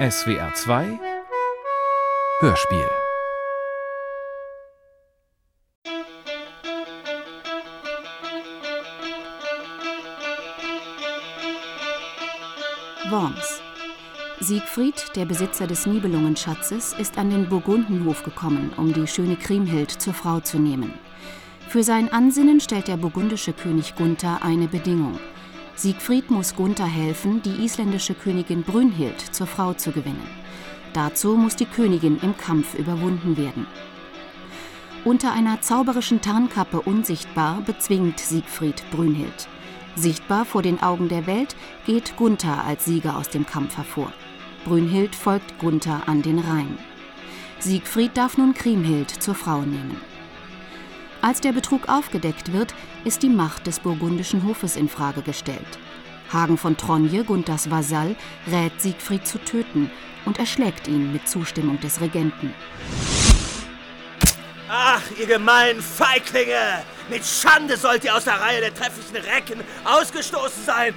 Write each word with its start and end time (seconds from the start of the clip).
SWR 0.00 0.54
2 0.54 0.98
Hörspiel 2.40 2.88
Worms. 13.10 13.60
Siegfried, 14.40 14.94
der 15.16 15.26
Besitzer 15.26 15.66
des 15.66 15.84
Nibelungenschatzes, 15.84 16.94
ist 16.94 17.18
an 17.18 17.28
den 17.28 17.50
Burgundenhof 17.50 18.22
gekommen, 18.22 18.72
um 18.78 18.94
die 18.94 19.06
schöne 19.06 19.36
Kriemhild 19.36 19.90
zur 19.90 20.14
Frau 20.14 20.40
zu 20.40 20.58
nehmen. 20.58 20.94
Für 21.68 21.82
sein 21.82 22.10
Ansinnen 22.10 22.60
stellt 22.60 22.88
der 22.88 22.96
burgundische 22.96 23.52
König 23.52 23.94
Gunther 23.96 24.42
eine 24.42 24.66
Bedingung. 24.66 25.20
Siegfried 25.80 26.30
muss 26.30 26.56
Gunther 26.56 26.84
helfen, 26.84 27.40
die 27.40 27.64
isländische 27.64 28.12
Königin 28.12 28.64
Brünnhild 28.64 29.18
zur 29.18 29.46
Frau 29.46 29.72
zu 29.72 29.92
gewinnen. 29.92 30.28
Dazu 30.92 31.38
muss 31.38 31.56
die 31.56 31.64
Königin 31.64 32.18
im 32.20 32.36
Kampf 32.36 32.74
überwunden 32.74 33.38
werden. 33.38 33.66
Unter 35.06 35.32
einer 35.32 35.62
zauberischen 35.62 36.20
Tarnkappe 36.20 36.82
unsichtbar 36.82 37.62
bezwingt 37.62 38.20
Siegfried 38.20 38.84
Brünnhild. 38.90 39.48
Sichtbar 39.96 40.44
vor 40.44 40.60
den 40.60 40.82
Augen 40.82 41.08
der 41.08 41.26
Welt 41.26 41.56
geht 41.86 42.14
Gunther 42.18 42.62
als 42.62 42.84
Sieger 42.84 43.16
aus 43.16 43.30
dem 43.30 43.46
Kampf 43.46 43.78
hervor. 43.78 44.12
Brünnhild 44.66 45.14
folgt 45.14 45.58
Gunther 45.58 46.02
an 46.06 46.20
den 46.20 46.40
Rhein. 46.40 46.76
Siegfried 47.58 48.18
darf 48.18 48.36
nun 48.36 48.52
Kriemhild 48.52 49.08
zur 49.08 49.34
Frau 49.34 49.62
nehmen. 49.62 50.09
Als 51.22 51.42
der 51.42 51.52
Betrug 51.52 51.88
aufgedeckt 51.88 52.52
wird, 52.52 52.74
ist 53.04 53.22
die 53.22 53.28
Macht 53.28 53.66
des 53.66 53.80
burgundischen 53.80 54.46
Hofes 54.46 54.76
in 54.76 54.88
Frage 54.88 55.20
gestellt. 55.20 55.78
Hagen 56.32 56.56
von 56.56 56.76
Tronje, 56.76 57.24
Gunthers 57.24 57.70
Vasall, 57.70 58.16
rät 58.50 58.80
Siegfried 58.80 59.26
zu 59.26 59.38
töten 59.38 59.90
und 60.24 60.38
erschlägt 60.38 60.88
ihn 60.88 61.12
mit 61.12 61.28
Zustimmung 61.28 61.78
des 61.80 62.00
Regenten. 62.00 62.54
Ach, 64.70 65.02
ihr 65.18 65.26
gemeinen 65.26 65.82
Feiglinge! 65.82 66.84
Mit 67.10 67.24
Schande 67.26 67.76
sollt 67.76 68.04
ihr 68.04 68.14
aus 68.14 68.24
der 68.24 68.40
Reihe 68.40 68.60
der 68.60 68.72
trefflichen 68.72 69.16
Recken 69.16 69.60
ausgestoßen 69.84 70.64
sein! 70.64 70.94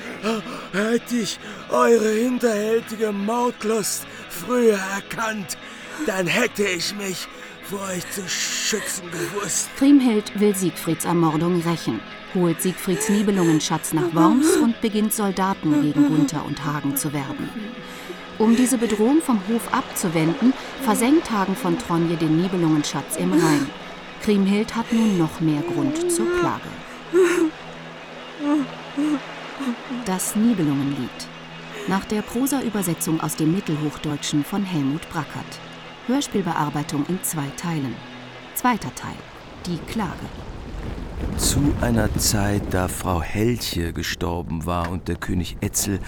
Hätte 0.71 1.15
ich 1.15 1.39
eure 1.69 2.09
hinterhältige 2.09 3.11
Mordlust 3.11 4.05
früher 4.29 4.77
erkannt, 4.77 5.57
dann 6.05 6.27
hätte 6.27 6.63
ich 6.63 6.93
mich 6.95 7.27
vor 7.63 7.81
euch 7.89 8.09
zu 8.11 8.27
schützen 8.27 9.09
gewusst. 9.11 9.69
Kriemhild 9.77 10.39
will 10.39 10.55
Siegfrieds 10.55 11.05
Ermordung 11.05 11.61
rächen, 11.61 11.99
holt 12.33 12.61
Siegfrieds 12.61 13.09
Nibelungenschatz 13.09 13.93
nach 13.93 14.13
Worms 14.13 14.57
und 14.57 14.79
beginnt 14.81 15.13
Soldaten 15.13 15.81
gegen 15.81 16.07
Gunther 16.07 16.45
und 16.45 16.63
Hagen 16.65 16.97
zu 16.97 17.13
werben. 17.13 17.49
Um 18.39 18.55
diese 18.55 18.77
Bedrohung 18.77 19.21
vom 19.21 19.39
Hof 19.47 19.73
abzuwenden, 19.73 20.53
versenkt 20.81 21.31
Hagen 21.31 21.55
von 21.55 21.77
Tronje 21.77 22.17
den 22.17 22.41
Nibelungenschatz 22.41 23.15
im 23.17 23.31
Rhein. 23.31 23.67
Kriemhild 24.23 24.75
hat 24.75 24.91
nun 24.91 25.17
noch 25.17 25.39
mehr 25.39 25.61
Grund 25.61 26.11
zur 26.11 26.27
Klage. 26.39 26.69
Das 30.05 30.35
Nibelungenlied. 30.35 31.09
Nach 31.87 32.05
der 32.05 32.21
Prosa-Übersetzung 32.21 33.21
aus 33.21 33.35
dem 33.35 33.53
Mittelhochdeutschen 33.53 34.43
von 34.43 34.63
Helmut 34.63 35.07
Brackert. 35.09 35.59
Hörspielbearbeitung 36.07 37.05
in 37.07 37.23
zwei 37.23 37.47
Teilen. 37.55 37.95
Zweiter 38.55 38.93
Teil. 38.93 39.15
Die 39.65 39.77
Klage. 39.89 40.25
Zu 41.37 41.73
einer 41.79 42.13
Zeit, 42.17 42.61
da 42.71 42.89
Frau 42.89 43.21
Helche 43.21 43.93
gestorben 43.93 44.65
war 44.65 44.91
und 44.91 45.07
der 45.07 45.15
König 45.15 45.55
Etzel 45.61 45.99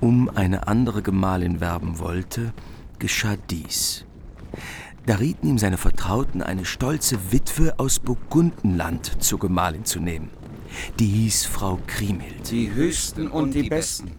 um 0.00 0.28
eine 0.28 0.68
andere 0.68 1.00
Gemahlin 1.00 1.62
werben 1.62 1.98
wollte, 1.98 2.52
geschah 2.98 3.36
dies. 3.48 4.04
Da 5.06 5.14
rieten 5.14 5.48
ihm 5.48 5.56
seine 5.56 5.78
Vertrauten, 5.78 6.42
eine 6.42 6.66
stolze 6.66 7.32
Witwe 7.32 7.72
aus 7.78 8.00
Burgundenland 8.00 9.22
zur 9.22 9.38
Gemahlin 9.38 9.86
zu 9.86 9.98
nehmen. 9.98 10.28
Die 10.98 11.06
hieß 11.06 11.46
Frau 11.46 11.78
Kriemhild. 11.86 12.50
Die 12.50 12.70
höchsten 12.70 13.28
und 13.28 13.54
die 13.54 13.70
besten. 13.70 14.10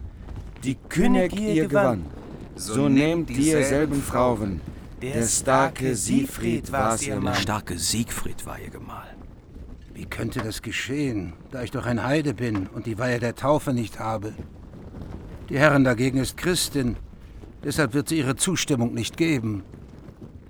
Die 0.63 0.73
König 0.89 1.39
ihr 1.39 1.67
gewann. 1.67 2.07
So 2.55 2.89
nehmt 2.89 3.29
dieselben 3.29 4.01
Frauen. 4.01 4.59
Der 5.01 5.25
starke 5.25 5.95
Siegfried 5.95 6.73
war 6.73 7.01
ihr 7.01 7.15
Mann. 7.15 7.33
Der 7.33 7.39
starke 7.39 7.79
Siegfried 7.79 8.45
war 8.45 8.59
ihr 8.59 8.69
Gemahl. 8.69 9.15
Wie 9.93 10.05
könnte 10.05 10.41
das 10.41 10.61
geschehen, 10.61 11.33
da 11.51 11.63
ich 11.63 11.71
doch 11.71 11.85
ein 11.85 12.03
Heide 12.03 12.33
bin 12.33 12.67
und 12.67 12.85
die 12.85 12.97
Weihe 12.97 13.19
der 13.19 13.35
Taufe 13.35 13.71
nicht 13.71 13.99
habe? 13.99 14.33
Die 15.47 15.57
Herrin 15.57 15.85
dagegen 15.85 16.19
ist 16.19 16.35
Christin, 16.35 16.97
deshalb 17.63 17.93
wird 17.93 18.09
sie 18.09 18.17
ihre 18.17 18.35
Zustimmung 18.35 18.93
nicht 18.93 19.15
geben. 19.15 19.63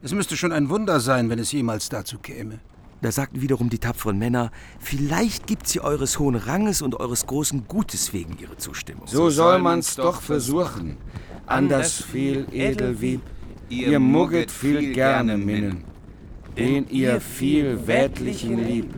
Es 0.01 0.13
müsste 0.13 0.35
schon 0.35 0.51
ein 0.51 0.69
Wunder 0.69 0.99
sein, 0.99 1.29
wenn 1.29 1.37
es 1.37 1.51
jemals 1.51 1.89
dazu 1.89 2.17
käme. 2.17 2.59
Da 3.01 3.11
sagten 3.11 3.41
wiederum 3.41 3.69
die 3.69 3.79
tapferen 3.79 4.17
Männer, 4.17 4.51
vielleicht 4.79 5.45
gibt 5.45 5.67
sie 5.67 5.79
eures 5.79 6.17
hohen 6.17 6.35
Ranges 6.35 6.81
und 6.81 6.99
eures 6.99 7.27
großen 7.27 7.67
Gutes 7.67 8.13
wegen 8.13 8.35
ihre 8.39 8.57
Zustimmung. 8.57 9.05
So 9.05 9.29
soll 9.29 9.59
man's 9.59 9.95
doch 9.95 10.21
versuchen. 10.21 10.97
Anders 11.45 12.01
viel 12.03 12.47
Edelwieb, 12.51 13.21
ihr 13.69 13.99
mugget 13.99 14.51
viel 14.51 14.93
gerne 14.93 15.37
minnen, 15.37 15.83
den 16.57 16.89
ihr 16.89 17.21
viel 17.21 17.87
Wädlichen 17.87 18.65
lieb. 18.65 18.93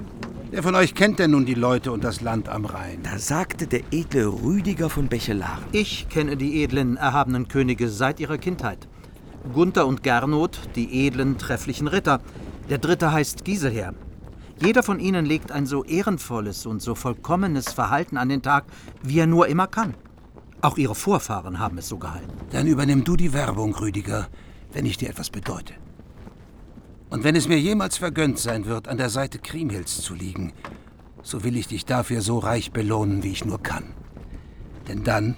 Wer 0.49 0.63
von 0.63 0.75
euch 0.75 0.95
kennt 0.95 1.19
denn 1.19 1.31
nun 1.31 1.45
die 1.45 1.53
Leute 1.53 1.91
und 1.91 2.03
das 2.03 2.21
Land 2.21 2.49
am 2.49 2.65
Rhein? 2.65 2.99
Da 3.03 3.17
sagte 3.17 3.67
der 3.67 3.81
edle 3.91 4.27
Rüdiger 4.27 4.89
von 4.89 5.07
Bechelaren. 5.07 5.63
Ich 5.71 6.09
kenne 6.09 6.35
die 6.35 6.63
edlen, 6.63 6.97
erhabenen 6.97 7.47
Könige 7.47 7.87
seit 7.87 8.19
ihrer 8.19 8.37
Kindheit. 8.37 8.87
Gunther 9.53 9.87
und 9.87 10.03
Gernot, 10.03 10.59
die 10.75 11.07
edlen, 11.07 11.37
trefflichen 11.37 11.87
Ritter. 11.87 12.19
Der 12.69 12.79
dritte 12.79 13.11
heißt 13.11 13.45
Giselher. 13.45 13.93
Jeder 14.61 14.83
von 14.83 14.99
ihnen 14.99 15.25
legt 15.25 15.51
ein 15.51 15.65
so 15.65 15.83
ehrenvolles 15.83 16.65
und 16.65 16.81
so 16.81 16.95
vollkommenes 16.95 17.71
Verhalten 17.73 18.17
an 18.17 18.29
den 18.29 18.41
Tag, 18.41 18.65
wie 19.01 19.19
er 19.19 19.27
nur 19.27 19.47
immer 19.47 19.67
kann. 19.67 19.95
Auch 20.61 20.77
ihre 20.77 20.93
Vorfahren 20.93 21.59
haben 21.59 21.79
es 21.79 21.87
so 21.87 21.97
gehalten. 21.97 22.29
Dann 22.51 22.67
übernimm 22.67 23.03
du 23.03 23.15
die 23.15 23.33
Werbung, 23.33 23.73
Rüdiger, 23.73 24.27
wenn 24.73 24.85
ich 24.85 24.97
dir 24.97 25.09
etwas 25.09 25.29
bedeute. 25.29 25.73
Und 27.09 27.23
wenn 27.23 27.35
es 27.35 27.47
mir 27.47 27.59
jemals 27.59 27.97
vergönnt 27.97 28.39
sein 28.39 28.65
wird, 28.65 28.87
an 28.87 28.97
der 28.97 29.09
Seite 29.09 29.39
Kriemhilds 29.39 30.01
zu 30.01 30.13
liegen, 30.13 30.53
so 31.23 31.43
will 31.43 31.57
ich 31.57 31.67
dich 31.67 31.85
dafür 31.85 32.21
so 32.21 32.39
reich 32.39 32.71
belohnen, 32.71 33.23
wie 33.23 33.31
ich 33.31 33.45
nur 33.45 33.61
kann. 33.61 33.93
Denn 34.87 35.03
dann 35.03 35.35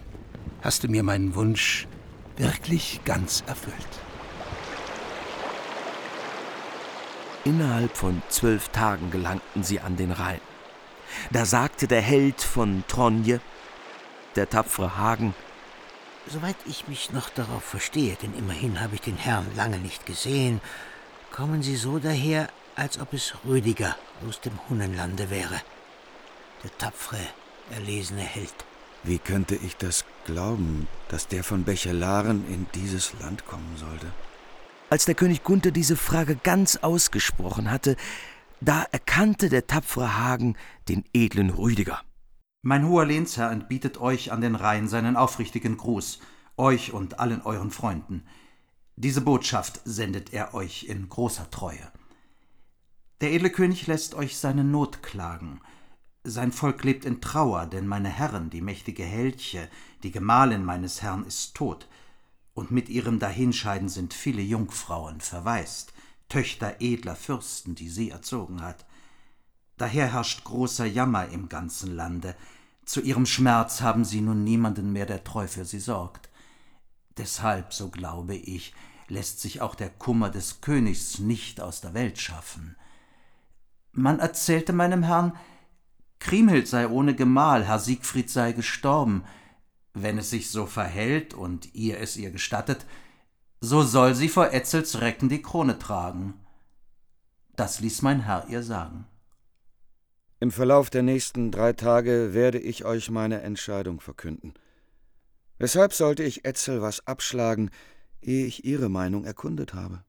hast 0.62 0.84
du 0.84 0.88
mir 0.88 1.04
meinen 1.04 1.36
Wunsch 1.36 1.88
wirklich 2.38 3.02
ganz 3.06 3.44
erfüllt. 3.48 3.76
Innerhalb 7.44 7.98
von 7.98 8.22
zwölf 8.30 8.70
Tagen 8.70 9.12
gelangten 9.12 9.64
sie 9.64 9.82
an 9.82 9.98
den 9.98 10.12
Rhein. 10.12 10.40
Da 11.32 11.46
sagte 11.46 11.88
der 11.88 12.02
Held 12.02 12.42
von 12.42 12.84
Tronje, 12.88 13.42
der 14.36 14.50
tapfere 14.50 14.98
Hagen, 14.98 15.36
Soweit 16.28 16.56
ich 16.66 16.88
mich 16.88 17.12
noch 17.12 17.30
darauf 17.30 17.64
verstehe, 17.64 18.16
denn 18.22 18.34
immerhin 18.38 18.80
habe 18.80 18.96
ich 18.96 19.02
den 19.02 19.18
Herrn 19.18 19.46
lange 19.56 19.78
nicht 19.78 20.06
gesehen, 20.06 20.62
kommen 21.32 21.62
Sie 21.62 21.76
so 21.76 22.00
daher, 22.00 22.50
als 22.76 23.00
ob 23.00 23.14
es 23.14 23.34
Rüdiger 23.46 23.96
aus 24.28 24.40
dem 24.40 24.54
Hunnenlande 24.70 25.30
wäre. 25.30 25.62
Der 26.64 26.78
tapfere, 26.78 27.20
erlesene 27.72 28.22
Held. 28.22 28.54
Wie 29.04 29.20
könnte 29.20 29.56
ich 29.56 29.76
das 29.76 30.06
glauben, 30.26 30.88
dass 31.10 31.28
der 31.28 31.44
von 31.44 31.66
Bechelaren 31.66 32.48
in 32.48 32.68
dieses 32.74 33.14
Land 33.20 33.46
kommen 33.46 33.76
sollte? 33.76 34.08
Als 34.90 35.06
der 35.06 35.16
König 35.16 35.44
Gunther 35.44 35.72
diese 35.72 35.98
Frage 35.98 36.38
ganz 36.38 36.78
ausgesprochen 36.78 37.70
hatte, 37.70 37.98
da 38.62 38.86
erkannte 38.92 39.50
der 39.50 39.68
tapfere 39.68 40.18
Hagen 40.18 40.56
den 40.88 41.04
edlen 41.14 41.50
Rüdiger. 41.50 42.02
Mein 42.66 42.88
hoher 42.88 43.06
Lehnsherr 43.06 43.52
entbietet 43.52 44.00
euch 44.00 44.32
an 44.32 44.40
den 44.40 44.56
Rhein 44.56 44.88
seinen 44.88 45.18
aufrichtigen 45.18 45.76
Gruß, 45.76 46.20
euch 46.56 46.94
und 46.94 47.20
allen 47.20 47.42
euren 47.42 47.72
Freunden. 47.72 48.24
Diese 48.96 49.20
Botschaft 49.20 49.82
sendet 49.84 50.32
er 50.32 50.54
euch 50.54 50.86
in 50.86 51.10
großer 51.10 51.52
Treue. 51.52 51.92
Der 53.20 53.34
edle 53.34 53.50
König 53.50 53.86
lässt 53.88 54.16
euch 54.16 54.38
seine 54.38 54.64
Not 54.64 55.04
klagen. 55.04 55.60
Sein 56.24 56.54
Volk 56.54 56.86
lebt 56.86 57.04
in 57.04 57.20
Trauer, 57.20 57.66
denn 57.66 57.86
meine 57.86 58.08
Herren, 58.08 58.50
die 58.50 58.62
mächtige 58.62 59.04
Helche, 59.04 59.70
die 60.04 60.12
Gemahlin 60.12 60.64
meines 60.64 61.02
Herrn, 61.02 61.26
ist 61.26 61.56
tot, 61.56 61.90
und 62.54 62.72
mit 62.72 62.88
ihrem 62.88 63.20
Dahinscheiden 63.20 63.90
sind 63.90 64.14
viele 64.14 64.42
Jungfrauen 64.42 65.20
verwaist, 65.20 65.92
Töchter 66.30 66.78
edler 66.80 67.18
Fürsten, 67.18 67.76
die 67.76 67.90
sie 67.90 68.10
erzogen 68.10 68.62
hat. 68.62 68.86
Daher 69.78 70.14
herrscht 70.14 70.44
großer 70.44 70.86
Jammer 70.86 71.28
im 71.30 71.50
ganzen 71.50 71.96
Lande. 71.96 72.36
Zu 72.86 73.02
ihrem 73.02 73.26
Schmerz 73.26 73.82
haben 73.82 74.04
sie 74.04 74.22
nun 74.22 74.44
niemanden 74.44 74.92
mehr, 74.92 75.06
der 75.06 75.24
treu 75.24 75.48
für 75.48 75.66
sie 75.66 75.80
sorgt. 75.80 76.30
Deshalb, 77.18 77.74
so 77.74 77.90
glaube 77.90 78.36
ich, 78.36 78.74
lässt 79.08 79.40
sich 79.40 79.62
auch 79.62 79.76
der 79.76 79.90
Kummer 79.90 80.30
des 80.30 80.62
Königs 80.62 81.20
nicht 81.20 81.62
aus 81.62 81.82
der 81.82 81.94
Welt 81.94 82.20
schaffen. 82.20 82.76
Man 83.92 84.20
erzählte 84.20 84.74
meinem 84.74 85.04
Herrn, 85.04 85.38
Kriemhild 86.20 86.68
sei 86.68 86.88
ohne 86.88 87.16
Gemahl, 87.16 87.66
Herr 87.66 87.80
Siegfried 87.80 88.30
sei 88.30 88.54
gestorben. 88.54 89.24
Wenn 89.94 90.18
es 90.18 90.30
sich 90.30 90.50
so 90.50 90.66
verhält 90.66 91.34
und 91.34 91.76
ihr 91.76 92.00
es 92.00 92.18
ihr 92.18 92.32
gestattet, 92.32 92.86
so 93.60 93.84
soll 93.84 94.16
sie 94.16 94.30
vor 94.30 94.52
Etzels 94.52 95.02
Recken 95.02 95.30
die 95.30 95.42
Krone 95.42 95.78
tragen. 95.78 96.34
Das 97.56 97.80
ließ 97.80 98.02
mein 98.02 98.22
Herr 98.22 98.48
ihr 98.50 98.64
sagen. 98.64 99.06
Im 100.44 100.52
Verlauf 100.52 100.90
der 100.90 101.04
nächsten 101.04 101.52
drei 101.52 101.72
Tage 101.72 102.34
werde 102.34 102.60
ich 102.60 102.84
euch 102.84 103.10
meine 103.10 103.44
Entscheidung 103.44 104.02
verkünden. 104.02 104.54
Weshalb 105.58 105.94
sollte 105.94 106.24
ich 106.24 106.44
Etzel 106.44 106.82
was 106.82 107.08
abschlagen, 107.08 107.70
ehe 108.22 108.46
ich 108.46 108.66
ihre 108.66 108.90
Meinung 108.90 109.24
erkundet 109.24 109.74
habe? 109.74 110.04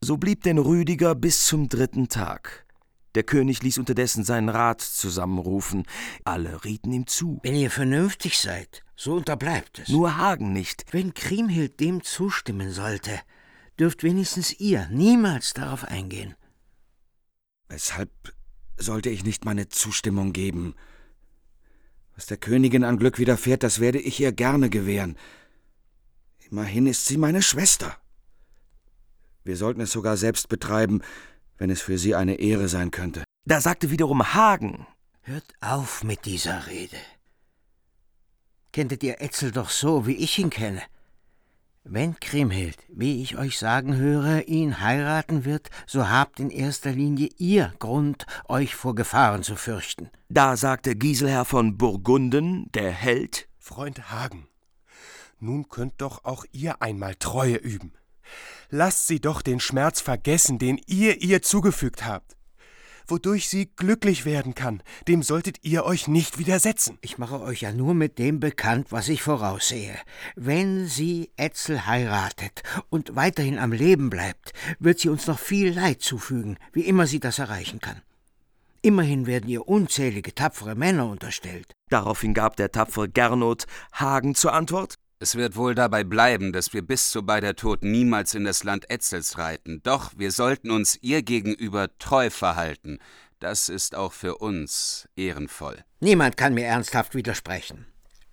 So 0.00 0.16
blieb 0.16 0.44
denn 0.44 0.58
Rüdiger 0.58 1.16
bis 1.16 1.44
zum 1.44 1.68
dritten 1.68 2.08
Tag. 2.08 2.66
Der 3.16 3.24
König 3.24 3.60
ließ 3.60 3.78
unterdessen 3.78 4.22
seinen 4.22 4.48
Rat 4.48 4.80
zusammenrufen. 4.80 5.86
Alle 6.22 6.64
rieten 6.64 6.92
ihm 6.92 7.08
zu. 7.08 7.40
Wenn 7.42 7.56
ihr 7.56 7.72
vernünftig 7.72 8.38
seid, 8.38 8.84
so 8.94 9.16
unterbleibt 9.16 9.80
es. 9.80 9.88
Nur 9.88 10.18
Hagen 10.18 10.52
nicht. 10.52 10.84
Wenn 10.92 11.14
Kriemhild 11.14 11.80
dem 11.80 12.04
zustimmen 12.04 12.70
sollte, 12.70 13.18
dürft 13.76 14.04
wenigstens 14.04 14.52
ihr 14.60 14.86
niemals 14.92 15.52
darauf 15.52 15.82
eingehen. 15.82 16.36
Weshalb 17.68 18.37
sollte 18.78 19.10
ich 19.10 19.24
nicht 19.24 19.44
meine 19.44 19.68
Zustimmung 19.68 20.32
geben? 20.32 20.74
Was 22.14 22.26
der 22.26 22.36
Königin 22.36 22.84
an 22.84 22.98
Glück 22.98 23.18
widerfährt, 23.18 23.62
das 23.62 23.80
werde 23.80 24.00
ich 24.00 24.18
ihr 24.20 24.32
gerne 24.32 24.70
gewähren. 24.70 25.16
Immerhin 26.50 26.86
ist 26.86 27.06
sie 27.06 27.16
meine 27.16 27.42
Schwester. 27.42 27.96
Wir 29.44 29.56
sollten 29.56 29.80
es 29.80 29.92
sogar 29.92 30.16
selbst 30.16 30.48
betreiben, 30.48 31.02
wenn 31.58 31.70
es 31.70 31.80
für 31.80 31.98
sie 31.98 32.14
eine 32.14 32.36
Ehre 32.36 32.68
sein 32.68 32.90
könnte. 32.90 33.24
Da 33.44 33.60
sagte 33.60 33.90
wiederum 33.90 34.34
Hagen. 34.34 34.86
Hört 35.22 35.44
auf 35.60 36.04
mit 36.04 36.24
dieser 36.24 36.66
Rede. 36.66 36.96
Kenntet 38.72 39.02
ihr 39.02 39.20
Etzel 39.20 39.50
doch 39.50 39.70
so, 39.70 40.06
wie 40.06 40.16
ich 40.16 40.38
ihn 40.38 40.50
kenne. 40.50 40.82
Wenn 41.90 42.20
Kriemhild, 42.20 42.76
wie 42.90 43.22
ich 43.22 43.38
euch 43.38 43.58
sagen 43.58 43.96
höre, 43.96 44.46
ihn 44.46 44.78
heiraten 44.80 45.46
wird, 45.46 45.70
so 45.86 46.10
habt 46.10 46.38
in 46.38 46.50
erster 46.50 46.90
Linie 46.90 47.30
ihr 47.38 47.72
Grund, 47.78 48.26
euch 48.46 48.74
vor 48.74 48.94
Gefahren 48.94 49.42
zu 49.42 49.56
fürchten. 49.56 50.10
Da 50.28 50.58
sagte 50.58 50.96
Giselher 50.96 51.46
von 51.46 51.78
Burgunden, 51.78 52.70
der 52.72 52.90
Held. 52.90 53.48
Freund 53.58 54.10
Hagen, 54.10 54.46
nun 55.40 55.70
könnt 55.70 55.94
doch 56.02 56.24
auch 56.24 56.44
ihr 56.52 56.82
einmal 56.82 57.14
Treue 57.14 57.56
üben. 57.56 57.94
Lasst 58.68 59.06
sie 59.06 59.20
doch 59.20 59.40
den 59.40 59.58
Schmerz 59.58 60.02
vergessen, 60.02 60.58
den 60.58 60.78
ihr 60.86 61.22
ihr 61.22 61.40
zugefügt 61.40 62.04
habt. 62.04 62.36
Wodurch 63.10 63.48
sie 63.48 63.70
glücklich 63.74 64.26
werden 64.26 64.54
kann, 64.54 64.82
dem 65.08 65.22
solltet 65.22 65.64
ihr 65.64 65.84
euch 65.84 66.08
nicht 66.08 66.38
widersetzen. 66.38 66.98
Ich 67.00 67.16
mache 67.16 67.40
euch 67.40 67.62
ja 67.62 67.72
nur 67.72 67.94
mit 67.94 68.18
dem 68.18 68.38
bekannt, 68.38 68.88
was 68.92 69.08
ich 69.08 69.22
voraussehe. 69.22 69.96
Wenn 70.36 70.86
sie 70.86 71.30
Etzel 71.36 71.86
heiratet 71.86 72.62
und 72.90 73.16
weiterhin 73.16 73.58
am 73.58 73.72
Leben 73.72 74.10
bleibt, 74.10 74.52
wird 74.78 75.00
sie 75.00 75.08
uns 75.08 75.26
noch 75.26 75.38
viel 75.38 75.72
Leid 75.72 76.02
zufügen, 76.02 76.58
wie 76.74 76.82
immer 76.82 77.06
sie 77.06 77.18
das 77.18 77.38
erreichen 77.38 77.80
kann. 77.80 78.02
Immerhin 78.82 79.26
werden 79.26 79.48
ihr 79.48 79.66
unzählige 79.66 80.34
tapfere 80.34 80.74
Männer 80.74 81.06
unterstellt. 81.08 81.72
Daraufhin 81.88 82.34
gab 82.34 82.56
der 82.56 82.70
tapfere 82.70 83.08
Gernot 83.08 83.64
Hagen 83.92 84.34
zur 84.34 84.52
Antwort. 84.52 84.97
Es 85.20 85.34
wird 85.34 85.56
wohl 85.56 85.74
dabei 85.74 86.04
bleiben, 86.04 86.52
dass 86.52 86.72
wir 86.72 86.82
bis 86.82 87.10
zu 87.10 87.24
beider 87.24 87.56
Tod 87.56 87.82
niemals 87.82 88.34
in 88.34 88.44
das 88.44 88.62
Land 88.62 88.88
Etzels 88.88 89.36
reiten. 89.36 89.80
Doch 89.82 90.12
wir 90.16 90.30
sollten 90.30 90.70
uns 90.70 90.96
ihr 91.02 91.22
gegenüber 91.22 91.88
treu 91.98 92.30
verhalten. 92.30 93.00
Das 93.40 93.68
ist 93.68 93.96
auch 93.96 94.12
für 94.12 94.36
uns 94.36 95.08
ehrenvoll. 95.16 95.84
Niemand 95.98 96.36
kann 96.36 96.54
mir 96.54 96.66
ernsthaft 96.66 97.16
widersprechen. 97.16 97.86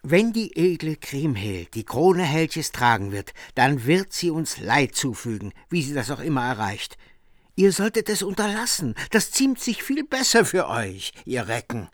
Wenn 0.04 0.32
die 0.32 0.56
edle 0.56 0.96
Kriemhild 0.96 1.74
die 1.74 1.86
Krone 1.86 2.22
Helches 2.22 2.72
tragen 2.72 3.12
wird, 3.12 3.34
dann 3.56 3.88
wird 3.88 4.14
sie 4.14 4.30
uns 4.30 4.60
Leid 4.60 4.96
zufügen, 4.96 5.54
wie 5.72 5.81
sie 5.81 5.96
das 5.96 6.12
auch 6.12 6.20
immer 6.20 6.46
erreicht. 6.46 6.98
Ihr 7.56 7.72
solltet 7.72 8.10
es 8.10 8.22
unterlassen. 8.22 8.94
Das 9.10 9.31
ziemt 9.31 9.60
sich 9.60 9.81
viel 9.81 10.04
besser 10.04 10.46
für 10.46 10.68
euch, 10.68 11.14
ihr 11.26 11.48
Recken. 11.48 11.90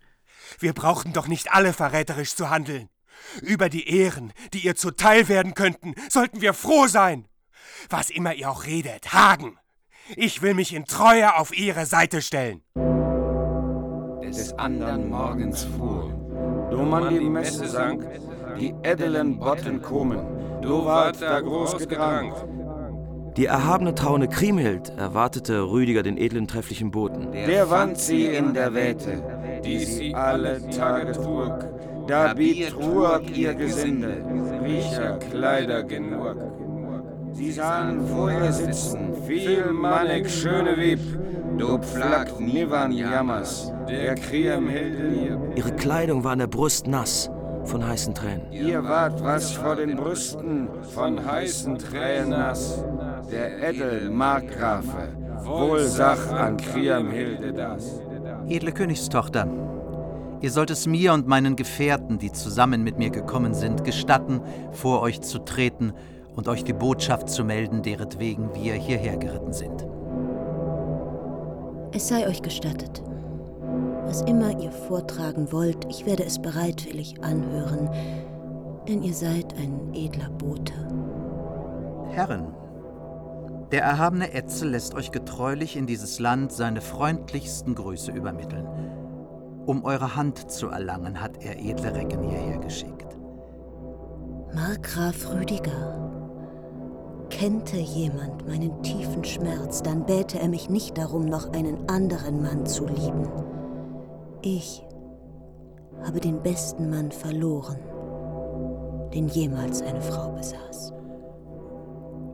Wir 0.59 0.73
brauchten 0.73 1.13
doch 1.13 1.29
nicht 1.29 1.53
alle 1.53 1.71
verräterisch 1.71 2.35
zu 2.35 2.49
handeln. 2.49 2.89
Über 3.41 3.69
die 3.69 3.87
Ehren, 3.87 4.33
die 4.53 4.59
ihr 4.59 4.75
zuteil 4.75 5.27
werden 5.27 5.53
könnten, 5.53 5.95
sollten 6.09 6.41
wir 6.41 6.53
froh 6.53 6.87
sein. 6.87 7.27
Was 7.89 8.09
immer 8.09 8.33
ihr 8.33 8.49
auch 8.49 8.65
redet, 8.65 9.13
Hagen, 9.13 9.57
ich 10.15 10.41
will 10.41 10.53
mich 10.53 10.73
in 10.73 10.85
Treue 10.85 11.35
auf 11.35 11.57
ihre 11.57 11.85
Seite 11.85 12.21
stellen. 12.21 12.61
Des 14.23 14.53
andern 14.53 15.09
Morgens 15.09 15.63
fuhr, 15.63 16.13
do 16.69 16.83
man 16.83 17.09
die 17.09 17.19
Messe 17.19 17.67
sank, 17.67 18.07
die 18.59 18.73
edelen 18.83 19.39
Botten 19.39 19.81
kommen, 19.81 20.61
do 20.61 20.85
ward 20.85 21.21
da 21.21 21.39
groß 21.39 21.77
Gedrang. 21.77 22.33
Die 23.37 23.45
erhabene 23.45 23.95
Traune 23.95 24.27
Kriemhild 24.27 24.89
erwartete 24.97 25.61
Rüdiger 25.61 26.03
den 26.03 26.17
edlen 26.17 26.47
trefflichen 26.47 26.91
Boten. 26.91 27.31
Der 27.31 27.69
wand 27.69 27.97
sie 27.97 28.25
in 28.25 28.53
der 28.53 28.73
Wette, 28.73 29.61
die 29.63 29.79
sie 29.79 30.13
alle 30.13 30.69
Tage 30.69 31.13
trug, 31.13 31.63
da 32.11 32.33
biet 32.33 32.75
Ruag 32.75 33.23
ihr 33.33 33.53
Gesinde, 33.53 34.13
Riecher 34.65 35.17
Kleider 35.17 35.83
genug. 35.83 36.35
Sie 37.31 37.51
sahen 37.51 38.05
vor 38.05 38.29
ihr 38.29 38.51
sitzen, 38.51 39.13
viel 39.25 39.71
mannig 39.71 40.29
schöne 40.29 40.75
Wieb, 40.77 40.99
du 41.57 41.77
pflagt 41.77 42.37
nivan 42.41 42.91
jammers, 42.91 43.71
der 43.87 44.15
Kriemhilde. 44.15 45.39
Ihre 45.55 45.71
Kleidung 45.71 46.23
war 46.25 46.33
an 46.33 46.39
der 46.39 46.47
Brust 46.47 46.85
nass 46.85 47.29
von 47.63 47.87
heißen 47.87 48.13
Tränen. 48.13 48.51
Ihr 48.51 48.83
wart 48.83 49.23
was 49.23 49.53
vor 49.53 49.77
den 49.77 49.95
Brüsten 49.95 50.67
von 50.93 51.25
heißen 51.25 51.77
Tränen 51.77 52.31
nass. 52.31 52.83
Der 53.31 53.69
Edel 53.69 54.09
Markgrafe, 54.09 55.15
wohl 55.45 55.79
Sach 55.79 56.29
an 56.31 56.57
Kriemhilde 56.57 57.53
das. 57.53 58.01
Edle 58.49 58.73
Königstochter, 58.73 59.47
ihr 60.41 60.51
sollt 60.51 60.71
es 60.71 60.87
mir 60.87 61.13
und 61.13 61.27
meinen 61.27 61.55
Gefährten, 61.55 62.17
die 62.17 62.31
zusammen 62.31 62.83
mit 62.83 62.97
mir 62.97 63.09
gekommen 63.09 63.53
sind, 63.53 63.83
gestatten, 63.83 64.41
vor 64.71 65.01
euch 65.01 65.21
zu 65.21 65.39
treten 65.39 65.93
und 66.35 66.47
euch 66.47 66.63
die 66.63 66.73
Botschaft 66.73 67.29
zu 67.29 67.43
melden, 67.43 67.83
deretwegen 67.83 68.53
wir 68.53 68.73
hierher 68.73 69.17
geritten 69.17 69.53
sind. 69.53 69.87
Es 71.93 72.07
sei 72.07 72.27
euch 72.27 72.41
gestattet. 72.41 73.03
Was 74.05 74.21
immer 74.23 74.59
ihr 74.59 74.71
vortragen 74.71 75.51
wollt, 75.51 75.85
ich 75.89 76.05
werde 76.05 76.23
es 76.25 76.41
bereitwillig 76.41 77.23
anhören, 77.23 77.89
denn 78.87 79.03
ihr 79.03 79.13
seid 79.13 79.53
ein 79.57 79.93
edler 79.93 80.29
Bote. 80.31 80.73
Herren, 82.09 82.53
der 83.71 83.83
erhabene 83.83 84.33
Etzel 84.33 84.69
lässt 84.71 84.95
euch 84.95 85.11
getreulich 85.11 85.77
in 85.77 85.85
dieses 85.85 86.19
Land 86.19 86.51
seine 86.51 86.81
freundlichsten 86.81 87.73
Grüße 87.75 88.11
übermitteln. 88.11 88.67
Um 89.71 89.85
eure 89.85 90.17
Hand 90.17 90.51
zu 90.51 90.67
erlangen, 90.67 91.21
hat 91.21 91.41
er 91.45 91.57
edle 91.57 91.95
Recken 91.95 92.23
hierher 92.23 92.57
geschickt. 92.57 93.17
Markgraf 94.53 95.33
Rüdiger, 95.33 96.11
kennte 97.29 97.77
jemand 97.77 98.45
meinen 98.45 98.83
tiefen 98.83 99.23
Schmerz, 99.23 99.81
dann 99.81 100.05
bäte 100.05 100.39
er 100.39 100.49
mich 100.49 100.69
nicht 100.69 100.97
darum, 100.97 101.23
noch 101.23 101.53
einen 101.53 101.87
anderen 101.87 102.41
Mann 102.41 102.65
zu 102.65 102.85
lieben. 102.85 103.29
Ich 104.41 104.85
habe 106.03 106.19
den 106.19 106.43
besten 106.43 106.89
Mann 106.89 107.09
verloren, 107.09 107.79
den 109.13 109.29
jemals 109.29 109.81
eine 109.81 110.01
Frau 110.01 110.33
besaß. 110.33 110.91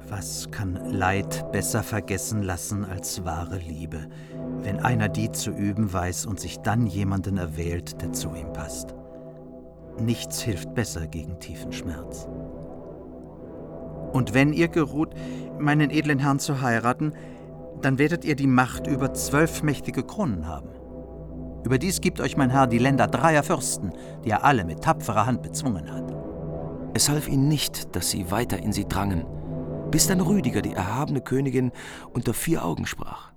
Was 0.10 0.50
kann 0.52 0.94
Leid 0.94 1.52
besser 1.52 1.84
vergessen 1.84 2.42
lassen 2.42 2.86
als 2.86 3.26
wahre 3.26 3.58
Liebe, 3.58 4.08
wenn 4.64 4.80
einer 4.80 5.10
die 5.10 5.34
zu 5.34 5.52
üben 5.52 5.92
weiß 5.92 6.26
und 6.26 6.40
sich 6.40 6.60
dann 6.60 6.88
jemanden 6.88 7.38
erwählt, 7.38 8.02
der 8.02 8.14
zu 8.14 8.30
ihm 8.34 8.54
passt? 8.54 8.96
Nichts 10.00 10.42
hilft 10.42 10.74
besser 10.74 11.08
gegen 11.08 11.40
tiefen 11.40 11.74
Schmerz. 11.74 12.26
Und 14.14 14.34
wenn 14.34 14.54
ihr 14.54 14.70
geruht, 14.70 15.14
meinen 15.60 15.90
edlen 15.90 16.20
Herrn 16.20 16.40
zu 16.40 16.62
heiraten, 16.62 17.12
dann 17.82 17.98
werdet 17.98 18.24
ihr 18.24 18.38
die 18.38 18.48
Macht 18.48 18.88
über 18.88 19.14
zwölf 19.14 19.62
mächtige 19.62 20.04
Kronen 20.04 20.48
haben. 20.48 20.70
Überdies 21.66 22.00
gibt 22.00 22.22
euch 22.22 22.38
mein 22.38 22.50
Herr 22.50 22.68
die 22.68 22.78
Länder 22.78 23.08
dreier 23.08 23.44
Fürsten, 23.44 23.92
die 24.24 24.30
er 24.30 24.46
alle 24.46 24.64
mit 24.64 24.84
tapferer 24.84 25.26
Hand 25.26 25.42
bezwungen 25.42 25.92
hat. 25.92 26.16
Es 26.94 27.10
half 27.10 27.28
ihnen 27.28 27.50
nicht, 27.50 27.94
dass 27.94 28.10
sie 28.10 28.32
weiter 28.32 28.58
in 28.58 28.72
sie 28.72 28.86
drangen, 28.86 29.26
bis 29.92 30.08
dann 30.08 30.22
Rüdiger, 30.22 30.62
die 30.62 30.74
erhabene 30.74 31.22
Königin, 31.22 31.72
unter 32.14 32.34
vier 32.34 32.64
Augen 32.64 32.86
sprach. 32.86 33.32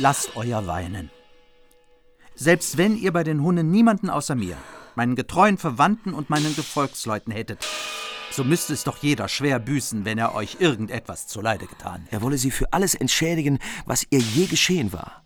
Lasst 0.00 0.36
euer 0.36 0.66
weinen. 0.66 1.10
Selbst 2.36 2.78
wenn 2.78 2.96
ihr 2.96 3.12
bei 3.12 3.24
den 3.24 3.42
Hunnen 3.42 3.70
niemanden 3.70 4.10
außer 4.10 4.36
mir, 4.36 4.56
meinen 4.94 5.16
getreuen 5.16 5.58
Verwandten 5.58 6.14
und 6.14 6.30
meinen 6.30 6.54
Gefolgsleuten 6.54 7.32
hättet, 7.32 7.66
so 8.30 8.44
müsste 8.44 8.74
es 8.74 8.84
doch 8.84 8.98
jeder 8.98 9.26
schwer 9.26 9.58
büßen, 9.58 10.04
wenn 10.04 10.18
er 10.18 10.34
euch 10.34 10.58
irgendetwas 10.60 11.26
zuleide 11.26 11.66
getan 11.66 12.02
hätte. 12.02 12.16
Er 12.16 12.22
wolle 12.22 12.38
sie 12.38 12.52
für 12.52 12.72
alles 12.72 12.94
entschädigen, 12.94 13.58
was 13.86 14.06
ihr 14.10 14.20
je 14.20 14.46
geschehen 14.46 14.92
war. 14.92 15.24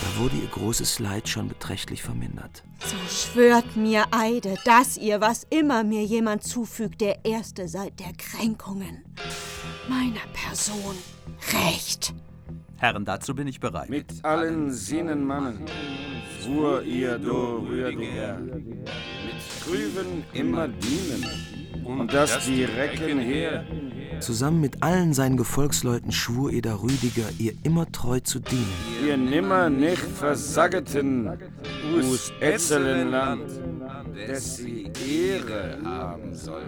Da 0.00 0.20
wurde 0.20 0.36
ihr 0.36 0.48
großes 0.48 1.00
Leid 1.00 1.28
schon 1.28 1.48
beträchtlich 1.48 2.02
vermindert. 2.02 2.62
So 2.80 2.96
schwört 3.08 3.76
mir 3.76 4.04
Eide, 4.12 4.54
dass 4.64 4.96
ihr, 4.96 5.20
was 5.20 5.46
immer 5.50 5.82
mir 5.82 6.04
jemand 6.04 6.44
zufügt, 6.44 7.00
der 7.00 7.24
Erste 7.24 7.68
seid 7.68 7.98
der 7.98 8.12
Kränkungen. 8.16 9.04
Meiner 9.88 10.26
Person 10.32 10.96
recht. 11.52 12.14
Herren, 12.76 13.04
dazu 13.04 13.34
bin 13.34 13.48
ich 13.48 13.60
bereit. 13.60 13.90
Mit 13.90 14.24
allen 14.24 14.70
Sinnen 14.72 15.26
Mannen, 15.26 15.66
schwur 16.40 16.82
ihr 16.82 17.18
do 17.18 17.66
Rüdiger, 17.68 18.38
mit 18.38 19.64
Krüven 19.64 20.24
immer 20.32 20.68
dienen, 20.68 21.24
und 21.84 22.12
dass 22.12 22.44
die 22.44 22.64
Recken 22.64 23.18
her 23.18 23.64
Zusammen 24.20 24.60
mit 24.60 24.82
allen 24.82 25.14
seinen 25.14 25.36
Gefolgsleuten 25.36 26.10
schwur 26.10 26.52
Eda 26.52 26.74
Rüdiger, 26.74 27.28
ihr 27.38 27.52
immer 27.62 27.90
treu 27.92 28.20
zu 28.20 28.40
dienen. 28.40 28.72
ihr 29.06 29.16
nimmer 29.16 29.70
nicht 29.70 29.98
versageten 29.98 31.30
us 31.94 32.32
Etzelenland, 32.40 33.50
dass 34.26 34.56
sie 34.56 34.90
Ehre 35.06 35.78
haben 35.84 36.34
soll. 36.34 36.64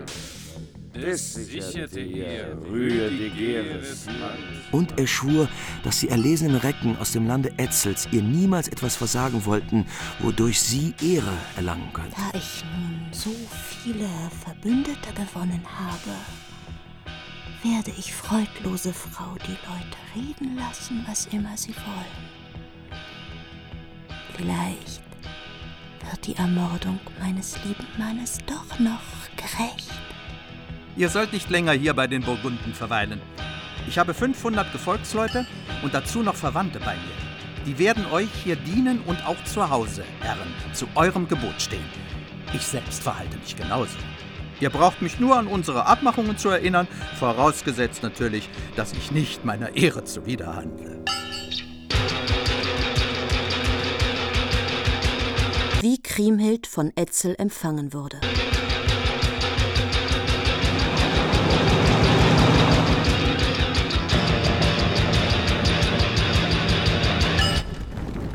Das 0.92 1.34
sicherte 1.34 2.00
ihr 2.00 2.58
rüdigeres 2.68 4.06
Land. 4.06 4.72
Und 4.72 4.98
er 4.98 5.06
schwur, 5.06 5.48
dass 5.84 6.00
die 6.00 6.08
erlesenen 6.08 6.56
Recken 6.56 6.96
aus 6.98 7.12
dem 7.12 7.26
Lande 7.26 7.52
Etzels 7.58 8.08
ihr 8.10 8.22
niemals 8.22 8.66
etwas 8.68 8.96
versagen 8.96 9.44
wollten, 9.44 9.86
wodurch 10.18 10.60
sie 10.60 10.92
Ehre 11.00 11.32
erlangen 11.56 11.92
könnten. 11.92 12.14
Da 12.16 12.36
ich 12.36 12.64
nun 12.64 13.12
so 13.12 13.30
viele 13.52 14.08
Verbündete 14.44 15.12
gewonnen 15.14 15.64
habe, 15.64 16.16
werde 17.62 17.92
ich 17.96 18.12
freudlose 18.12 18.92
Frau 18.92 19.36
die 19.46 19.50
Leute 19.50 19.98
reden 20.16 20.56
lassen, 20.56 21.04
was 21.06 21.26
immer 21.26 21.56
sie 21.56 21.74
wollen. 21.74 22.98
Vielleicht 24.36 25.02
wird 26.10 26.26
die 26.26 26.36
Ermordung 26.36 26.98
meines 27.20 27.56
lieben 27.64 27.86
Mannes 27.98 28.38
doch 28.46 28.78
noch 28.78 29.02
gerecht. 29.36 29.90
Ihr 30.96 31.08
sollt 31.08 31.32
nicht 31.32 31.50
länger 31.50 31.72
hier 31.72 31.94
bei 31.94 32.06
den 32.06 32.22
Burgunden 32.22 32.74
verweilen. 32.74 33.20
Ich 33.88 33.98
habe 33.98 34.12
500 34.12 34.72
Gefolgsleute 34.72 35.46
und 35.82 35.94
dazu 35.94 36.22
noch 36.22 36.34
Verwandte 36.34 36.80
bei 36.80 36.94
mir. 36.94 37.64
Die 37.66 37.78
werden 37.78 38.06
euch 38.10 38.28
hier 38.44 38.56
dienen 38.56 39.00
und 39.06 39.24
auch 39.26 39.42
zu 39.44 39.68
Hause, 39.68 40.04
Herren, 40.20 40.52
zu 40.72 40.86
eurem 40.94 41.28
Gebot 41.28 41.60
stehen. 41.60 41.84
Ich 42.52 42.62
selbst 42.62 43.02
verhalte 43.02 43.36
mich 43.38 43.56
genauso. 43.56 43.96
Ihr 44.60 44.70
braucht 44.70 45.00
mich 45.00 45.18
nur 45.20 45.36
an 45.36 45.46
unsere 45.46 45.86
Abmachungen 45.86 46.36
zu 46.36 46.48
erinnern, 46.50 46.86
vorausgesetzt 47.18 48.02
natürlich, 48.02 48.48
dass 48.76 48.92
ich 48.92 49.10
nicht 49.10 49.44
meiner 49.44 49.74
Ehre 49.76 50.04
zuwiderhandle. 50.04 51.02
Wie 55.80 56.02
Kriemhild 56.02 56.66
von 56.66 56.92
Etzel 56.94 57.34
empfangen 57.38 57.94
wurde. 57.94 58.20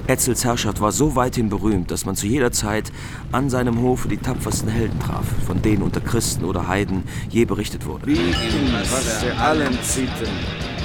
Etzels 0.08 0.46
Herrschaft 0.46 0.82
war 0.82 0.92
so 0.92 1.16
weithin 1.16 1.50
berühmt, 1.50 1.90
dass 1.90 2.06
man 2.06 2.16
zu 2.16 2.28
jeder 2.28 2.52
Zeit 2.52 2.92
an 3.32 3.50
seinem 3.50 3.82
Hofe 3.82 4.08
die 4.08 4.18
tapfersten 4.18 4.70
Helden 4.70 5.00
traf, 5.00 5.26
von 5.48 5.64
denen 5.64 5.82
unter 5.82 6.00
Christen 6.00 6.46
oder 6.46 6.68
Heiden 6.68 7.04
je 7.30 7.46
berichtet 7.46 7.88
wurde. 7.88 8.06
Wie 8.06 8.14
in 8.14 8.74
was 8.92 9.22
sie 9.22 9.32
allen 9.32 9.78
zitten, 9.82 10.30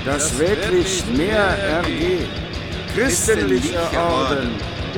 das 0.07 0.39
wirklich 0.39 1.05
mehr 1.15 1.37
ergeht, 1.37 2.29
christlicher 2.95 3.91
Orden 3.93 4.53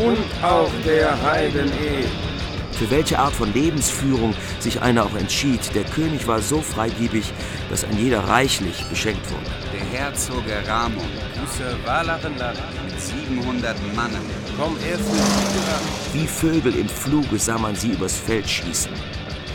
und 0.07 0.45
auch 0.45 0.71
der 0.87 1.21
Heiden 1.21 1.69
eh. 1.69 2.32
Für 2.73 2.91
welche 2.91 3.19
Art 3.19 3.35
von 3.35 3.52
Lebensführung 3.52 4.35
sich 4.59 4.81
einer 4.81 5.05
auch 5.05 5.14
entschied, 5.14 5.75
der 5.75 5.85
König 5.85 6.26
war 6.26 6.41
so 6.41 6.61
freigebig, 6.61 7.33
dass 7.71 7.85
ein 7.85 7.99
jeder 7.99 8.21
reichlich 8.21 8.85
beschenkt 8.87 9.31
wurde. 9.31 9.50
Der 9.73 10.00
Herzoge 10.00 10.67
Ramon 10.67 11.07
mit 12.85 13.00
700 13.00 13.76
Mannen. 13.95 14.21
Komm 14.59 14.76
er 14.88 14.99
für 14.99 16.19
Wie 16.19 16.26
Vögel 16.26 16.75
im 16.76 16.88
Fluge 16.88 17.38
sah 17.38 17.59
man 17.59 17.75
sie 17.75 17.91
übers 17.91 18.17
Feld 18.17 18.49
schießen. 18.49 18.93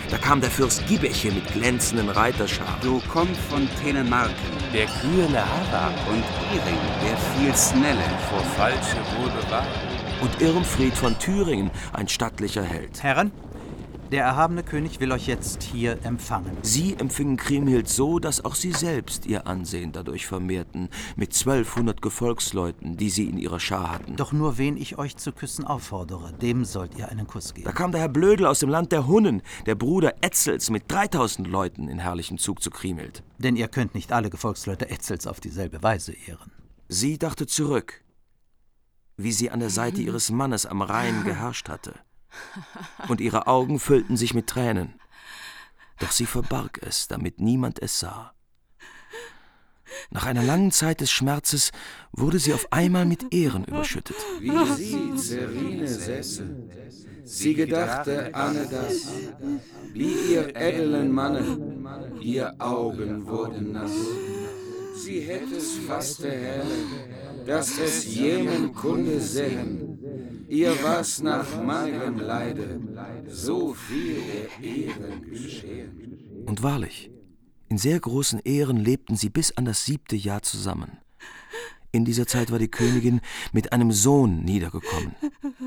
Da 0.10 0.18
kam 0.18 0.40
der 0.40 0.50
Fürst 0.50 0.88
Gibeche 0.88 1.32
mit 1.32 1.46
glänzenden 1.52 2.10
Reiterscharen. 2.10 2.80
Du 2.82 3.02
kommst 3.12 3.42
von 3.50 3.68
Telemarken. 3.84 4.36
Der 4.74 4.86
kühne 4.86 5.40
Hara 5.40 5.90
Und 6.10 6.24
Iring, 6.54 6.80
der 7.04 7.18
viel 7.18 7.54
Snelle. 7.54 8.04
vor 8.30 8.40
falsche 8.56 8.98
wohl 9.18 9.30
bewahrt. 9.30 9.97
Und 10.22 10.42
Irmfried 10.42 10.94
von 10.94 11.18
Thüringen, 11.20 11.70
ein 11.94 12.08
stattlicher 12.08 12.64
Held. 12.64 13.04
Herren, 13.04 13.32
der 14.12 14.24
erhabene 14.24 14.64
König 14.64 15.00
will 15.00 15.12
euch 15.12 15.28
jetzt 15.28 15.62
hier 15.62 16.00
empfangen. 16.04 16.58
Sie 16.62 16.96
empfingen 16.96 17.38
Kriemhild 17.38 17.90
so, 17.90 18.20
dass 18.20 18.44
auch 18.44 18.56
sie 18.56 18.72
selbst 18.72 19.26
ihr 19.26 19.46
Ansehen 19.46 19.92
dadurch 19.92 20.26
vermehrten, 20.26 20.90
mit 21.18 21.38
1200 21.38 22.02
Gefolgsleuten, 22.02 22.98
die 22.98 23.10
sie 23.10 23.26
in 23.30 23.38
ihrer 23.38 23.60
Schar 23.60 23.92
hatten. 23.92 24.16
Doch 24.16 24.32
nur 24.32 24.58
wen 24.58 24.78
ich 24.78 24.98
euch 24.98 25.18
zu 25.18 25.34
küssen 25.34 25.66
auffordere, 25.66 26.32
dem 26.34 26.66
sollt 26.66 26.98
ihr 26.98 27.10
einen 27.10 27.28
Kuss 27.28 27.50
Da 27.50 27.54
geben. 27.54 27.74
kam 27.76 27.92
der 27.92 28.02
Herr 28.02 28.10
Blödel 28.10 28.46
aus 28.46 28.60
dem 28.60 28.70
Land 28.70 28.92
der 28.94 29.08
Hunnen, 29.08 29.42
der 29.66 29.76
Bruder 29.76 30.16
Etzels, 30.22 30.70
mit 30.70 30.84
3000 30.88 31.48
Leuten 31.48 31.90
in 31.90 32.00
herrlichem 32.00 32.38
Zug 32.38 32.64
zu 32.64 32.72
Kriemhild. 32.72 33.24
Denn 33.38 33.56
ihr 33.56 33.68
könnt 33.68 33.94
nicht 33.94 34.14
alle 34.14 34.30
Gefolgsleute 34.30 34.90
Etzels 34.90 35.28
auf 35.28 35.42
dieselbe 35.42 35.84
Weise 35.84 36.14
ehren. 36.14 36.52
Sie 36.88 37.18
dachte 37.18 37.46
zurück, 37.46 38.02
wie 39.18 39.32
sie 39.32 39.50
an 39.50 39.60
der 39.60 39.72
Seite 39.72 40.02
ihres 40.02 40.30
Mannes 40.30 40.66
am 40.66 40.82
Rhein 40.82 41.24
geherrscht 41.24 41.70
hatte. 41.70 41.96
Und 43.08 43.20
ihre 43.20 43.48
Augen 43.48 43.80
füllten 43.80 44.16
sich 44.16 44.34
mit 44.34 44.48
Tränen. 44.48 45.00
Doch 46.00 46.12
sie 46.12 46.28
verbarg 46.28 46.80
es, 46.84 47.08
damit 47.08 47.40
niemand 47.40 47.82
es 47.82 48.00
sah. 48.00 48.34
Nach 50.12 50.26
einer 50.26 50.44
langen 50.44 50.72
Zeit 50.72 51.02
des 51.02 51.12
Schmerzes 51.12 51.72
wurde 52.12 52.40
sie 52.40 52.54
auf 52.54 52.72
einmal 52.72 53.06
mit 53.06 53.34
Ehren 53.34 53.66
überschüttet. 53.66 54.18
Wie 54.40 54.74
sie 54.76 55.16
Zerine 55.16 55.88
säße, 55.88 56.46
sie 57.24 57.54
gedachte 57.54 58.34
Anne 58.36 58.68
das, 58.70 59.08
wie 59.94 60.34
ihr 60.34 60.56
edlen 60.56 61.12
Manne, 61.12 62.20
ihr 62.22 62.54
Augen 62.60 63.26
wurden 63.26 63.72
nass. 63.72 63.92
Sie 64.96 65.22
hätte 65.22 65.56
es 65.56 65.78
faste 65.78 66.30
helle, 66.30 66.66
dass 67.48 67.80
es 67.80 68.14
jenem 68.14 68.74
Kunde 68.74 69.20
sähen, 69.22 69.98
ihr 70.50 70.72
was 70.84 71.22
nach 71.24 71.64
mannigem 71.64 72.20
Leide, 72.20 72.82
so 73.30 73.74
viel 73.74 74.18
der 74.32 74.70
Ehren 74.70 75.32
geschehen. 75.32 76.44
Und 76.46 76.62
wahrlich, 76.62 77.10
in 77.70 77.78
sehr 77.78 78.00
großen 78.00 78.42
Ehren 78.44 78.78
lebten 78.78 79.16
sie 79.16 79.30
bis 79.30 79.56
an 79.56 79.66
das 79.66 79.86
siebte 79.86 80.16
Jahr 80.16 80.42
zusammen. 80.42 80.98
In 81.98 82.06
dieser 82.06 82.28
Zeit 82.28 82.52
war 82.52 82.60
die 82.60 82.68
Königin 82.68 83.22
mit 83.54 83.74
einem 83.74 83.92
Sohn 83.92 84.44
niedergekommen. 84.44 85.16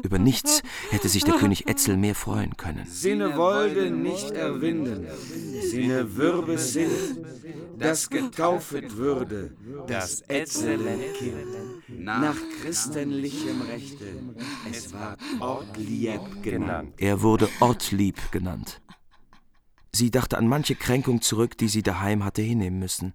Über 0.05 0.21
nichts 0.21 0.63
hätte 0.91 1.09
sich 1.09 1.25
der 1.25 1.35
König 1.35 1.67
Etzel 1.67 1.97
mehr 1.97 2.15
freuen 2.15 2.57
können. 2.57 2.87
Sinne 2.87 3.37
wollte 3.37 3.91
nicht 3.91 4.31
erwinden, 4.31 5.09
Sinne 5.61 6.17
Würbe 6.17 6.57
sind, 6.57 6.93
das 7.77 8.09
getaufet 8.11 8.97
würde, 8.97 9.57
das 9.89 10.23
ätzele 10.29 10.99
Kind, 11.19 11.99
nach 11.99 12.37
christlichem 12.63 13.63
Rechte, 13.63 14.07
es 14.71 14.93
war 14.93 15.17
Ortlieb 15.41 16.45
genannt. 16.45 16.95
Er 16.99 17.23
wurde 17.23 17.49
Ortlieb 17.59 18.31
genannt. 18.31 18.81
Sie 19.93 20.13
dachte 20.13 20.39
an 20.39 20.47
manche 20.47 20.77
Kränkung 20.77 21.23
zurück, 21.23 21.59
die 21.59 21.67
sie 21.67 21.83
daheim 21.83 22.25
hatte 22.25 22.41
hinnehmen 22.41 22.79
müssen. 22.79 23.15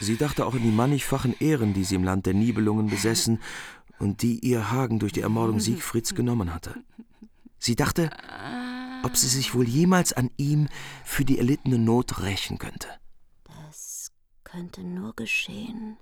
Sie 0.00 0.16
dachte 0.16 0.46
auch 0.46 0.54
an 0.54 0.62
die 0.62 0.70
mannigfachen 0.70 1.34
Ehren, 1.40 1.74
die 1.74 1.84
sie 1.84 1.96
im 1.96 2.04
Land 2.04 2.26
der 2.26 2.34
Nibelungen 2.34 2.88
besessen 2.88 3.40
und 3.98 4.22
die 4.22 4.38
ihr 4.38 4.70
Hagen 4.70 4.98
durch 4.98 5.12
die 5.12 5.22
Ermordung 5.22 5.60
Siegfrieds 5.60 6.14
genommen 6.14 6.54
hatte. 6.54 6.74
Sie 7.58 7.74
dachte, 7.74 8.10
ob 9.02 9.16
sie 9.16 9.26
sich 9.26 9.54
wohl 9.54 9.66
jemals 9.68 10.12
an 10.12 10.30
ihm 10.36 10.68
für 11.04 11.24
die 11.24 11.38
erlittene 11.38 11.78
Not 11.78 12.20
rächen 12.22 12.58
könnte. 12.58 12.88
Das 13.44 14.12
könnte 14.44 14.82
nur 14.82 15.14
geschehen, 15.16 15.96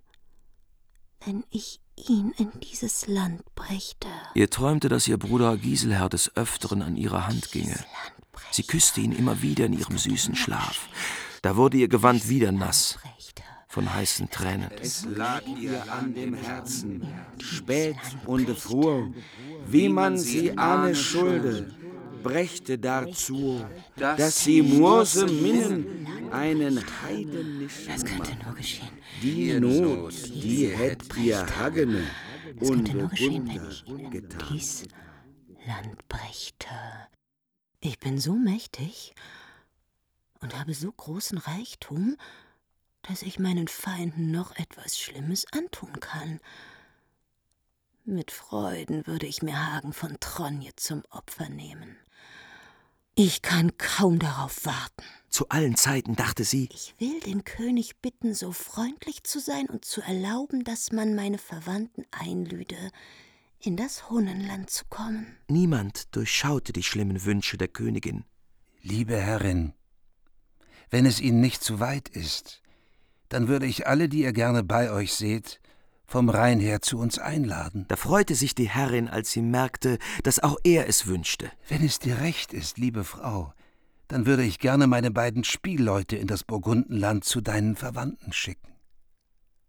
wenn 1.24 1.44
ich 1.50 1.80
ihn 2.08 2.32
in 2.36 2.50
dieses 2.60 3.06
Land 3.06 3.42
brächte. 3.54 4.08
Ihr 4.34 4.50
träumte, 4.50 4.90
dass 4.90 5.08
ihr 5.08 5.16
Bruder 5.16 5.56
Giselher 5.56 6.10
des 6.10 6.36
Öfteren 6.36 6.82
an 6.82 6.96
ihrer 6.96 7.26
Hand 7.26 7.50
ginge. 7.52 7.82
Sie 8.50 8.64
küsste 8.64 9.00
ihn 9.00 9.12
immer 9.12 9.40
wieder 9.40 9.64
in 9.64 9.72
ihrem 9.72 9.96
süßen 9.96 10.36
Schlaf. 10.36 10.88
Da 11.40 11.56
wurde 11.56 11.78
ihr 11.78 11.88
Gewand 11.88 12.28
wieder 12.28 12.52
nass 12.52 12.98
von 13.76 13.92
heißen 13.92 14.30
Tränen. 14.30 14.70
Es 14.80 15.04
lag 15.04 15.42
ihr 15.46 15.92
an 15.92 16.14
dem 16.14 16.32
Herzen, 16.32 17.06
spät 17.38 17.98
und 18.24 18.48
froh, 18.58 19.12
wie 19.66 19.90
man 19.90 20.16
sie 20.16 20.56
ahne 20.56 20.94
schulde, 20.94 21.74
brächte 22.22 22.78
dazu, 22.78 23.62
dass 23.96 24.44
sie 24.44 24.62
Mose 24.62 25.26
minnen 25.26 26.08
einen 26.32 26.82
heidenischen 27.02 27.86
Das 27.86 28.02
könnte 28.02 28.32
nur 28.42 28.54
geschehen. 28.54 28.88
Die 29.20 29.52
Not, 29.60 30.14
die 30.34 30.68
hätt 30.68 31.14
ihr 31.18 31.44
Hagene, 31.58 32.02
ich 33.12 33.20
ihnen 33.20 33.60
dies 34.48 34.84
Land 35.66 36.08
brächte. 36.08 36.70
Ich 37.80 37.98
bin 37.98 38.18
so 38.18 38.32
mächtig 38.36 39.14
und 40.40 40.58
habe 40.58 40.72
so 40.72 40.90
großen 40.90 41.36
Reichtum, 41.36 42.16
dass 43.08 43.22
ich 43.22 43.38
meinen 43.38 43.68
Feinden 43.68 44.30
noch 44.30 44.56
etwas 44.56 44.98
Schlimmes 44.98 45.46
antun 45.52 46.00
kann. 46.00 46.40
Mit 48.04 48.30
Freuden 48.30 49.06
würde 49.06 49.26
ich 49.26 49.42
mir 49.42 49.72
Hagen 49.72 49.92
von 49.92 50.18
Tronje 50.20 50.70
zum 50.76 51.02
Opfer 51.10 51.48
nehmen. 51.48 51.96
Ich 53.14 53.42
kann 53.42 53.78
kaum 53.78 54.18
darauf 54.18 54.66
warten. 54.66 55.04
Zu 55.30 55.48
allen 55.48 55.76
Zeiten 55.76 56.16
dachte 56.16 56.44
sie, 56.44 56.68
Ich 56.72 56.94
will 56.98 57.18
den 57.20 57.44
König 57.44 57.96
bitten, 58.02 58.34
so 58.34 58.52
freundlich 58.52 59.24
zu 59.24 59.40
sein 59.40 59.66
und 59.66 59.84
zu 59.84 60.02
erlauben, 60.02 60.64
dass 60.64 60.92
man 60.92 61.14
meine 61.14 61.38
Verwandten 61.38 62.04
einlüde, 62.10 62.90
in 63.58 63.76
das 63.76 64.10
Hunnenland 64.10 64.70
zu 64.70 64.84
kommen. 64.90 65.34
niemand 65.48 66.14
durchschaute 66.14 66.72
die 66.72 66.82
schlimmen 66.82 67.24
Wünsche 67.24 67.56
der 67.56 67.68
Königin. 67.68 68.24
Liebe 68.82 69.18
Herrin, 69.18 69.72
wenn 70.90 71.06
es 71.06 71.18
Ihnen 71.20 71.40
nicht 71.40 71.64
zu 71.64 71.80
weit 71.80 72.08
ist, 72.10 72.62
dann 73.28 73.48
würde 73.48 73.66
ich 73.66 73.86
alle, 73.86 74.08
die 74.08 74.22
ihr 74.22 74.32
gerne 74.32 74.62
bei 74.62 74.90
euch 74.90 75.14
seht, 75.14 75.60
vom 76.06 76.28
Rhein 76.28 76.60
her 76.60 76.80
zu 76.82 76.98
uns 76.98 77.18
einladen. 77.18 77.84
Da 77.88 77.96
freute 77.96 78.34
sich 78.34 78.54
die 78.54 78.68
Herrin, 78.68 79.08
als 79.08 79.32
sie 79.32 79.42
merkte, 79.42 79.98
dass 80.22 80.38
auch 80.38 80.56
er 80.64 80.88
es 80.88 81.06
wünschte. 81.06 81.50
Wenn 81.68 81.84
es 81.84 81.98
dir 81.98 82.20
recht 82.20 82.52
ist, 82.52 82.78
liebe 82.78 83.04
Frau, 83.04 83.52
dann 84.08 84.24
würde 84.24 84.44
ich 84.44 84.60
gerne 84.60 84.86
meine 84.86 85.10
beiden 85.10 85.42
Spielleute 85.42 86.16
in 86.16 86.28
das 86.28 86.44
Burgundenland 86.44 87.24
zu 87.24 87.40
deinen 87.40 87.74
Verwandten 87.74 88.32
schicken. 88.32 88.72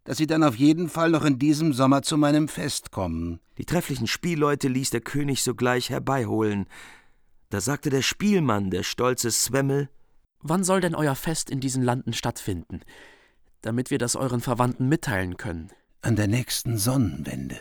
Dass 0.03 0.17
sie 0.17 0.27
dann 0.27 0.43
auf 0.43 0.55
jeden 0.55 0.89
Fall 0.89 1.09
noch 1.09 1.25
in 1.25 1.39
diesem 1.39 1.73
Sommer 1.73 2.01
zu 2.03 2.17
meinem 2.17 2.47
Fest 2.47 2.91
kommen. 2.91 3.39
Die 3.57 3.65
trefflichen 3.65 4.07
Spielleute 4.07 4.67
ließ 4.67 4.91
der 4.91 5.01
König 5.01 5.41
sogleich 5.41 5.89
herbeiholen. 5.89 6.67
Da 7.49 7.59
sagte 7.61 7.89
der 7.89 8.03
Spielmann, 8.03 8.69
der 8.69 8.83
stolze 8.83 9.31
Swemmel, 9.31 9.89
Wann 10.39 10.63
soll 10.63 10.81
denn 10.81 10.93
euer 10.93 11.15
Fest 11.15 11.49
in 11.49 11.59
diesen 11.59 11.81
Landen 11.81 12.13
stattfinden, 12.13 12.81
damit 13.67 13.91
wir 13.91 13.97
das 13.97 14.15
euren 14.15 14.39
Verwandten 14.39 14.87
mitteilen 14.87 15.35
können? 15.35 15.69
An 16.01 16.15
der 16.15 16.27
nächsten 16.27 16.77
Sonnenwende. 16.77 17.57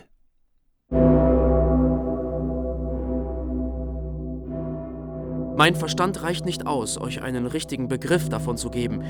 Mein 5.57 5.75
Verstand 5.75 6.23
reicht 6.23 6.45
nicht 6.45 6.65
aus, 6.65 6.97
euch 6.97 7.23
einen 7.23 7.47
richtigen 7.47 7.89
Begriff 7.89 8.29
davon 8.29 8.57
zu 8.57 8.71
geben, 8.71 9.03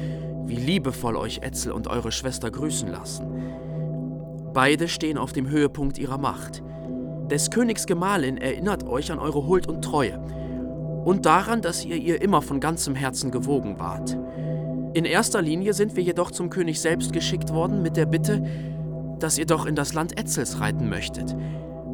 wie 0.47 0.57
liebevoll 0.57 1.17
euch 1.17 1.41
Etzel 1.43 1.73
und 1.73 1.87
eure 1.87 2.13
Schwester 2.13 2.51
grüßen 2.51 2.89
lassen. 2.89 3.27
Beide 4.55 4.89
stehen 4.89 5.19
auf 5.19 5.35
dem 5.35 5.51
Höhepunkt 5.51 5.99
ihrer 5.99 6.17
Macht. 6.17 6.63
Des 7.31 7.51
Königs 7.51 7.85
Gemahlin 7.85 8.39
erinnert 8.39 8.85
euch 8.85 9.13
an 9.13 9.19
eure 9.19 9.47
Huld 9.47 9.69
und 9.69 9.83
Treue 9.83 10.19
und 11.05 11.27
daran, 11.27 11.61
dass 11.61 11.85
ihr 11.85 11.97
ihr 11.97 12.23
immer 12.23 12.41
von 12.41 12.59
ganzem 12.59 12.95
Herzen 12.95 13.31
gewogen 13.31 13.79
wart. 13.79 14.17
In 14.97 15.05
erster 15.05 15.43
Linie 15.43 15.75
sind 15.75 15.95
wir 15.95 16.03
jedoch 16.03 16.31
zum 16.31 16.49
König 16.49 16.81
selbst 16.81 17.13
geschickt 17.13 17.53
worden 17.53 17.83
mit 17.83 17.99
der 17.99 18.07
Bitte, 18.07 18.43
dass 19.19 19.37
ihr 19.37 19.45
doch 19.45 19.67
in 19.67 19.75
das 19.75 19.93
Land 19.93 20.19
Etzels 20.19 20.59
reiten 20.59 20.89
möchtet. 20.89 21.37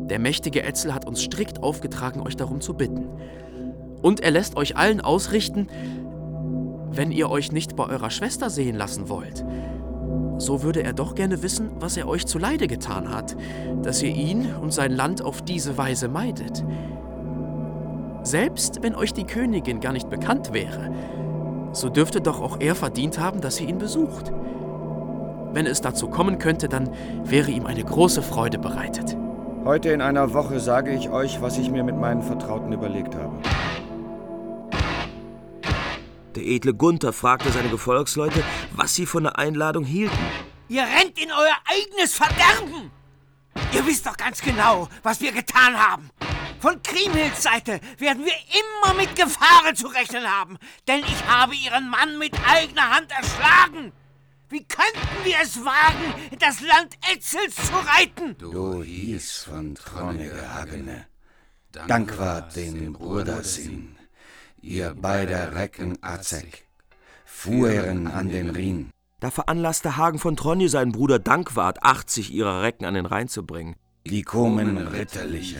Der 0.09 0.21
mächtige 0.21 0.63
Etzel 0.63 0.95
hat 0.95 1.05
uns 1.05 1.21
strikt 1.21 1.65
aufgetragen, 1.65 2.21
euch 2.21 2.37
darum 2.37 2.61
zu 2.61 2.75
bitten. 2.75 3.09
Und 4.03 4.21
er 4.21 4.31
lässt 4.31 4.57
euch 4.57 4.77
allen 4.77 5.01
ausrichten, 5.01 5.67
wenn 6.93 7.11
ihr 7.11 7.29
euch 7.29 7.51
nicht 7.51 7.75
bei 7.75 7.89
eurer 7.89 8.11
Schwester 8.11 8.51
sehen 8.51 8.77
lassen 8.77 9.09
wollt, 9.09 9.45
so 10.39 10.63
würde 10.63 10.85
er 10.85 10.93
doch 10.93 11.17
gerne 11.17 11.43
wissen, 11.43 11.73
was 11.81 11.97
er 11.97 12.07
euch 12.07 12.25
zuleide 12.27 12.69
getan 12.69 13.11
hat, 13.13 13.35
dass 13.83 14.01
ihr 14.01 14.15
ihn 14.15 14.47
und 14.55 14.73
sein 14.73 14.93
Land 14.93 15.23
auf 15.23 15.43
diese 15.43 15.77
Weise 15.77 16.07
meidet. 16.07 16.65
Selbst 18.23 18.81
wenn 18.85 18.95
euch 18.95 19.13
die 19.13 19.25
Königin 19.25 19.81
gar 19.81 19.93
nicht 19.93 20.09
bekannt 20.09 20.53
wäre, 20.53 20.93
so 21.73 21.89
dürfte 21.89 22.21
doch 22.21 22.41
auch 22.41 22.61
er 22.61 22.75
verdient 22.75 23.19
haben, 23.19 23.41
dass 23.41 23.61
ihr 23.61 23.69
ihn 23.69 23.79
besucht. 23.79 24.33
Wenn 25.53 25.67
es 25.67 25.81
dazu 25.81 26.09
kommen 26.09 26.39
könnte, 26.39 26.69
dann 26.69 26.91
wäre 27.25 27.51
ihm 27.51 27.67
eine 27.67 27.85
große 27.85 28.23
Freude 28.23 28.59
bereitet. 28.59 29.17
Heute 29.65 29.91
in 29.91 30.01
einer 30.01 30.33
Woche 30.35 30.61
sage 30.61 30.93
ich 30.93 31.11
euch, 31.11 31.41
was 31.41 31.59
ich 31.59 31.71
mir 31.71 31.85
mit 31.85 31.97
meinen 31.97 32.23
Vertrauten 32.23 32.73
überlegt 32.73 33.15
habe. 33.15 33.37
Der 36.35 36.45
edle 36.45 36.73
Gunther 36.73 37.13
fragte 37.13 37.51
seine 37.51 37.69
Gefolgsleute, 37.69 38.43
was 38.75 38.95
sie 38.95 39.05
von 39.05 39.25
der 39.25 39.39
Einladung 39.39 39.85
hielten. 39.85 40.17
Ihr 40.69 40.83
rennt 40.83 41.23
in 41.23 41.31
euer 41.31 41.57
eigenes 41.67 42.15
Verderben! 42.15 42.91
Ihr 43.75 43.87
wisst 43.87 44.07
doch 44.07 44.17
ganz 44.17 44.41
genau, 44.41 44.89
was 45.03 45.21
wir 45.21 45.33
getan 45.33 45.77
haben. 45.77 46.11
Von 46.63 46.81
Kriemhilds 46.81 47.43
Seite 47.43 47.81
werden 47.99 48.25
wir 48.25 48.33
immer 48.61 48.95
mit 48.95 49.17
Gefahren 49.17 49.75
zu 49.75 49.89
rechnen 49.89 50.25
haben, 50.25 50.59
denn 50.87 51.01
ich 51.01 51.27
habe 51.27 51.57
ihren 51.57 51.91
Mann 51.91 52.19
mit 52.19 52.35
eigener 52.49 52.89
Hand 52.89 53.11
erschlagen. 53.11 53.91
Wie 54.49 54.63
könnten 54.63 55.25
wir 55.25 55.35
es 55.43 55.65
wagen, 55.65 56.15
in 56.31 56.39
das 56.39 56.61
Land 56.61 56.97
Etzels 57.13 57.57
zu 57.57 57.73
reiten? 57.73 58.37
Du 58.39 58.81
hieß 58.81 59.49
von 59.51 59.75
Tronne 59.75 60.29
Gehagene, 60.29 61.07
Dankwart 61.73 62.55
den 62.55 62.93
Brudersinn, 62.93 63.97
ihr 64.61 64.95
beider 64.95 65.57
Recken 65.57 65.99
Azek, 66.01 66.69
fuhren 67.25 68.07
an 68.07 68.29
den 68.29 68.51
Rhin. 68.51 68.91
Da 69.19 69.33
veranlasste 69.33 69.97
Hagen 69.97 70.21
von 70.21 70.37
Tronje 70.37 70.69
seinen 70.69 70.93
Bruder 70.93 71.19
Dankwart, 71.19 71.83
80 71.83 72.33
ihrer 72.33 72.63
Recken 72.63 72.85
an 72.85 72.95
den 72.95 73.07
Rhein 73.07 73.27
zu 73.27 73.45
bringen. 73.45 73.75
Die 74.07 74.23
kommen 74.23 74.79
ritterliche, 74.79 75.59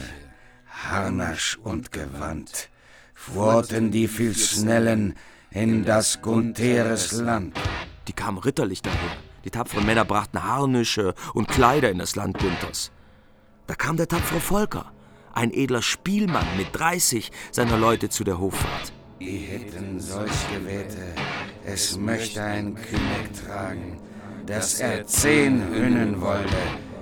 harnasch 0.73 1.57
und 1.63 1.91
gewandt, 1.91 2.69
fuhrten 3.13 3.91
die 3.91 4.07
viel 4.07 4.35
Schnellen 4.35 5.15
in 5.51 5.85
das 5.85 6.21
Guntheres 6.21 7.11
Land. 7.13 7.57
Die 8.07 8.13
kamen 8.13 8.37
ritterlich 8.39 8.81
daher. 8.81 9.17
Die 9.45 9.49
tapferen 9.49 9.85
Männer 9.85 10.05
brachten 10.05 10.43
Harnische 10.43 11.13
und 11.33 11.47
Kleider 11.47 11.91
in 11.91 11.99
das 11.99 12.15
Land 12.15 12.39
Günthers. 12.39 12.91
Da 13.67 13.75
kam 13.75 13.97
der 13.97 14.07
tapfere 14.07 14.39
Volker, 14.39 14.91
ein 15.33 15.51
edler 15.53 15.81
Spielmann 15.81 16.47
mit 16.57 16.67
30 16.73 17.31
seiner 17.51 17.77
Leute 17.77 18.09
zu 18.09 18.23
der 18.23 18.39
Hoffahrt. 18.39 18.93
Die 19.19 19.37
hätten 19.37 19.99
solch 19.99 20.31
Gewähte, 20.53 21.13
es 21.65 21.97
möchte 21.97 22.41
ein 22.41 22.75
König 22.75 23.45
tragen, 23.45 23.99
dass 24.45 24.79
er 24.79 25.05
zehn 25.05 25.65
Hünnen 25.69 26.19
wollte, 26.19 26.57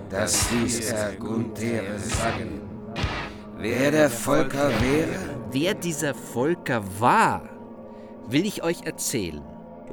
das 0.10 0.52
ließ 0.52 0.92
er 0.92 1.14
Gunther 1.14 1.98
sagen. 2.00 2.62
Wer 3.62 3.92
der 3.92 4.10
Volker 4.10 4.70
wäre? 4.82 5.20
Wer 5.52 5.76
dieser 5.76 6.16
Volker 6.16 6.82
war, 7.00 7.48
will 8.28 8.44
ich 8.44 8.64
euch 8.64 8.82
erzählen. 8.86 9.44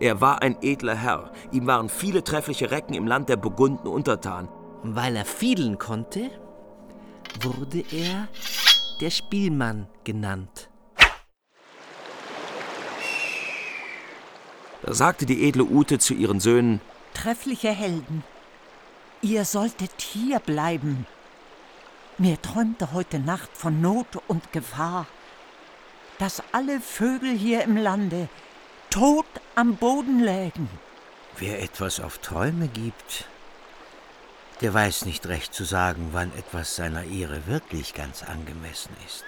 Er 0.00 0.22
war 0.22 0.40
ein 0.40 0.56
edler 0.62 0.94
Herr. 0.94 1.32
Ihm 1.52 1.66
waren 1.66 1.90
viele 1.90 2.24
treffliche 2.24 2.70
Recken 2.70 2.94
im 2.94 3.06
Land 3.06 3.28
der 3.28 3.36
Burgunden 3.36 3.86
untertan. 3.86 4.48
Weil 4.82 5.16
er 5.16 5.26
fiedeln 5.26 5.76
konnte, 5.76 6.30
wurde 7.42 7.84
er 7.92 8.28
der 9.02 9.10
Spielmann 9.10 9.86
genannt. 10.02 10.70
Da 14.80 14.94
sagte 14.94 15.26
die 15.26 15.46
edle 15.46 15.64
Ute 15.64 15.98
zu 15.98 16.14
ihren 16.14 16.40
Söhnen: 16.40 16.80
Treffliche 17.12 17.68
Helden, 17.68 18.24
ihr 19.20 19.44
solltet 19.44 20.00
hier 20.00 20.38
bleiben. 20.38 21.06
Mir 22.20 22.42
träumte 22.42 22.92
heute 22.92 23.20
Nacht 23.20 23.50
von 23.52 23.80
Not 23.80 24.20
und 24.26 24.52
Gefahr, 24.52 25.06
dass 26.18 26.42
alle 26.50 26.80
Vögel 26.80 27.30
hier 27.30 27.62
im 27.62 27.76
Lande 27.76 28.28
tot 28.90 29.26
am 29.54 29.76
Boden 29.76 30.18
lägen. 30.18 30.68
Wer 31.36 31.62
etwas 31.62 32.00
auf 32.00 32.18
Träume 32.18 32.66
gibt, 32.66 33.24
der 34.62 34.74
weiß 34.74 35.04
nicht 35.04 35.28
recht 35.28 35.54
zu 35.54 35.62
sagen, 35.62 36.08
wann 36.10 36.36
etwas 36.36 36.74
seiner 36.74 37.04
Ehre 37.04 37.46
wirklich 37.46 37.94
ganz 37.94 38.24
angemessen 38.24 38.96
ist. 39.06 39.24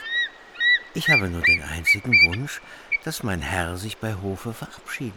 Ich 0.93 1.11
habe 1.11 1.31
nur 1.31 1.43
den 1.43 1.63
einzigen 1.63 2.13
Wunsch, 2.27 2.61
dass 3.05 3.23
mein 3.23 3.41
Herr 3.41 3.77
sich 3.77 3.99
bei 3.99 4.17
Hofe 4.17 4.53
verabschiedet. 4.53 5.15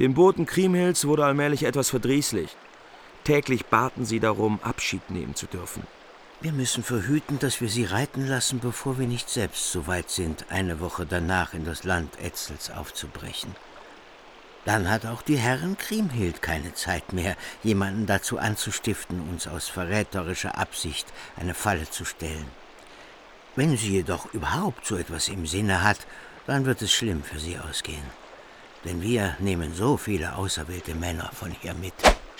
Dem 0.00 0.14
Boten 0.14 0.46
Kriemhilds 0.46 1.06
wurde 1.06 1.24
allmählich 1.26 1.62
etwas 1.62 1.90
verdrießlich. 1.90 2.56
Täglich 3.22 3.66
baten 3.66 4.04
sie 4.04 4.18
darum, 4.18 4.58
Abschied 4.64 5.10
nehmen 5.10 5.36
zu 5.36 5.46
dürfen. 5.46 5.86
Wir 6.42 6.50
müssen 6.50 6.82
verhüten, 6.82 7.38
dass 7.38 7.60
wir 7.60 7.68
sie 7.68 7.84
reiten 7.84 8.26
lassen, 8.26 8.58
bevor 8.58 8.98
wir 8.98 9.06
nicht 9.06 9.30
selbst 9.30 9.70
so 9.70 9.86
weit 9.86 10.10
sind, 10.10 10.46
eine 10.50 10.80
Woche 10.80 11.06
danach 11.06 11.54
in 11.54 11.64
das 11.64 11.84
Land 11.84 12.18
Etzels 12.20 12.68
aufzubrechen. 12.68 13.54
Dann 14.64 14.90
hat 14.90 15.06
auch 15.06 15.22
die 15.22 15.36
Herren 15.36 15.78
Kriemhild 15.78 16.42
keine 16.42 16.74
Zeit 16.74 17.12
mehr, 17.12 17.36
jemanden 17.62 18.06
dazu 18.06 18.38
anzustiften, 18.38 19.20
uns 19.20 19.46
aus 19.46 19.68
verräterischer 19.68 20.58
Absicht 20.58 21.06
eine 21.36 21.54
Falle 21.54 21.88
zu 21.88 22.04
stellen. 22.04 22.46
Wenn 23.54 23.76
sie 23.76 23.90
jedoch 23.90 24.34
überhaupt 24.34 24.84
so 24.84 24.96
etwas 24.96 25.28
im 25.28 25.46
Sinne 25.46 25.84
hat, 25.84 25.98
dann 26.48 26.64
wird 26.64 26.82
es 26.82 26.92
schlimm 26.92 27.22
für 27.22 27.38
sie 27.38 27.56
ausgehen. 27.56 28.10
Denn 28.84 29.00
wir 29.00 29.36
nehmen 29.38 29.76
so 29.76 29.96
viele 29.96 30.34
auserwählte 30.34 30.96
Männer 30.96 31.30
von 31.32 31.52
hier 31.52 31.74
mit. 31.74 31.94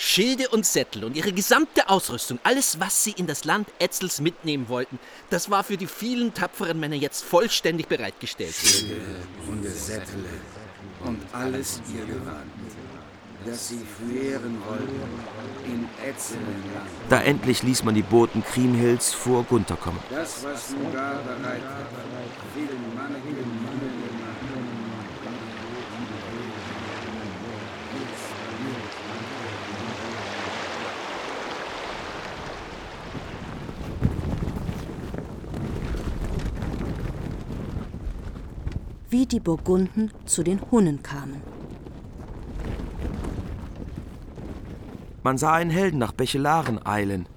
Schilde 0.04 0.48
und 0.48 0.66
Sättel 0.66 1.04
und 1.04 1.16
ihre 1.16 1.32
gesamte 1.32 1.88
Ausrüstung, 1.88 2.40
alles, 2.42 2.80
was 2.80 3.04
sie 3.04 3.12
in 3.12 3.28
das 3.28 3.44
Land 3.44 3.68
Etzels 3.78 4.20
mitnehmen 4.20 4.68
wollten, 4.68 4.98
das 5.30 5.48
war 5.48 5.62
für 5.62 5.76
die 5.76 5.86
vielen 5.86 6.34
tapferen 6.34 6.80
Männer 6.80 6.96
jetzt 6.96 7.24
vollständig 7.24 7.86
bereitgestellt. 7.86 8.52
Schilde 8.52 8.96
und 9.48 9.64
Sättel 9.64 10.24
und 11.04 11.20
alles 11.32 11.80
ihr 11.94 12.04
Gewand, 12.04 12.50
das 13.46 13.68
sie 13.68 13.80
führen 13.96 14.60
wollten 14.66 15.00
in 15.66 15.88
Etzelenland. 16.04 16.90
Da 17.08 17.22
endlich 17.22 17.62
ließ 17.62 17.84
man 17.84 17.94
die 17.94 18.02
Boten 18.02 18.44
Kriemhilds 18.44 19.14
vor 19.14 19.44
Gunther 19.44 19.76
kommen. 19.76 20.00
Das, 20.10 20.42
was 20.42 20.70
du 20.70 20.78
da 20.92 21.20
bereit 21.24 21.62
will 22.56 22.68
manchen 22.96 23.36
Mann 23.36 23.61
wie 39.12 39.26
die 39.26 39.40
Burgunden 39.40 40.10
zu 40.24 40.42
den 40.42 40.58
Hunnen 40.70 41.02
kamen. 41.02 41.42
Man 45.22 45.36
sah 45.38 45.52
einen 45.52 45.70
Helden 45.70 45.98
nach 45.98 46.12
Bechelaren 46.12 46.84
eilen. 46.84 47.28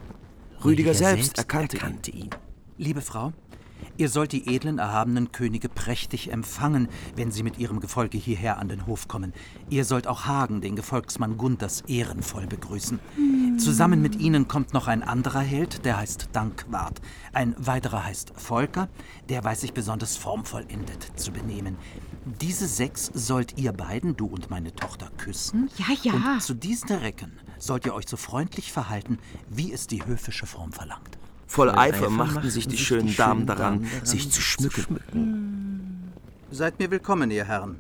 Rüdiger, 0.63 0.93
selbst, 0.93 1.37
erkannte, 1.37 1.77
erkannte 1.77 2.11
ihn. 2.11 2.29
Liebe 2.77 3.01
Frau, 3.01 3.33
ihr 3.97 4.07
sollt 4.07 4.31
die 4.31 4.55
edlen, 4.55 4.79
erhabenen 4.79 5.33
Könige 5.33 5.67
prächtig 5.67 6.31
empfangen, 6.31 6.87
wenn 7.17 7.31
sie 7.31 7.43
mit 7.43 7.59
ihrem 7.59 7.81
Gefolge 7.81 8.17
hierher 8.17 8.57
an 8.57 8.69
den 8.69 8.87
Hof 8.87 9.09
kommen. 9.09 9.33
Ihr 9.69 9.83
sollt 9.83 10.07
auch 10.07 10.25
Hagen, 10.25 10.61
den 10.61 10.77
Gefolgsmann 10.77 11.37
Gunthers, 11.37 11.81
ehrenvoll 11.81 12.47
begrüßen. 12.47 12.99
Zusammen 13.57 14.01
mit 14.01 14.19
ihnen 14.19 14.47
kommt 14.47 14.73
noch 14.73 14.87
ein 14.87 15.03
anderer 15.03 15.39
Held, 15.39 15.85
der 15.85 15.97
heißt 15.97 16.29
Dankwart. 16.33 17.01
Ein 17.33 17.55
weiterer 17.57 18.03
heißt 18.03 18.33
Volker, 18.35 18.89
der 19.29 19.43
weiß 19.43 19.61
sich 19.61 19.73
besonders 19.73 20.17
formvollendet 20.17 21.11
zu 21.15 21.31
benehmen. 21.31 21.77
Diese 22.41 22.67
sechs 22.67 23.11
sollt 23.13 23.57
ihr 23.57 23.71
beiden, 23.71 24.15
du 24.15 24.25
und 24.25 24.49
meine 24.49 24.73
Tochter, 24.75 25.09
küssen. 25.17 25.69
Ja, 25.77 25.95
ja. 26.03 26.13
Und 26.13 26.41
zu 26.41 26.53
diesen 26.53 26.91
Recken 26.91 27.31
sollt 27.57 27.85
ihr 27.85 27.93
euch 27.93 28.07
so 28.07 28.17
freundlich 28.17 28.71
verhalten, 28.71 29.19
wie 29.49 29.71
es 29.71 29.87
die 29.87 30.05
höfische 30.05 30.45
Form 30.45 30.71
verlangt. 30.71 31.17
Voll 31.47 31.69
Eifer 31.69 32.09
machten 32.09 32.49
sich 32.49 32.67
die 32.67 32.77
schönen 32.77 33.15
Damen 33.15 33.45
daran, 33.45 33.85
sich 34.03 34.31
zu 34.31 34.41
schmücken. 34.41 36.11
Seid 36.51 36.79
mir 36.79 36.91
willkommen, 36.91 37.31
ihr 37.31 37.45
Herren. 37.45 37.77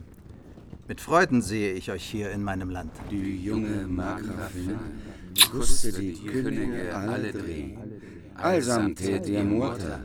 Mit 0.87 1.01
Freuden 1.01 1.41
sehe 1.41 1.73
ich 1.73 1.91
euch 1.91 2.03
hier 2.03 2.31
in 2.31 2.43
meinem 2.43 2.69
Land. 2.69 2.91
Die 3.09 3.43
junge 3.43 3.87
Markgrafin 3.87 4.77
kusste 5.51 5.91
die 5.91 6.13
Könige 6.13 6.95
alle 6.95 7.31
dreh. 7.31 7.77
Allsamt 8.35 8.99
ihr 9.01 9.43
Mutter, 9.43 10.03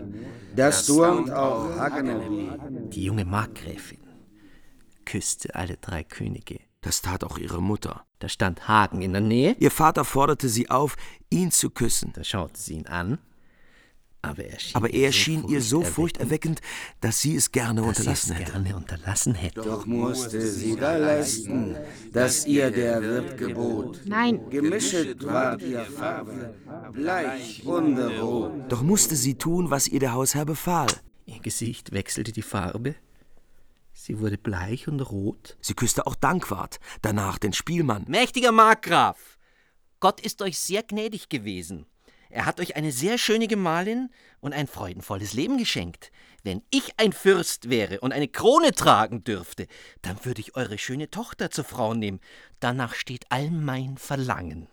du 0.87 1.05
und 1.05 1.31
auch 1.33 1.77
Hagenebi. 1.77 2.51
Die 2.91 3.05
junge 3.05 3.25
Markgräfin 3.25 3.99
küsste 5.05 5.55
alle 5.57 5.77
drei 5.77 6.05
Könige. 6.05 6.61
Das 6.83 7.03
tat 7.03 7.25
auch 7.25 7.37
ihre 7.37 7.61
Mutter. 7.61 8.05
Da 8.21 8.29
stand 8.29 8.69
Hagen 8.69 9.03
in 9.03 9.13
der 9.13 9.21
Nähe. 9.21 9.57
Ihr 9.59 9.71
Vater 9.71 10.05
forderte 10.05 10.49
sie 10.49 10.71
auf, 10.71 10.97
ihn 11.31 11.51
zu 11.51 11.71
küssen. 11.71 12.13
Da 12.15 12.23
schaute 12.23 12.59
sie 12.59 12.75
ihn 12.75 12.87
an. 12.87 13.19
Aber 14.23 14.45
er 14.45 14.59
schien, 14.59 14.77
Aber 14.77 14.93
er 14.93 15.13
schien 15.13 15.49
ihr 15.49 15.63
so 15.63 15.83
furchterweckend, 15.83 16.61
dass 17.01 17.21
sie 17.23 17.37
es 17.37 17.53
gerne 17.53 17.83
unterlassen 17.83 18.35
hätte. 18.35 18.53
gerne 18.53 18.77
unterlassen 18.77 19.35
hätte. 19.35 19.63
Doch 19.63 19.87
musste 19.87 20.41
sie 20.43 20.77
da 20.77 20.97
leisten, 20.97 21.77
dass 22.13 22.47
ihr 22.47 22.71
der 22.71 23.01
Wirt 23.03 23.39
gebot. 23.39 24.03
Nein. 24.05 24.51
Gemischet 24.51 25.25
ward 25.25 25.63
ihr 25.63 25.85
Farbe, 25.85 26.55
bleich 26.93 27.65
und 27.65 27.99
rot. 27.99 28.53
Doch 28.69 28.83
musste 28.83 29.17
sie 29.17 29.37
tun, 29.37 29.71
was 29.71 29.89
ihr 29.89 30.01
der 30.01 30.13
Hausherr 30.13 30.45
befahl. 30.45 30.91
Ihr 31.25 31.41
Gesicht 31.41 31.93
wechselte 31.93 32.33
die 32.33 32.43
Farbe. 32.43 32.95
Sie 33.93 34.19
wurde 34.19 34.39
bleich 34.39 34.89
und 34.89 35.01
rot. 35.01 35.57
Sie 35.61 35.75
küsste 35.75 36.07
auch 36.07 36.15
Dankwart, 36.15 36.79
danach 37.03 37.39
den 37.39 37.53
Spielmann. 37.53 38.05
Mächtiger 38.09 38.53
Markgraf, 38.53 39.39
Gott 40.01 40.21
ist 40.21 40.41
euch 40.43 40.59
sehr 40.59 40.83
gnädig 40.83 41.29
gewesen. 41.29 41.87
Er 42.31 42.47
hat 42.47 42.61
euch 42.61 42.77
eine 42.77 42.93
sehr 42.93 43.19
schöne 43.19 43.49
Gemahlin 43.49 44.09
und 44.41 44.53
ein 44.53 44.69
freudenvolles 44.69 45.33
Leben 45.33 45.59
geschenkt. 45.59 46.13
Wenn 46.43 46.63
ich 46.71 46.95
ein 46.97 47.13
Fürst 47.13 47.69
wäre 47.69 48.01
und 48.01 48.13
eine 48.13 48.29
Krone 48.29 48.73
tragen 48.73 49.25
dürfte, 49.25 49.67
dann 50.01 50.25
würde 50.25 50.41
ich 50.41 50.57
eure 50.57 50.79
schöne 50.79 51.11
Tochter 51.11 51.51
zur 51.51 51.65
Frau 51.65 51.93
nehmen. 51.93 52.21
Danach 52.61 52.95
steht 52.95 53.27
all 53.29 53.51
mein 53.51 53.99
Verlangen. 53.99 54.69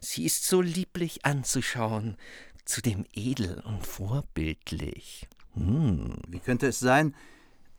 Sie 0.00 0.24
ist 0.24 0.44
so 0.46 0.60
lieblich 0.60 1.24
anzuschauen, 1.24 2.16
zudem 2.64 3.04
edel 3.12 3.62
und 3.64 3.86
vorbildlich. 3.86 5.28
Hm. 5.52 6.16
Wie 6.26 6.40
könnte 6.40 6.66
es 6.66 6.80
sein, 6.80 7.14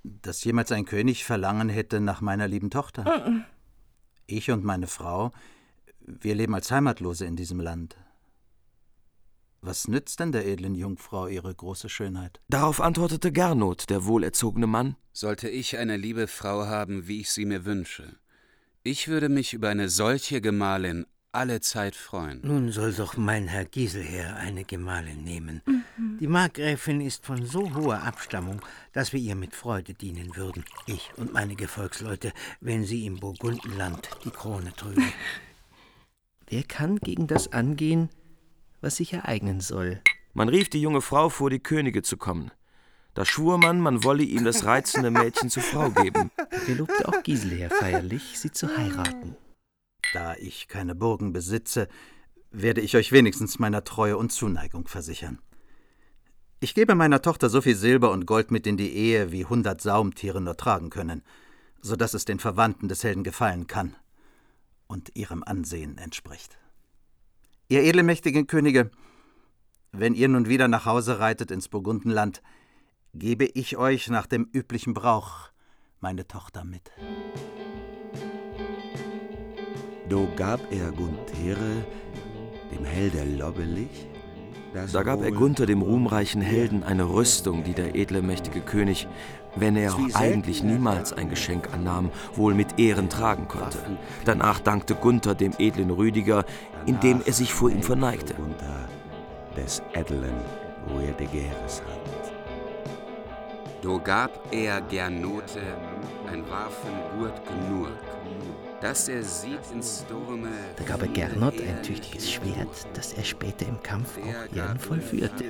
dass 0.04 0.44
jemals 0.44 0.72
ein 0.72 0.86
König 0.86 1.26
Verlangen 1.26 1.68
hätte 1.68 2.00
nach 2.00 2.22
meiner 2.22 2.48
lieben 2.48 2.70
Tochter? 2.70 3.44
Ich 4.28 4.50
und 4.52 4.64
meine 4.64 4.88
Frau, 4.88 5.32
wir 6.00 6.36
leben 6.36 6.56
als 6.56 6.72
Heimatlose 6.72 7.26
in 7.26 7.36
diesem 7.36 7.60
Land. 7.60 7.98
Was 9.66 9.88
nützt 9.88 10.20
denn 10.20 10.32
der 10.32 10.46
edlen 10.46 10.76
Jungfrau 10.76 11.26
ihre 11.26 11.52
große 11.52 11.90
Schönheit? 11.90 12.40
Darauf 12.50 12.80
antwortete 12.80 13.32
Gernot, 13.32 13.90
der 13.90 14.06
wohlerzogene 14.06 14.68
Mann. 14.68 14.96
Sollte 15.12 15.50
ich 15.50 15.80
eine 15.80 15.98
liebe 15.98 16.28
Frau 16.28 16.68
haben, 16.68 17.08
wie 17.08 17.22
ich 17.22 17.32
sie 17.32 17.46
mir 17.46 17.66
wünsche, 17.66 18.20
ich 18.84 19.08
würde 19.08 19.30
mich 19.30 19.54
über 19.54 19.70
eine 19.70 19.90
solche 19.90 20.40
Gemahlin 20.40 21.08
alle 21.32 21.62
Zeit 21.62 21.96
freuen. 21.96 22.42
Nun 22.44 22.72
soll 22.72 22.94
doch 22.94 23.18
mein 23.18 23.48
Herr 23.48 23.66
Giselher 23.66 24.36
eine 24.36 24.66
Gemahlin 24.66 25.24
nehmen. 25.24 25.64
Die 26.20 26.28
Markgräfin 26.28 27.02
ist 27.02 27.26
von 27.26 27.44
so 27.48 27.74
hoher 27.74 28.04
Abstammung, 28.04 28.62
dass 28.94 29.14
wir 29.14 29.20
ihr 29.20 29.34
mit 29.34 29.56
Freude 29.56 29.96
dienen 29.96 30.36
würden, 30.36 30.64
ich 30.86 31.10
und 31.18 31.34
meine 31.34 31.56
Gefolgsleute, 31.56 32.32
wenn 32.62 32.86
sie 32.86 33.08
im 33.08 33.20
Burgundenland 33.20 34.08
die 34.24 34.30
Krone 34.30 34.72
trüge. 34.76 35.02
Wer 36.48 36.62
kann 36.62 36.98
gegen 36.98 37.26
das 37.26 37.52
angehen, 37.52 38.10
was 38.86 38.98
sich 38.98 39.14
ereignen 39.14 39.60
soll? 39.60 40.00
Man 40.34 40.48
rief 40.48 40.70
die 40.70 40.82
junge 40.82 41.02
Frau 41.02 41.30
vor, 41.30 41.50
die 41.50 41.60
Könige 41.60 42.04
zu 42.04 42.18
kommen. 42.18 42.52
Da 43.16 43.26
schwur 43.26 43.58
man, 43.58 43.80
man 43.80 44.04
wolle 44.04 44.24
ihm 44.24 44.44
das 44.44 44.66
reizende 44.66 45.10
Mädchen 45.10 45.50
zur 45.50 45.64
Frau 45.64 45.90
geben. 45.90 46.32
Gelobte 46.68 47.08
auch 47.08 47.24
Giselher 47.24 47.70
feierlich, 47.70 48.38
sie 48.38 48.52
zu 48.52 48.78
heiraten. 48.78 49.36
Da 50.14 50.36
ich 50.36 50.68
keine 50.68 50.94
Burgen 50.94 51.34
besitze, 51.34 51.88
werde 52.52 52.82
ich 52.82 52.96
euch 52.96 53.12
wenigstens 53.12 53.58
meiner 53.58 53.84
Treue 53.84 54.18
und 54.18 54.32
Zuneigung 54.32 54.88
versichern. 54.88 55.40
Ich 56.60 56.76
gebe 56.76 56.96
meiner 56.96 57.22
Tochter 57.22 57.50
so 57.50 57.62
viel 57.62 57.76
Silber 57.76 58.12
und 58.12 58.26
Gold 58.26 58.52
mit 58.52 58.68
in 58.68 58.78
die 58.78 58.94
Ehe, 58.94 59.32
wie 59.32 59.46
hundert 59.46 59.82
Saumtiere 59.82 60.42
nur 60.42 60.58
tragen 60.58 60.90
können, 60.90 61.24
so 61.82 61.96
dass 61.96 62.14
es 62.14 62.26
den 62.26 62.40
Verwandten 62.40 62.88
des 62.88 63.04
Helden 63.04 63.24
gefallen 63.24 63.68
kann 63.68 63.96
und 64.88 65.16
ihrem 65.16 65.44
Ansehen 65.44 65.98
entspricht. 65.98 66.58
Ihr 67.68 67.82
edelmächtigen 67.82 68.46
Könige, 68.46 68.92
wenn 69.92 70.14
ihr 70.14 70.28
nun 70.28 70.48
wieder 70.48 70.68
nach 70.68 70.86
Hause 70.86 71.20
reitet 71.20 71.50
ins 71.50 71.68
Burgundenland, 71.68 72.44
gebe 73.16 73.46
ich 73.46 73.76
euch 73.76 74.08
nach 74.08 74.28
dem 74.28 74.48
üblichen 74.54 74.94
Brauch 74.94 75.50
meine 76.00 76.28
Tochter 76.28 76.64
mit. 76.64 76.92
Do 80.08 80.28
gab 80.36 80.60
er 80.72 80.92
Gunthere, 80.92 81.88
dem 82.72 82.86
Helde 82.86 83.24
Lobbelich, 83.36 84.10
das 84.76 84.92
Da 84.92 85.02
gab 85.02 85.24
er 85.24 85.32
Gunther, 85.32 85.66
dem 85.66 85.82
ruhmreichen 85.82 86.42
Helden, 86.42 86.84
eine 86.84 87.10
Rüstung, 87.10 87.64
die 87.64 87.74
der 87.74 87.96
edle, 87.96 88.22
mächtige 88.22 88.62
König, 88.62 89.08
wenn 89.56 89.76
er 89.76 89.94
auch 89.94 90.16
eigentlich 90.16 90.64
niemals 90.64 91.14
ein 91.14 91.30
Geschenk 91.30 91.74
annahm, 91.74 92.12
wohl 92.36 92.54
mit 92.54 92.80
Ehren 92.80 93.10
tragen 93.10 93.48
konnte. 93.48 93.80
Danach 94.26 94.60
dankte 94.60 94.96
Gunther 94.96 95.36
dem 95.36 95.54
edlen 95.58 95.92
Rüdiger, 95.92 96.46
indem 96.86 97.22
er 97.26 97.34
sich 97.34 97.54
vor 97.54 97.70
ihm 97.70 97.84
verneigte. 97.84 98.34
Gunther 98.34 98.88
des 99.56 99.82
edlen 99.94 100.36
Rüdigers 100.94 101.82
Hand. 101.82 102.34
Do 103.82 104.00
gab 104.00 104.32
er 104.52 104.82
Gernote 104.82 105.62
ein 106.32 106.44
Waffengurt 106.50 107.40
genug, 107.46 107.90
dass 108.82 109.08
er 109.08 109.24
sieht 109.24 109.60
in 109.74 109.82
Sturme. 109.82 110.50
Da 110.76 110.84
gab 110.84 111.02
er 111.02 111.08
Gernot 111.08 111.62
ein 111.62 111.82
tüchtiges 111.84 112.32
Schwert, 112.32 112.68
das 112.94 113.14
er 113.14 113.24
später 113.24 113.68
im 113.68 113.82
Kampf 113.84 114.18
auch 114.18 114.56
ehrenvoll 114.56 115.02
führte. 115.02 115.46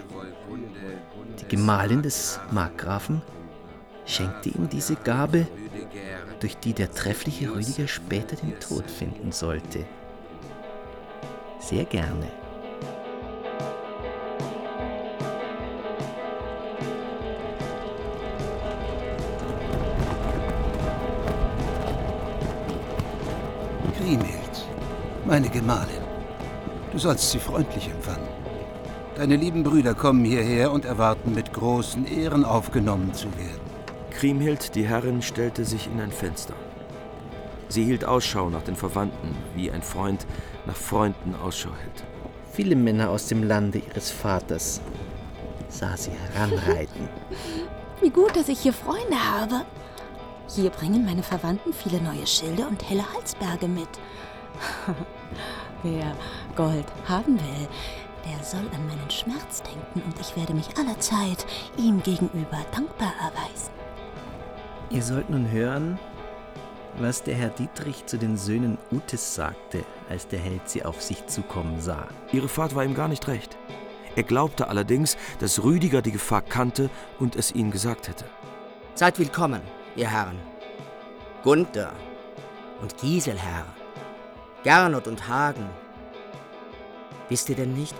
Die 1.39 1.47
Gemahlin 1.47 2.01
des 2.01 2.39
Markgrafen 2.51 3.21
schenkte 4.05 4.49
ihm 4.49 4.69
diese 4.69 4.95
Gabe, 4.95 5.47
durch 6.39 6.57
die 6.57 6.73
der 6.73 6.91
treffliche 6.91 7.53
Rüdiger 7.53 7.87
später 7.87 8.35
den 8.35 8.59
Tod 8.59 8.89
finden 8.89 9.31
sollte. 9.31 9.85
Sehr 11.59 11.85
gerne. 11.85 12.27
Kriemhild, 23.97 24.67
meine 25.25 25.49
Gemahlin. 25.49 25.89
Du 26.91 26.99
sollst 26.99 27.31
sie 27.31 27.39
freundlich 27.39 27.89
empfangen. 27.89 28.27
Deine 29.15 29.35
lieben 29.35 29.63
Brüder 29.63 29.93
kommen 29.95 30.23
hierher 30.25 30.71
und 30.71 30.85
erwarten, 30.85 31.33
mit 31.33 31.53
großen 31.53 32.05
Ehren 32.05 32.45
aufgenommen 32.45 33.13
zu 33.13 33.25
werden. 33.37 33.64
Kriemhild, 34.19 34.75
die 34.75 34.87
Herrin, 34.87 35.21
stellte 35.21 35.65
sich 35.65 35.87
in 35.87 35.99
ein 35.99 36.11
Fenster. 36.11 36.53
Sie 37.67 37.83
hielt 37.83 38.05
Ausschau 38.05 38.49
nach 38.49 38.61
den 38.61 38.77
Verwandten, 38.77 39.35
wie 39.55 39.69
ein 39.69 39.81
Freund 39.81 40.25
nach 40.65 40.75
Freunden 40.75 41.35
Ausschau 41.35 41.71
hält. 41.71 42.03
Viele 42.53 42.77
Männer 42.77 43.09
aus 43.09 43.27
dem 43.27 43.43
Lande 43.43 43.79
ihres 43.79 44.11
Vaters 44.11 44.79
sah 45.67 45.97
sie 45.97 46.11
heranreiten. 46.11 47.09
Wie 48.01 48.09
gut, 48.09 48.35
dass 48.35 48.47
ich 48.47 48.59
hier 48.59 48.71
Freunde 48.71 49.17
habe. 49.17 49.65
Hier 50.47 50.69
bringen 50.69 51.05
meine 51.05 51.23
Verwandten 51.23 51.73
viele 51.73 52.01
neue 52.01 52.25
Schilde 52.25 52.65
und 52.67 52.89
helle 52.89 53.03
Halsberge 53.13 53.67
mit. 53.67 53.89
Wer 55.83 56.15
Gold 56.55 56.85
haben 57.07 57.37
will, 57.37 57.67
der 58.25 58.43
soll 58.43 58.67
an 58.73 58.87
meinen 58.87 59.09
Schmerz 59.09 59.61
denken 59.63 60.01
und 60.05 60.19
ich 60.21 60.37
werde 60.37 60.53
mich 60.53 60.77
allerzeit 60.77 61.45
ihm 61.77 62.01
gegenüber 62.03 62.59
dankbar 62.71 63.13
erweisen. 63.19 63.84
Ihr 64.95 65.03
sollt 65.03 65.29
nun 65.29 65.51
hören, 65.51 65.99
was 66.99 67.21
der 67.21 67.35
Herr 67.35 67.49
Dietrich 67.49 68.05
zu 68.05 68.17
den 68.17 68.37
Söhnen 68.37 68.77
Utes 68.93 69.35
sagte, 69.35 69.83
als 70.07 70.29
der 70.29 70.39
Held 70.39 70.69
sie 70.69 70.85
auf 70.85 71.01
sich 71.01 71.27
zukommen 71.27 71.81
sah. 71.81 72.07
Ihre 72.31 72.47
Fahrt 72.47 72.75
war 72.75 72.85
ihm 72.85 72.95
gar 72.95 73.09
nicht 73.09 73.27
recht. 73.27 73.57
Er 74.15 74.23
glaubte 74.23 74.69
allerdings, 74.69 75.17
dass 75.39 75.61
Rüdiger 75.61 76.01
die 76.01 76.13
Gefahr 76.13 76.41
kannte 76.41 76.89
und 77.19 77.35
es 77.35 77.53
ihnen 77.53 77.71
gesagt 77.71 78.07
hätte. 78.07 78.23
Seid 78.93 79.19
willkommen, 79.19 79.59
ihr 79.97 80.09
Herren. 80.09 80.39
Gunther 81.43 81.91
und 82.81 82.97
Giselher, 82.97 83.65
Gernot 84.63 85.09
und 85.09 85.27
Hagen. 85.27 85.69
Wisst 87.27 87.49
ihr 87.49 87.57
denn 87.57 87.73
nicht? 87.73 87.95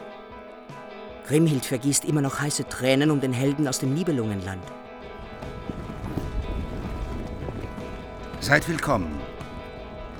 Grimhild 1.27 1.65
vergießt 1.65 2.05
immer 2.05 2.21
noch 2.21 2.39
heiße 2.39 2.69
Tränen 2.69 3.11
um 3.11 3.19
den 3.19 3.33
Helden 3.33 3.67
aus 3.67 3.79
dem 3.79 3.93
Nibelungenland. 3.93 4.63
Seid 8.41 8.67
willkommen. 8.67 9.19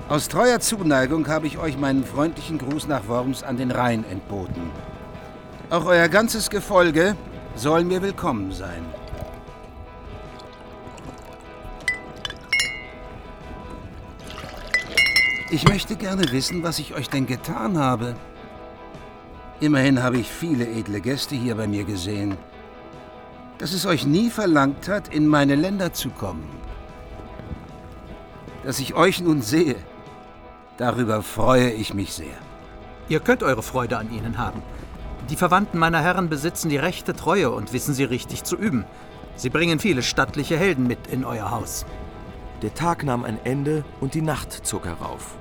Aus 0.08 0.28
treuer 0.28 0.58
Zuneigung 0.58 1.28
habe 1.28 1.46
ich 1.46 1.58
euch 1.58 1.76
meinen 1.76 2.04
freundlichen 2.04 2.58
Gruß 2.58 2.88
nach 2.88 3.06
Worms 3.08 3.42
an 3.42 3.56
den 3.56 3.70
Rhein 3.70 4.04
entboten. 4.10 4.70
Auch 5.70 5.84
euer 5.84 6.08
ganzes 6.08 6.50
Gefolge 6.50 7.14
soll 7.54 7.84
mir 7.84 8.02
willkommen 8.02 8.52
sein. 8.52 8.84
Ich 15.50 15.68
möchte 15.68 15.94
gerne 15.94 16.30
wissen, 16.32 16.62
was 16.62 16.80
ich 16.80 16.94
euch 16.94 17.08
denn 17.08 17.26
getan 17.26 17.78
habe. 17.78 18.16
Immerhin 19.60 20.02
habe 20.02 20.18
ich 20.18 20.28
viele 20.28 20.66
edle 20.66 21.00
Gäste 21.00 21.36
hier 21.36 21.54
bei 21.54 21.68
mir 21.68 21.84
gesehen. 21.84 22.36
Dass 23.58 23.72
es 23.72 23.86
euch 23.86 24.04
nie 24.04 24.30
verlangt 24.30 24.88
hat, 24.88 25.14
in 25.14 25.26
meine 25.26 25.54
Länder 25.54 25.92
zu 25.92 26.10
kommen. 26.10 26.65
Dass 28.66 28.80
ich 28.80 28.94
euch 28.94 29.20
nun 29.20 29.42
sehe, 29.42 29.76
darüber 30.76 31.22
freue 31.22 31.70
ich 31.70 31.94
mich 31.94 32.12
sehr. 32.14 32.34
Ihr 33.08 33.20
könnt 33.20 33.44
eure 33.44 33.62
Freude 33.62 33.96
an 33.96 34.12
ihnen 34.12 34.38
haben. 34.38 34.60
Die 35.30 35.36
Verwandten 35.36 35.78
meiner 35.78 36.02
Herren 36.02 36.28
besitzen 36.28 36.68
die 36.68 36.76
rechte 36.76 37.14
Treue 37.14 37.52
und 37.52 37.72
wissen 37.72 37.94
sie 37.94 38.02
richtig 38.02 38.42
zu 38.42 38.56
üben. 38.56 38.84
Sie 39.36 39.50
bringen 39.50 39.78
viele 39.78 40.02
stattliche 40.02 40.56
Helden 40.56 40.88
mit 40.88 41.06
in 41.06 41.24
euer 41.24 41.52
Haus. 41.52 41.86
Der 42.60 42.74
Tag 42.74 43.04
nahm 43.04 43.22
ein 43.22 43.38
Ende 43.44 43.84
und 44.00 44.14
die 44.14 44.22
Nacht 44.22 44.66
zog 44.66 44.84
herauf. 44.86 45.36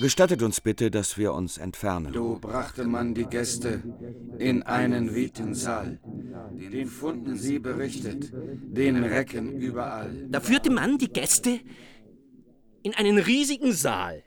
Gestattet 0.00 0.42
uns 0.42 0.60
bitte, 0.60 0.90
dass 0.90 1.16
wir 1.16 1.32
uns 1.32 1.58
entfernen. 1.58 2.12
So 2.12 2.36
brachte 2.40 2.82
man 2.82 3.14
die 3.14 3.26
Gäste 3.26 3.80
in 4.38 4.64
einen 4.64 5.14
weiten 5.14 5.54
Saal. 5.54 6.00
Den 6.50 6.88
funden 6.88 7.36
sie 7.36 7.60
berichtet, 7.60 8.32
den 8.32 9.04
Recken 9.04 9.52
überall. 9.52 10.26
Da 10.28 10.40
führte 10.40 10.70
man 10.70 10.98
die 10.98 11.12
Gäste 11.12 11.60
in 12.82 12.94
einen 12.94 13.18
riesigen 13.18 13.72
Saal. 13.72 14.22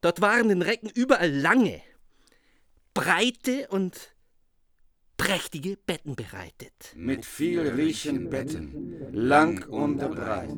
Dort 0.00 0.20
waren 0.20 0.48
den 0.48 0.62
Recken 0.62 0.90
überall 0.90 1.30
lange, 1.30 1.82
breite 2.92 3.68
und 3.68 4.13
prächtige 5.16 5.76
Betten 5.76 6.16
bereitet. 6.16 6.94
Mit 6.96 7.24
viel 7.24 7.60
riechen 7.60 8.30
Betten, 8.30 9.08
lang 9.12 9.64
und 9.68 9.98
breit. 9.98 10.56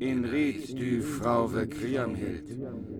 In 0.00 0.24
Ried 0.24 0.78
die 0.78 1.00
Frauwe 1.00 1.66
Kriamhild, 1.68 2.48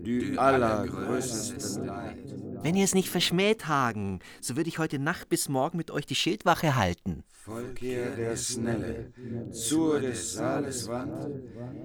die 0.05 0.39
allergrößte 0.39 1.81
Leid. 1.81 2.35
Wenn 2.63 2.77
ihr 2.77 2.85
es 2.85 2.95
nicht 2.95 3.09
verschmäht, 3.09 3.67
Hagen, 3.67 4.21
so 4.41 4.57
würde 4.57 4.69
ich 4.69 4.79
heute 4.79 4.99
Nacht 4.99 5.29
bis 5.29 5.49
morgen 5.49 5.77
mit 5.77 5.91
euch 5.91 6.07
die 6.07 6.15
Schildwache 6.15 6.77
halten. 6.77 7.25
Volker 7.45 8.17
der 8.17 8.39
Snelle, 8.39 9.13
zur 9.53 10.01
des 10.01 10.33
Saales 10.33 10.89
Wand, 10.89 11.13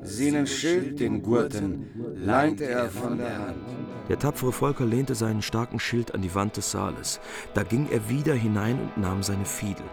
seinen 0.03 0.47
Schild 0.47 1.01
den 1.01 1.21
Gurten, 1.21 1.89
leinte 2.15 2.63
er 2.63 2.89
von 2.89 3.17
der 3.17 3.37
Hand. 3.37 3.67
Der 4.07 4.17
tapfere 4.17 4.53
Volker 4.53 4.85
lehnte 4.85 5.15
seinen 5.15 5.41
starken 5.41 5.77
Schild 5.77 6.15
an 6.15 6.21
die 6.21 6.33
Wand 6.33 6.55
des 6.55 6.71
Saales. 6.71 7.19
Da 7.55 7.63
ging 7.63 7.89
er 7.91 8.07
wieder 8.07 8.35
hinein 8.35 8.88
und 8.95 9.01
nahm 9.01 9.23
seine 9.23 9.45
Fiedel. 9.45 9.85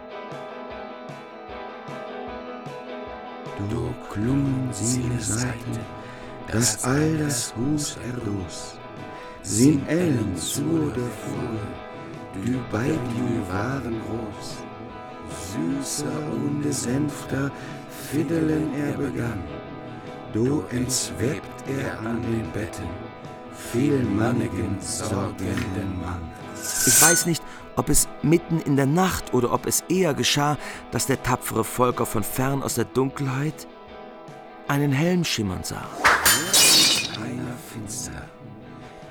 Du 3.70 3.94
klungen 4.12 4.68
seine 4.72 5.20
Seite, 5.20 5.80
dass 6.52 6.84
all 6.84 7.16
das 7.18 7.54
Hus 7.56 7.96
erlos. 8.06 8.78
Sin 9.42 9.86
Ellen 9.86 10.36
zu 10.36 10.90
der 10.94 11.04
Fuhr, 11.04 11.58
du 12.34 12.58
bei 12.70 12.88
dir 12.88 13.48
waren 13.48 14.00
groß. 14.06 14.56
Süßer 15.52 16.32
und 16.32 16.72
sanfter 16.72 17.50
Fiddelen 18.10 18.74
er 18.74 18.92
begann, 18.92 19.42
do 20.32 20.64
entzwebt 20.70 21.64
er 21.66 21.98
an 22.00 22.22
den 22.22 22.50
Betten, 22.52 22.88
vielmannigen, 23.72 24.76
sorgenden 24.80 26.00
Mann. 26.00 26.30
Ich 26.86 27.02
weiß 27.02 27.26
nicht, 27.26 27.42
ob 27.76 27.88
es 27.88 28.08
mitten 28.22 28.60
in 28.60 28.76
der 28.76 28.86
Nacht 28.86 29.34
oder 29.34 29.52
ob 29.52 29.66
es 29.66 29.82
eher 29.88 30.14
geschah, 30.14 30.56
dass 30.90 31.06
der 31.06 31.22
tapfere 31.22 31.64
Volker 31.64 32.06
von 32.06 32.22
fern 32.22 32.62
aus 32.62 32.74
der 32.74 32.84
Dunkelheit 32.84 33.66
einen 34.68 34.92
Helm 34.92 35.24
schimmern 35.24 35.62
sah. 35.62 35.86
Einer 37.22 37.56
finster, 37.72 38.22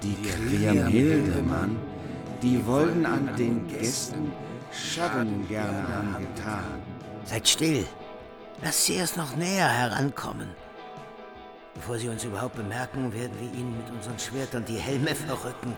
die 0.03 0.15
Kriamhilde, 0.21 1.41
Mann, 1.41 1.77
die 2.41 2.65
wollen 2.65 3.05
an 3.05 3.29
den 3.37 3.67
Gästen 3.67 4.31
Schatten 4.71 5.47
gern 5.47 5.85
angetan. 5.85 6.81
Seid 7.23 7.47
still. 7.47 7.85
Lasst 8.61 8.85
sie 8.85 8.95
erst 8.95 9.17
noch 9.17 9.35
näher 9.35 9.67
herankommen. 9.67 10.49
Bevor 11.73 11.97
sie 11.97 12.09
uns 12.09 12.23
überhaupt 12.23 12.55
bemerken, 12.55 13.13
werden 13.13 13.33
wir 13.39 13.51
ihnen 13.53 13.75
mit 13.77 13.89
unseren 13.91 14.17
Schwertern 14.19 14.63
die 14.65 14.77
Helme 14.77 15.13
verrücken. 15.13 15.75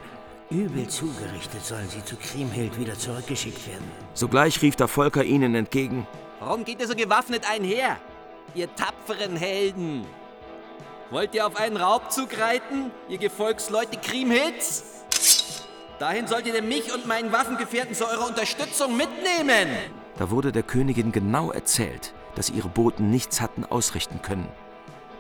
Übel 0.50 0.88
zugerichtet 0.88 1.66
sollen 1.66 1.90
sie 1.90 2.04
zu 2.06 2.16
Kriemhild 2.16 2.80
wieder 2.80 2.98
zurückgeschickt 2.98 3.68
werden. 3.68 3.92
Sogleich 4.14 4.62
rief 4.62 4.78
der 4.78 4.88
Volker 4.88 5.24
ihnen 5.24 5.56
entgegen. 5.56 6.08
Warum 6.40 6.64
geht 6.64 6.80
ihr 6.80 6.88
so 6.88 6.96
gewaffnet 6.96 7.44
einher, 7.50 7.98
ihr 8.56 8.74
tapferen 8.76 9.36
Helden? 9.36 10.06
Wollt 11.10 11.36
ihr 11.36 11.46
auf 11.46 11.58
einen 11.58 11.76
Raubzug 11.76 12.40
reiten, 12.40 12.92
ihr 13.10 13.18
Gefolgsleute 13.18 13.98
Kriemhilds? 13.98 14.84
Dahin 16.00 16.28
sollt 16.28 16.48
ihr 16.48 16.62
mich 16.62 16.94
und 16.94 17.08
meinen 17.08 17.32
Waffengefährten 17.34 17.94
zu 17.94 18.08
eurer 18.08 18.28
Unterstützung 18.28 18.96
mitnehmen. 18.96 19.68
Da 20.18 20.30
wurde 20.30 20.54
der 20.54 20.64
Königin 20.64 21.12
genau 21.12 21.52
erzählt, 21.52 22.14
dass 22.36 22.50
ihre 22.50 22.70
Boten 22.70 23.10
nichts 23.10 23.42
hatten 23.42 23.66
ausrichten 23.66 24.22
können. 24.22 24.48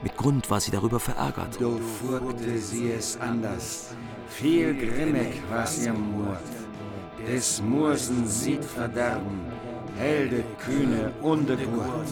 Mit 0.01 0.15
Grund 0.15 0.49
war 0.49 0.59
sie 0.59 0.71
darüber 0.71 0.99
verärgert. 0.99 1.59
Do 1.59 1.79
furchte 1.79 2.57
sie 2.59 2.91
es 2.91 3.19
anders. 3.19 3.95
Viel 4.29 4.75
grimmig 4.75 5.41
war's 5.49 5.83
ihr 5.83 5.93
Mord. 5.93 6.39
Des 7.27 7.61
Mursen 7.61 8.27
sieht 8.27 8.63
Verderben, 8.63 9.41
Helde, 9.97 10.43
Kühne, 10.59 11.11
Undegurt. 11.21 12.11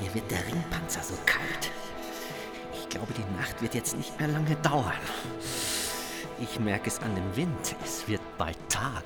Mir 0.00 0.14
wird 0.14 0.30
der 0.30 0.46
Ringpanzer 0.46 1.02
so 1.02 1.14
kalt. 1.24 1.70
Ich 2.74 2.88
glaube, 2.88 3.12
die 3.14 3.40
Nacht 3.40 3.60
wird 3.62 3.74
jetzt 3.74 3.96
nicht 3.96 4.18
mehr 4.18 4.28
lange 4.28 4.56
dauern. 4.56 4.92
Ich 6.38 6.60
merke 6.60 6.88
es 6.88 6.98
an 7.00 7.14
dem 7.14 7.36
Wind. 7.36 7.76
Es 7.82 8.06
wird 8.08 8.20
bald 8.36 8.58
Tag. 8.68 9.04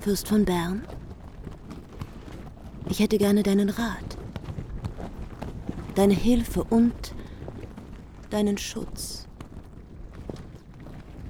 Fürst 0.00 0.28
von 0.28 0.44
Bern? 0.44 0.86
Ich 2.90 3.00
hätte 3.00 3.18
gerne 3.18 3.42
deinen 3.42 3.68
Rat, 3.68 4.16
deine 5.94 6.14
Hilfe 6.14 6.64
und 6.64 7.14
deinen 8.30 8.56
Schutz. 8.56 9.26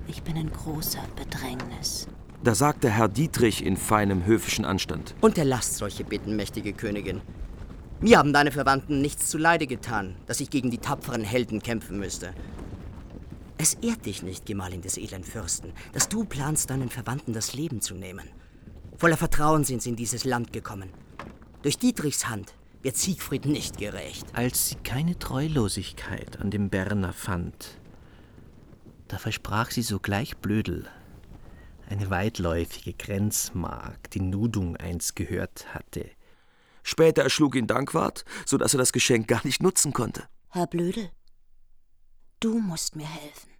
Ich 0.07 0.23
bin 0.23 0.37
in 0.37 0.53
großer 0.53 1.03
Bedrängnis. 1.17 2.07
Da 2.45 2.55
sagte 2.55 2.91
Herr 2.91 3.09
Dietrich 3.09 3.67
in 3.67 3.77
feinem 3.77 4.25
höfischen 4.25 4.65
Anstand. 4.65 5.17
Unterlasst 5.21 5.77
solche 5.77 6.05
Bitten, 6.05 6.37
mächtige 6.37 6.73
Königin. 6.73 7.21
Mir 8.01 8.19
haben 8.19 8.33
deine 8.33 8.53
Verwandten 8.53 9.01
nichts 9.01 9.29
zuleide 9.29 9.67
getan, 9.67 10.15
dass 10.27 10.41
ich 10.41 10.51
gegen 10.51 10.71
die 10.71 10.79
tapferen 10.79 11.25
Helden 11.25 11.61
kämpfen 11.61 11.99
müsste. 11.99 12.33
Es 13.59 13.75
ehrt 13.75 14.07
dich 14.07 14.23
nicht, 14.23 14.47
Gemahlin 14.47 14.83
des 14.83 14.97
edlen 14.97 15.25
Fürsten, 15.25 15.73
dass 15.93 16.09
du 16.09 16.25
planst, 16.25 16.71
deinen 16.71 16.89
Verwandten 16.89 17.33
das 17.33 17.55
Leben 17.55 17.81
zu 17.81 17.97
nehmen. 17.97 18.29
Voller 18.97 19.17
Vertrauen 19.17 19.65
sind 19.65 19.83
sie 19.83 19.91
in 19.91 19.97
dieses 19.97 20.25
Land 20.25 20.53
gekommen. 20.53 20.91
Durch 21.63 21.77
Dietrichs 21.77 22.29
Hand 22.29 22.55
wird 22.83 22.97
Siegfried 22.97 23.47
nicht 23.47 23.79
gerecht. 23.79 24.27
Als 24.35 24.69
sie 24.69 24.77
keine 24.77 25.19
Treulosigkeit 25.19 26.41
an 26.41 26.51
dem 26.51 26.71
Berner 26.71 27.13
fand, 27.13 27.79
da 29.09 29.19
versprach 29.19 29.71
sie 29.71 29.83
sogleich 29.83 30.37
Blödel, 30.37 30.89
eine 31.89 32.11
weitläufige 32.11 32.93
Grenzmark, 32.93 34.11
die 34.11 34.21
Nudung 34.21 34.77
einst 34.77 35.17
gehört 35.17 35.75
hatte. 35.75 36.09
Später 36.85 37.23
erschlug 37.23 37.57
ihn 37.57 37.67
Dankwart, 37.67 38.25
so 38.47 38.57
dass 38.57 38.75
er 38.75 38.79
das 38.79 38.93
Geschenk 38.93 39.27
gar 39.27 39.45
nicht 39.45 39.63
nutzen 39.63 39.93
konnte. 39.93 40.29
Herr 40.51 40.67
Blödel, 40.67 41.11
du 42.41 42.61
musst 42.61 42.95
mir 42.95 43.09
helfen. 43.09 43.51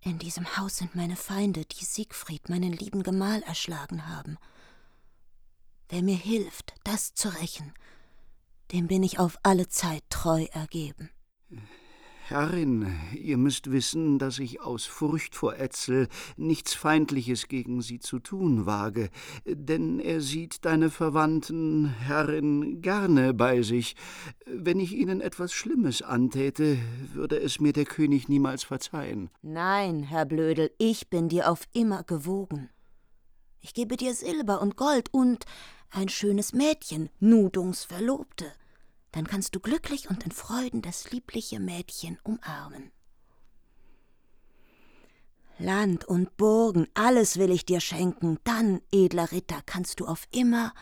In 0.00 0.18
diesem 0.18 0.56
Haus 0.56 0.78
sind 0.78 0.94
meine 0.94 1.16
Feinde, 1.16 1.64
die 1.64 1.84
Siegfried, 1.84 2.48
meinen 2.48 2.72
lieben 2.72 3.02
Gemahl, 3.02 3.42
erschlagen 3.42 4.06
haben. 4.08 4.36
Wer 5.88 6.02
mir 6.02 6.16
hilft, 6.16 6.74
das 6.84 7.14
zu 7.14 7.28
rächen, 7.28 7.72
dem 8.72 8.86
bin 8.86 9.02
ich 9.02 9.18
auf 9.18 9.38
alle 9.42 9.68
Zeit 9.68 10.02
treu 10.08 10.46
ergeben. 10.52 11.10
Herrin, 12.26 12.86
ihr 13.14 13.36
müsst 13.36 13.70
wissen, 13.70 14.18
dass 14.18 14.38
ich 14.38 14.62
aus 14.62 14.86
Furcht 14.86 15.34
vor 15.34 15.56
Etzel 15.56 16.08
nichts 16.38 16.72
Feindliches 16.72 17.48
gegen 17.48 17.82
sie 17.82 17.98
zu 17.98 18.18
tun 18.18 18.64
wage, 18.64 19.10
denn 19.44 20.00
er 20.00 20.22
sieht 20.22 20.64
deine 20.64 20.88
Verwandten, 20.88 21.86
Herrin, 21.86 22.80
gerne 22.80 23.34
bei 23.34 23.60
sich. 23.60 23.94
Wenn 24.46 24.80
ich 24.80 24.94
ihnen 24.94 25.20
etwas 25.20 25.52
Schlimmes 25.52 26.00
antäte, 26.00 26.78
würde 27.12 27.38
es 27.38 27.60
mir 27.60 27.74
der 27.74 27.84
König 27.84 28.26
niemals 28.30 28.64
verzeihen. 28.64 29.28
Nein, 29.42 30.02
Herr 30.02 30.24
Blödel, 30.24 30.70
ich 30.78 31.10
bin 31.10 31.28
dir 31.28 31.50
auf 31.50 31.64
immer 31.74 32.04
gewogen. 32.04 32.70
Ich 33.64 33.74
gebe 33.74 33.96
dir 33.96 34.14
Silber 34.14 34.60
und 34.60 34.76
Gold 34.76 35.12
und 35.12 35.44
ein 35.90 36.08
schönes 36.08 36.52
Mädchen, 36.52 37.10
Nudungs 37.18 37.82
Verlobte 37.82 38.52
dann 39.14 39.28
kannst 39.28 39.54
du 39.54 39.60
glücklich 39.60 40.10
und 40.10 40.24
in 40.24 40.32
Freuden 40.32 40.82
das 40.82 41.12
liebliche 41.12 41.60
Mädchen 41.60 42.18
umarmen. 42.24 42.90
Land 45.56 46.04
und 46.04 46.36
Burgen, 46.36 46.88
alles 46.94 47.38
will 47.38 47.52
ich 47.52 47.64
dir 47.64 47.80
schenken, 47.80 48.40
dann, 48.42 48.80
edler 48.90 49.30
Ritter, 49.30 49.62
kannst 49.66 50.00
du 50.00 50.06
auf 50.06 50.26
immer 50.32 50.74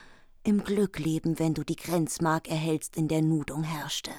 im 0.44 0.64
Glück 0.64 0.98
leben, 0.98 1.38
wenn 1.38 1.52
du 1.52 1.62
die 1.62 1.76
Grenzmark 1.76 2.48
erhältst, 2.48 2.96
in 2.96 3.06
der 3.06 3.20
Nudung 3.20 3.64
herrschte. 3.64 4.12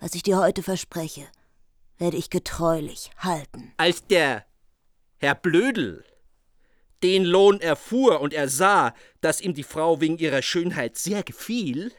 Was 0.00 0.16
ich 0.16 0.24
dir 0.24 0.38
heute 0.38 0.64
verspreche, 0.64 1.28
werde 1.98 2.16
ich 2.16 2.30
getreulich 2.30 3.12
halten. 3.16 3.72
Als 3.76 4.08
der 4.08 4.44
Herr 5.18 5.36
Blödel 5.36 6.04
den 7.02 7.24
Lohn 7.24 7.60
erfuhr 7.60 8.20
und 8.20 8.32
er 8.32 8.48
sah, 8.48 8.94
dass 9.20 9.40
ihm 9.40 9.54
die 9.54 9.62
Frau 9.62 10.00
wegen 10.00 10.18
ihrer 10.18 10.42
Schönheit 10.42 10.96
sehr 10.96 11.22
gefiel, 11.22 11.92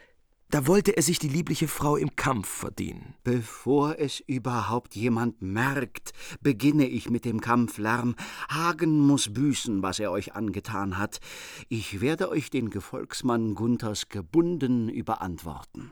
da 0.54 0.68
wollte 0.68 0.96
er 0.96 1.02
sich 1.02 1.18
die 1.18 1.30
liebliche 1.30 1.68
Frau 1.68 1.98
im 1.98 2.16
Kampf 2.16 2.48
verdienen. 2.48 3.16
Bevor 3.24 3.98
es 3.98 4.20
überhaupt 4.20 4.94
jemand 4.94 5.42
merkt, 5.42 6.12
beginne 6.42 6.86
ich 6.86 7.10
mit 7.10 7.26
dem 7.26 7.42
Kampflärm. 7.42 8.16
Hagen 8.50 9.00
muss 9.00 9.34
büßen, 9.34 9.82
was 9.82 9.98
er 9.98 10.12
euch 10.12 10.36
angetan 10.36 11.00
hat. 11.00 11.22
Ich 11.70 12.02
werde 12.02 12.30
euch 12.30 12.52
den 12.52 12.70
Gefolgsmann 12.70 13.56
Gunthers 13.56 14.10
gebunden 14.10 14.90
überantworten. 14.90 15.92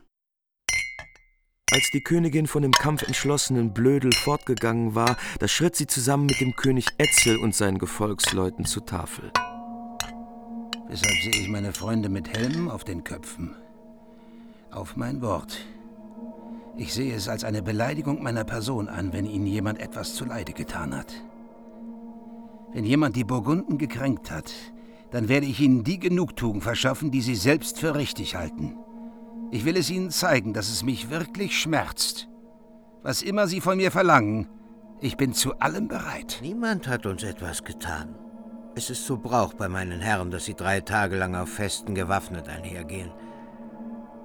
Als 1.74 1.90
die 1.90 2.02
Königin 2.02 2.48
von 2.48 2.64
dem 2.64 2.74
Kampf 2.74 3.04
entschlossenen 3.04 3.72
Blödel 3.72 4.12
fortgegangen 4.12 4.94
war, 4.94 5.16
da 5.40 5.48
schritt 5.48 5.78
sie 5.78 5.88
zusammen 5.88 6.26
mit 6.26 6.42
dem 6.42 6.54
König 6.58 6.88
Etzel 6.98 7.38
und 7.38 7.56
seinen 7.56 7.78
Gefolgsleuten 7.78 8.66
zur 8.66 8.86
Tafel. 8.86 9.32
Weshalb 10.90 11.16
sehe 11.22 11.42
ich 11.42 11.48
meine 11.48 11.72
Freunde 11.72 12.10
mit 12.10 12.38
Helmen 12.38 12.70
auf 12.70 12.84
den 12.84 13.06
Köpfen? 13.06 13.56
Auf 14.70 14.98
mein 14.98 15.22
Wort. 15.22 15.66
Ich 16.76 16.94
sehe 16.94 17.16
es 17.16 17.30
als 17.30 17.46
eine 17.46 17.62
Beleidigung 17.62 18.22
meiner 18.22 18.44
Person 18.44 18.90
an, 18.90 19.14
wenn 19.14 19.26
Ihnen 19.26 19.48
jemand 19.48 19.80
etwas 19.80 20.14
zuleide 20.16 20.52
getan 20.52 20.94
hat. 20.94 21.14
Wenn 22.74 22.84
jemand 22.84 23.16
die 23.16 23.24
Burgunden 23.24 23.78
gekränkt 23.78 24.30
hat, 24.30 24.52
dann 25.12 25.30
werde 25.30 25.46
ich 25.46 25.62
Ihnen 25.62 25.86
die 25.86 26.00
Genugtuung 26.00 26.60
verschaffen, 26.60 27.12
die 27.12 27.22
Sie 27.22 27.36
selbst 27.36 27.80
für 27.80 27.96
richtig 27.96 28.36
halten. 28.36 28.76
Ich 29.52 29.66
will 29.66 29.76
es 29.76 29.90
Ihnen 29.90 30.12
zeigen, 30.12 30.54
dass 30.54 30.70
es 30.70 30.82
mich 30.82 31.10
wirklich 31.10 31.60
schmerzt. 31.60 32.30
Was 33.04 33.22
immer 33.22 33.48
Sie 33.48 33.60
von 33.60 33.78
mir 33.78 33.92
verlangen, 33.92 34.48
ich 35.02 35.18
bin 35.18 35.34
zu 35.34 35.60
allem 35.60 35.88
bereit. 35.88 36.40
Niemand 36.42 36.88
hat 36.88 37.06
uns 37.06 37.24
etwas 37.24 37.64
getan. 37.64 38.16
Es 38.76 38.90
ist 38.90 39.06
so 39.06 39.18
Brauch 39.18 39.54
bei 39.54 39.68
meinen 39.68 40.00
Herren, 40.00 40.32
dass 40.32 40.46
sie 40.46 40.54
drei 40.54 40.80
Tage 40.80 41.18
lang 41.18 41.36
auf 41.36 41.50
Festen 41.50 41.94
gewaffnet 41.94 42.48
einhergehen. 42.48 43.12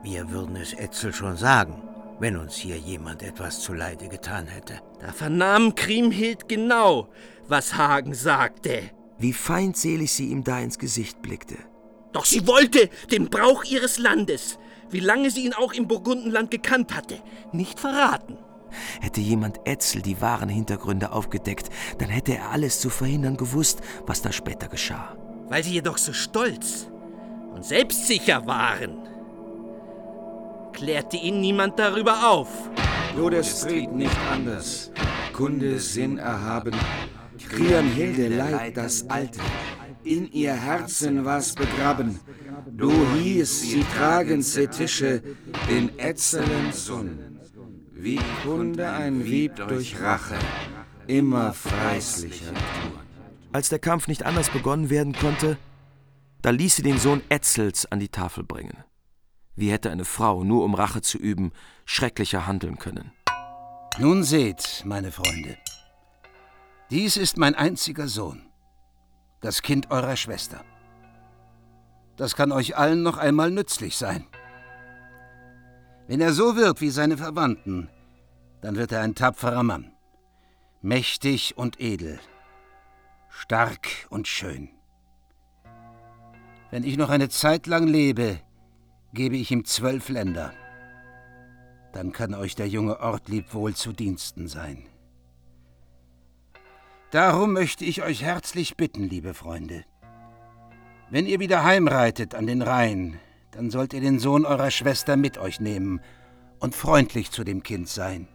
Wir 0.03 0.31
würden 0.31 0.55
es 0.55 0.73
Etzel 0.75 1.13
schon 1.13 1.37
sagen, 1.37 1.83
wenn 2.21 2.37
uns 2.37 2.55
hier 2.55 2.77
jemand 2.77 3.23
etwas 3.23 3.61
zuleide 3.61 4.09
getan 4.09 4.47
hätte. 4.47 4.81
Da 5.01 5.13
vernahm 5.13 5.75
Kriemhild 5.75 6.49
genau, 6.49 7.09
was 7.49 7.75
Hagen 7.75 8.15
sagte. 8.15 8.83
Wie 9.19 9.33
feindselig 9.33 10.13
sie 10.13 10.29
ihm 10.29 10.45
da 10.45 10.61
ins 10.61 10.79
Gesicht 10.79 11.23
blickte. 11.23 11.57
Doch 12.13 12.25
sie 12.25 12.47
wollte 12.47 12.89
den 13.11 13.29
Brauch 13.29 13.65
ihres 13.65 13.99
Landes, 13.99 14.59
wie 14.91 15.01
lange 15.01 15.31
sie 15.31 15.45
ihn 15.45 15.53
auch 15.53 15.73
im 15.73 15.89
Burgundenland 15.89 16.51
gekannt 16.51 16.95
hatte, 16.95 17.19
nicht 17.53 17.81
verraten. 17.81 18.39
Hätte 19.01 19.21
jemand 19.21 19.61
Etzel 19.65 20.03
die 20.03 20.21
wahren 20.21 20.49
Hintergründe 20.49 21.13
aufgedeckt, 21.13 21.71
dann 21.99 22.09
hätte 22.09 22.37
er 22.37 22.51
alles 22.51 22.81
zu 22.81 22.91
verhindern 22.91 23.37
gewusst, 23.37 23.81
was 24.07 24.23
da 24.23 24.33
später 24.33 24.69
geschah. 24.69 25.17
Weil 25.49 25.65
sie 25.65 25.75
jedoch 25.75 25.99
so 25.99 26.13
stolz 26.13 26.89
und 27.55 27.65
selbstsicher 27.65 28.47
waren, 28.47 28.99
klärte 30.73 31.17
ihn 31.17 31.41
niemand 31.41 31.79
darüber 31.79 32.31
auf. 32.31 32.49
Todesfried 33.17 33.93
nicht 33.93 34.19
anders. 34.31 34.91
Kunde 35.33 35.79
Sinn 35.79 36.19
erhaben. 36.19 36.73
Kriemhilde 37.49 38.29
Leid 38.29 38.77
das 38.77 39.09
Alte. 39.09 39.41
In 40.07 40.31
ihr 40.33 40.55
Herzen 40.55 41.25
war's 41.25 41.53
begraben. 41.53 42.21
Du 42.71 42.93
hieß 43.15 43.63
sie 43.63 43.85
tragen 43.97 44.41
ze 44.41 44.69
Tische 44.69 45.21
den 45.69 45.99
ätzelen 45.99 46.73
Sohn. 46.73 47.41
Wie 47.93 48.21
Kunde 48.45 48.89
ein 48.89 49.25
Wieb 49.25 49.57
durch 49.57 50.01
Rache, 50.01 50.39
immer 51.09 51.53
freislicher 51.53 52.55
tun. 52.55 52.93
Als 53.51 53.69
der 53.69 53.81
Kampf 53.81 54.07
nicht 54.07 54.23
anders 54.23 54.49
begonnen 54.51 54.91
werden 54.91 55.13
konnte, 55.13 55.59
da 56.41 56.51
ließ 56.51 56.77
sie 56.77 56.85
den 56.85 56.99
Sohn 56.99 57.23
Etzels 57.29 57.91
an 57.91 57.99
die 57.99 58.09
Tafel 58.09 58.45
bringen. 58.45 58.85
Wie 59.57 59.73
hätte 59.73 59.91
eine 59.91 60.05
Frau, 60.05 60.45
nur 60.45 60.63
um 60.63 60.75
Rache 60.75 61.03
zu 61.03 61.19
üben, 61.19 61.51
schrecklicher 61.85 62.47
handeln 62.47 62.79
können? 62.79 63.11
Nun 63.99 64.23
seht, 64.23 64.85
meine 64.85 65.11
Freunde, 65.11 65.57
dies 66.91 67.17
ist 67.17 67.39
mein 67.39 67.57
einziger 67.57 68.07
Sohn, 68.07 68.46
das 69.41 69.63
Kind 69.63 69.91
eurer 69.91 70.17
Schwester. 70.17 70.65
Das 72.17 72.35
kann 72.35 72.53
euch 72.53 72.77
allen 72.77 73.03
noch 73.03 73.19
einmal 73.19 73.51
nützlich 73.51 73.97
sein. 73.97 74.27
Wenn 76.09 76.21
er 76.21 76.33
so 76.33 76.57
wird 76.57 76.81
wie 76.81 76.91
seine 76.91 77.17
Verwandten, 77.17 77.91
dann 78.61 78.77
wird 78.77 78.93
er 78.93 79.03
ein 79.03 79.15
tapferer 79.15 79.63
Mann, 79.63 79.93
mächtig 80.81 81.57
und 81.57 81.81
edel, 81.81 82.19
stark 83.29 83.89
und 84.09 84.29
schön. 84.29 84.71
Wenn 86.71 86.85
ich 86.85 86.97
noch 86.97 87.11
eine 87.11 87.29
Zeit 87.29 87.67
lang 87.67 87.87
lebe, 87.87 88.41
gebe 89.13 89.37
ich 89.37 89.51
ihm 89.51 89.65
zwölf 89.65 90.09
Länder. 90.09 90.53
Dann 91.93 92.13
kann 92.13 92.35
euch 92.35 92.55
der 92.55 92.69
junge 92.69 93.01
Ortlieb 93.01 93.55
wohl 93.55 93.75
zu 93.75 93.93
Diensten 93.93 94.49
sein. 94.49 94.87
Darum 97.17 97.55
möchte 97.55 97.83
ich 97.87 98.03
euch 98.03 98.21
herzlich 98.21 98.77
bitten, 98.77 99.05
liebe 99.05 99.33
Freunde. 99.33 99.87
Wenn 101.09 101.25
ihr 101.25 101.41
wieder 101.41 101.65
heimreitet 101.65 102.35
an 102.35 102.47
den 102.47 102.61
Rhein, 102.61 103.19
dann 103.53 103.71
sollt 103.71 103.95
ihr 103.95 104.03
den 104.03 104.19
Sohn 104.19 104.45
eurer 104.45 104.71
Schwester 104.71 105.17
mit 105.17 105.39
euch 105.39 105.59
nehmen 105.59 106.03
und 106.59 106.75
freundlich 106.75 107.31
zu 107.31 107.43
dem 107.43 107.63
Kind 107.63 107.89
sein. 107.89 108.29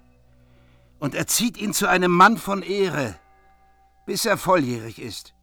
Und 0.97 1.13
erzieht 1.13 1.57
ihn 1.57 1.73
zu 1.73 1.87
einem 1.87 2.09
Mann 2.09 2.37
von 2.37 2.63
Ehre, 2.63 3.19
bis 4.07 4.25
er 4.25 4.39
volljährig 4.39 4.99
ist. 4.99 5.35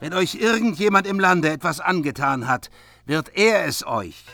Wenn 0.00 0.12
euch 0.12 0.34
irgendjemand 0.34 1.06
im 1.06 1.20
Lande 1.20 1.48
etwas 1.48 1.78
angetan 1.78 2.48
hat, 2.48 2.70
wird 3.06 3.36
er 3.36 3.66
es 3.66 3.86
euch, 3.86 4.24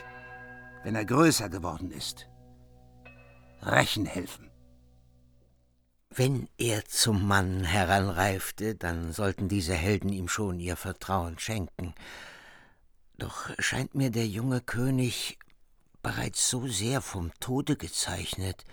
wenn 0.83 0.95
er 0.95 1.05
größer 1.05 1.47
geworden 1.47 1.91
ist, 1.91 2.27
rächen 3.61 4.07
helfen. 4.07 4.48
Wenn 6.15 6.49
er 6.57 6.85
zum 6.85 7.27
Mann 7.27 7.63
heranreifte, 7.63 8.73
dann 8.75 9.13
sollten 9.13 9.47
diese 9.47 9.75
Helden 9.75 10.11
ihm 10.11 10.27
schon 10.27 10.59
ihr 10.59 10.75
Vertrauen 10.75 11.37
schenken. 11.37 11.93
Doch 13.17 13.49
scheint 13.59 13.93
mir 13.93 14.09
der 14.09 14.25
junge 14.25 14.59
König 14.59 15.37
bereits 16.01 16.49
so 16.49 16.67
sehr 16.67 17.01
vom 17.01 17.31
Tode 17.39 17.75
gezeichnet, 17.75 18.63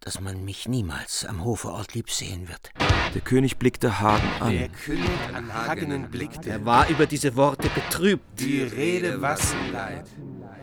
dass 0.00 0.20
man 0.20 0.42
mich 0.44 0.66
niemals 0.66 1.26
am 1.26 1.44
Hofe 1.44 1.68
Ortlieb 1.68 2.10
sehen 2.10 2.48
wird. 2.48 2.70
Der 3.14 3.20
König 3.20 3.58
blickte 3.58 4.00
Hagen 4.00 4.30
an. 4.40 4.52
Der 4.52 4.68
König 4.70 5.10
an 5.34 5.52
Hagenen 5.52 6.10
blickte. 6.10 6.48
Er 6.48 6.64
war 6.64 6.88
über 6.88 7.04
diese 7.04 7.36
Worte 7.36 7.68
betrübt. 7.68 8.40
Die 8.40 8.62
Rede 8.62 9.20
wassen 9.20 9.72
leid. 9.72 10.06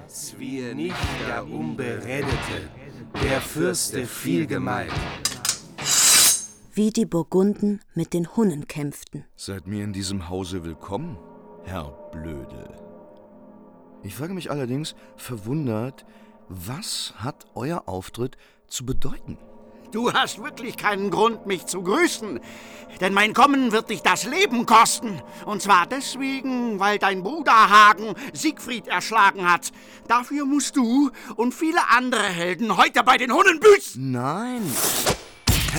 Zwier 0.08 0.74
nicht 0.74 0.96
der 1.28 1.46
Unberedete, 1.46 2.72
der 3.22 3.42
Fürste 3.42 4.08
viel 4.08 4.48
gemeint. 4.48 4.94
Wie 6.78 6.92
die 6.92 7.08
Burgunden 7.08 7.80
mit 7.96 8.14
den 8.14 8.36
Hunnen 8.36 8.68
kämpften. 8.68 9.26
Seid 9.36 9.66
mir 9.66 9.84
in 9.84 9.94
diesem 9.94 10.30
Hause 10.30 10.64
willkommen, 10.64 11.18
Herr 11.66 11.86
Blödel. 12.12 12.70
Ich 14.04 14.14
frage 14.14 14.36
mich 14.36 14.52
allerdings 14.52 14.94
verwundert, 15.16 16.06
was 16.50 17.16
hat 17.18 17.48
euer 17.56 17.86
Auftritt 17.88 18.38
zu 18.68 18.86
bedeuten? 18.86 19.40
Du 19.92 20.14
hast 20.14 20.44
wirklich 20.44 20.78
keinen 20.78 21.10
Grund, 21.10 21.48
mich 21.48 21.66
zu 21.66 21.82
grüßen. 21.82 22.40
Denn 23.02 23.12
mein 23.12 23.34
Kommen 23.34 23.72
wird 23.72 23.90
dich 23.90 24.04
das 24.04 24.26
Leben 24.26 24.68
kosten. 24.68 25.20
Und 25.48 25.64
zwar 25.64 25.88
deswegen, 25.88 26.80
weil 26.80 27.00
dein 27.00 27.24
Bruder 27.24 27.72
Hagen 27.72 28.14
Siegfried 28.34 28.86
erschlagen 28.86 29.52
hat. 29.52 29.72
Dafür 30.08 30.46
musst 30.46 30.76
du 30.76 31.10
und 31.38 31.56
viele 31.56 31.90
andere 31.90 32.22
Helden 32.22 32.78
heute 32.78 33.02
bei 33.02 33.18
den 33.18 33.34
Hunnen 33.34 33.60
büßen. 33.60 34.12
Nein, 34.12 34.62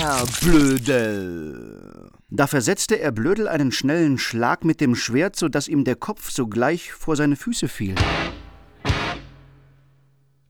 Herr 0.00 0.24
Blödel. 0.40 2.08
Da 2.30 2.46
versetzte 2.46 3.00
er 3.00 3.10
Blödel 3.10 3.48
einen 3.48 3.72
schnellen 3.72 4.16
Schlag 4.16 4.64
mit 4.64 4.80
dem 4.80 4.94
Schwert, 4.94 5.34
so 5.34 5.48
dass 5.48 5.66
ihm 5.66 5.82
der 5.82 5.96
Kopf 5.96 6.30
sogleich 6.30 6.92
vor 6.92 7.16
seine 7.16 7.34
Füße 7.34 7.66
fiel. 7.66 7.96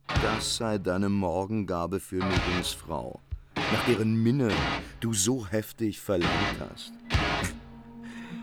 Das 0.07 0.57
sei 0.57 0.77
deine 0.77 1.09
Morgengabe 1.09 1.99
für 1.99 2.17
Nidings 2.17 2.73
Frau, 2.73 3.23
nach 3.55 3.87
deren 3.87 4.23
Minne 4.23 4.51
du 5.01 5.15
so 5.15 5.47
heftig 5.47 5.99
verlangt 5.99 6.61
hast. 6.69 6.93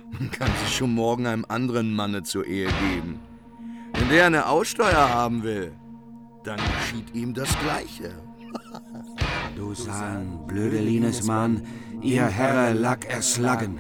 Man 0.09 0.31
kann 0.31 0.49
sie 0.65 0.73
schon 0.73 0.95
morgen 0.95 1.27
einem 1.27 1.45
anderen 1.47 1.93
Manne 1.93 2.23
zur 2.23 2.47
Ehe 2.47 2.69
geben. 2.89 3.19
Wenn 3.93 4.09
der 4.09 4.25
eine 4.25 4.47
Aussteuer 4.47 5.07
haben 5.07 5.43
will, 5.43 5.71
dann 6.43 6.57
geschieht 6.57 7.13
ihm 7.13 7.35
das 7.35 7.49
Gleiche. 7.59 8.11
Du 9.75 9.81
sahen, 9.81 10.39
blödelines 10.47 11.23
Mann, 11.23 11.63
ihr 12.01 12.25
Herre 12.25 12.73
lag 12.73 13.03
erslagen. 13.05 13.79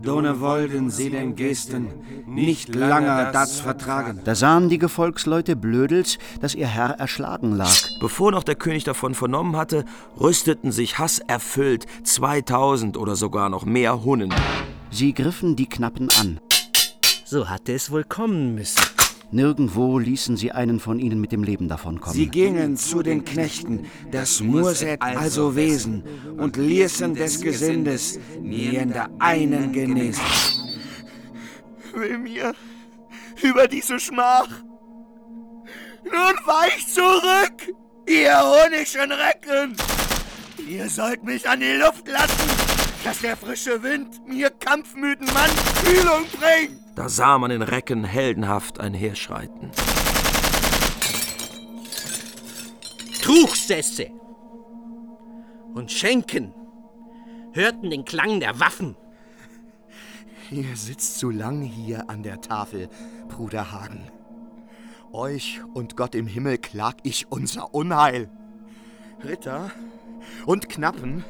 Done 0.00 0.40
wollen 0.40 0.88
sie 0.90 1.10
den 1.10 1.34
Gesten 1.34 1.88
nicht 2.26 2.74
langer 2.74 3.30
das 3.30 3.60
vertragen. 3.60 4.22
Da 4.24 4.34
sahen 4.34 4.70
die 4.70 4.78
Gefolgsleute 4.78 5.54
Blödels, 5.54 6.18
dass 6.40 6.54
ihr 6.54 6.66
Herr 6.66 6.98
erschlagen 6.98 7.56
lag. 7.56 7.74
Bevor 8.00 8.30
noch 8.30 8.42
der 8.42 8.54
König 8.54 8.84
davon 8.84 9.14
vernommen 9.14 9.56
hatte, 9.56 9.84
rüsteten 10.18 10.72
sich 10.72 10.98
hasserfüllt 10.98 11.84
2000 12.04 12.96
oder 12.96 13.14
sogar 13.14 13.50
noch 13.50 13.66
mehr 13.66 14.04
Hunnen. 14.04 14.32
Sie 14.90 15.12
griffen 15.12 15.56
die 15.56 15.68
Knappen 15.68 16.08
an. 16.18 16.40
So 17.26 17.50
hatte 17.50 17.74
es 17.74 17.90
wohl 17.90 18.04
kommen 18.04 18.54
müssen. 18.54 18.87
Nirgendwo 19.30 19.98
ließen 19.98 20.38
sie 20.38 20.52
einen 20.52 20.80
von 20.80 20.98
ihnen 20.98 21.20
mit 21.20 21.32
dem 21.32 21.42
Leben 21.42 21.68
davonkommen. 21.68 22.14
Sie 22.14 22.28
gingen 22.28 22.76
zu 22.76 23.02
den 23.02 23.24
Knechten, 23.24 23.86
das 24.10 24.40
Murset 24.40 25.02
also 25.02 25.54
Wesen, 25.54 26.02
und 26.38 26.56
ließen 26.56 27.14
des 27.14 27.40
Gesindes 27.42 28.18
niender 28.40 29.10
einen 29.18 29.72
genesen. 29.72 30.24
Will 31.92 32.18
mir 32.18 32.54
über 33.42 33.68
diese 33.68 34.00
Schmach. 34.00 34.48
Nun 36.04 36.36
weich 36.46 36.86
zurück, 36.88 37.74
ihr 38.06 38.40
honischen 38.40 39.12
Recken! 39.12 39.76
Ihr 40.66 40.88
sollt 40.88 41.22
mich 41.24 41.46
an 41.46 41.60
die 41.60 41.72
Luft 41.72 42.08
lassen, 42.08 42.48
dass 43.04 43.20
der 43.20 43.36
frische 43.36 43.82
Wind 43.82 44.26
mir 44.26 44.48
kampfmüden 44.50 45.26
Mann 45.26 45.50
Kühlung 45.84 46.24
bringt! 46.40 46.87
Da 46.98 47.08
sah 47.08 47.38
man 47.38 47.50
den 47.50 47.62
Recken 47.62 48.02
heldenhaft 48.02 48.80
einherschreiten. 48.80 49.70
Truchsässe 53.22 54.10
und 55.74 55.92
Schenken 55.92 56.52
hörten 57.52 57.90
den 57.90 58.04
Klang 58.04 58.40
der 58.40 58.58
Waffen. 58.58 58.96
Ihr 60.50 60.74
sitzt 60.74 61.20
zu 61.20 61.30
lang 61.30 61.62
hier 61.62 62.10
an 62.10 62.24
der 62.24 62.40
Tafel, 62.40 62.88
Bruder 63.28 63.70
Hagen. 63.70 64.10
Euch 65.12 65.60
und 65.74 65.96
Gott 65.96 66.16
im 66.16 66.26
Himmel 66.26 66.58
klag 66.58 66.96
ich 67.04 67.30
unser 67.30 67.72
Unheil. 67.74 68.28
Ritter 69.22 69.70
und 70.46 70.68
Knappen 70.68 71.24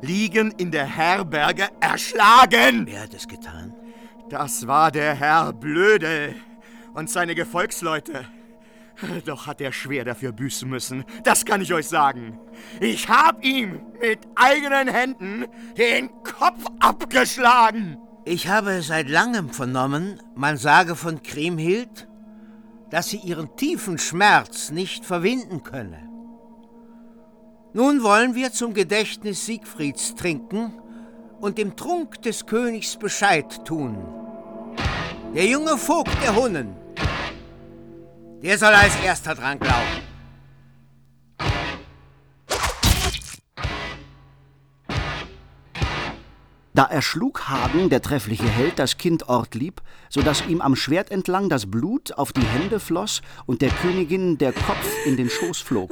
liegen 0.00 0.52
in 0.58 0.70
der 0.70 0.86
Herberge 0.86 1.70
erschlagen. 1.80 2.86
Wer 2.86 3.02
hat 3.02 3.14
es 3.14 3.26
getan? 3.26 3.67
Das 4.30 4.66
war 4.66 4.90
der 4.90 5.14
Herr 5.14 5.54
Blödel 5.54 6.34
und 6.92 7.08
seine 7.08 7.34
Gefolgsleute. 7.34 8.26
Doch 9.24 9.46
hat 9.46 9.60
er 9.60 9.72
schwer 9.72 10.04
dafür 10.04 10.32
büßen 10.32 10.68
müssen, 10.68 11.04
das 11.24 11.44
kann 11.44 11.62
ich 11.62 11.72
euch 11.72 11.88
sagen. 11.88 12.38
Ich 12.80 13.08
hab 13.08 13.42
ihm 13.44 13.80
mit 14.00 14.18
eigenen 14.34 14.88
Händen 14.88 15.46
den 15.78 16.10
Kopf 16.22 16.64
abgeschlagen. 16.80 17.96
Ich 18.24 18.48
habe 18.48 18.82
seit 18.82 19.08
langem 19.08 19.50
vernommen, 19.50 20.20
man 20.34 20.58
sage 20.58 20.94
von 20.94 21.22
Kriemhild, 21.22 22.08
dass 22.90 23.08
sie 23.08 23.18
ihren 23.18 23.56
tiefen 23.56 23.96
Schmerz 23.96 24.70
nicht 24.70 25.06
verwinden 25.06 25.62
könne. 25.62 26.06
Nun 27.72 28.02
wollen 28.02 28.34
wir 28.34 28.52
zum 28.52 28.74
Gedächtnis 28.74 29.46
Siegfrieds 29.46 30.16
trinken 30.16 30.72
und 31.40 31.58
dem 31.58 31.76
Trunk 31.76 32.22
des 32.22 32.46
Königs 32.46 32.96
Bescheid 32.96 33.64
tun. 33.64 33.96
Der 35.34 35.46
junge 35.46 35.76
Vogt 35.76 36.16
der 36.22 36.34
Hunnen, 36.34 36.74
der 38.42 38.58
soll 38.58 38.72
als 38.72 38.94
erster 39.04 39.34
dran 39.34 39.58
glauben. 39.58 40.08
Da 46.78 46.84
erschlug 46.84 47.48
Hagen, 47.48 47.88
der 47.88 48.02
treffliche 48.02 48.48
Held, 48.48 48.78
das 48.78 48.98
Kind 48.98 49.28
Ortlieb, 49.28 49.80
so 50.08 50.22
dass 50.22 50.46
ihm 50.46 50.60
am 50.60 50.76
Schwert 50.76 51.10
entlang 51.10 51.48
das 51.48 51.68
Blut 51.68 52.12
auf 52.12 52.32
die 52.32 52.46
Hände 52.46 52.78
floss 52.78 53.20
und 53.46 53.62
der 53.62 53.70
Königin 53.70 54.38
der 54.38 54.52
Kopf 54.52 54.86
in 55.04 55.16
den 55.16 55.28
Schoß 55.28 55.58
flog. 55.58 55.90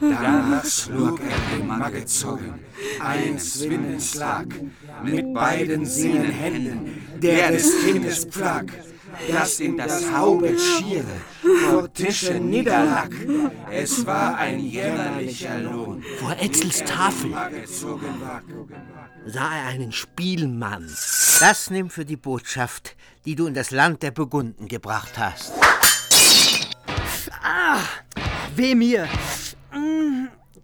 Danach 0.00 0.64
schlug 0.64 1.20
er 1.20 1.56
den 1.56 1.66
Mann 1.66 1.92
gezogen, 1.92 2.60
eins 3.00 3.60
Windens 3.60 4.14
lag, 4.14 4.46
mit 5.02 5.34
beiden 5.34 5.84
Sinnen 5.84 6.30
Händen, 6.30 7.06
der 7.16 7.52
des 7.52 7.84
Kindes 7.84 8.24
pflag, 8.24 8.66
das 9.30 9.60
in 9.60 9.76
das 9.76 10.12
Haupt 10.12 10.60
schiere, 10.60 11.04
vor 11.68 11.92
Tische 11.92 12.34
niederlag. 12.34 13.10
Es 13.70 14.06
war 14.06 14.36
ein 14.36 14.60
jämmerlicher 14.60 15.58
Lohn. 15.58 16.04
Vor 16.20 16.36
Etzels 16.38 16.84
Tafel 16.84 17.32
sah 19.26 19.56
er 19.56 19.66
einen 19.66 19.92
Spielmann. 19.92 20.88
Das 21.40 21.70
nimm 21.70 21.90
für 21.90 22.04
die 22.04 22.16
Botschaft, 22.16 22.96
die 23.24 23.34
du 23.34 23.46
in 23.46 23.54
das 23.54 23.70
Land 23.70 24.02
der 24.02 24.10
Burgunden 24.10 24.68
gebracht 24.68 25.18
hast. 25.18 25.52
Ah, 27.42 27.78
weh 28.54 28.74
mir, 28.74 29.08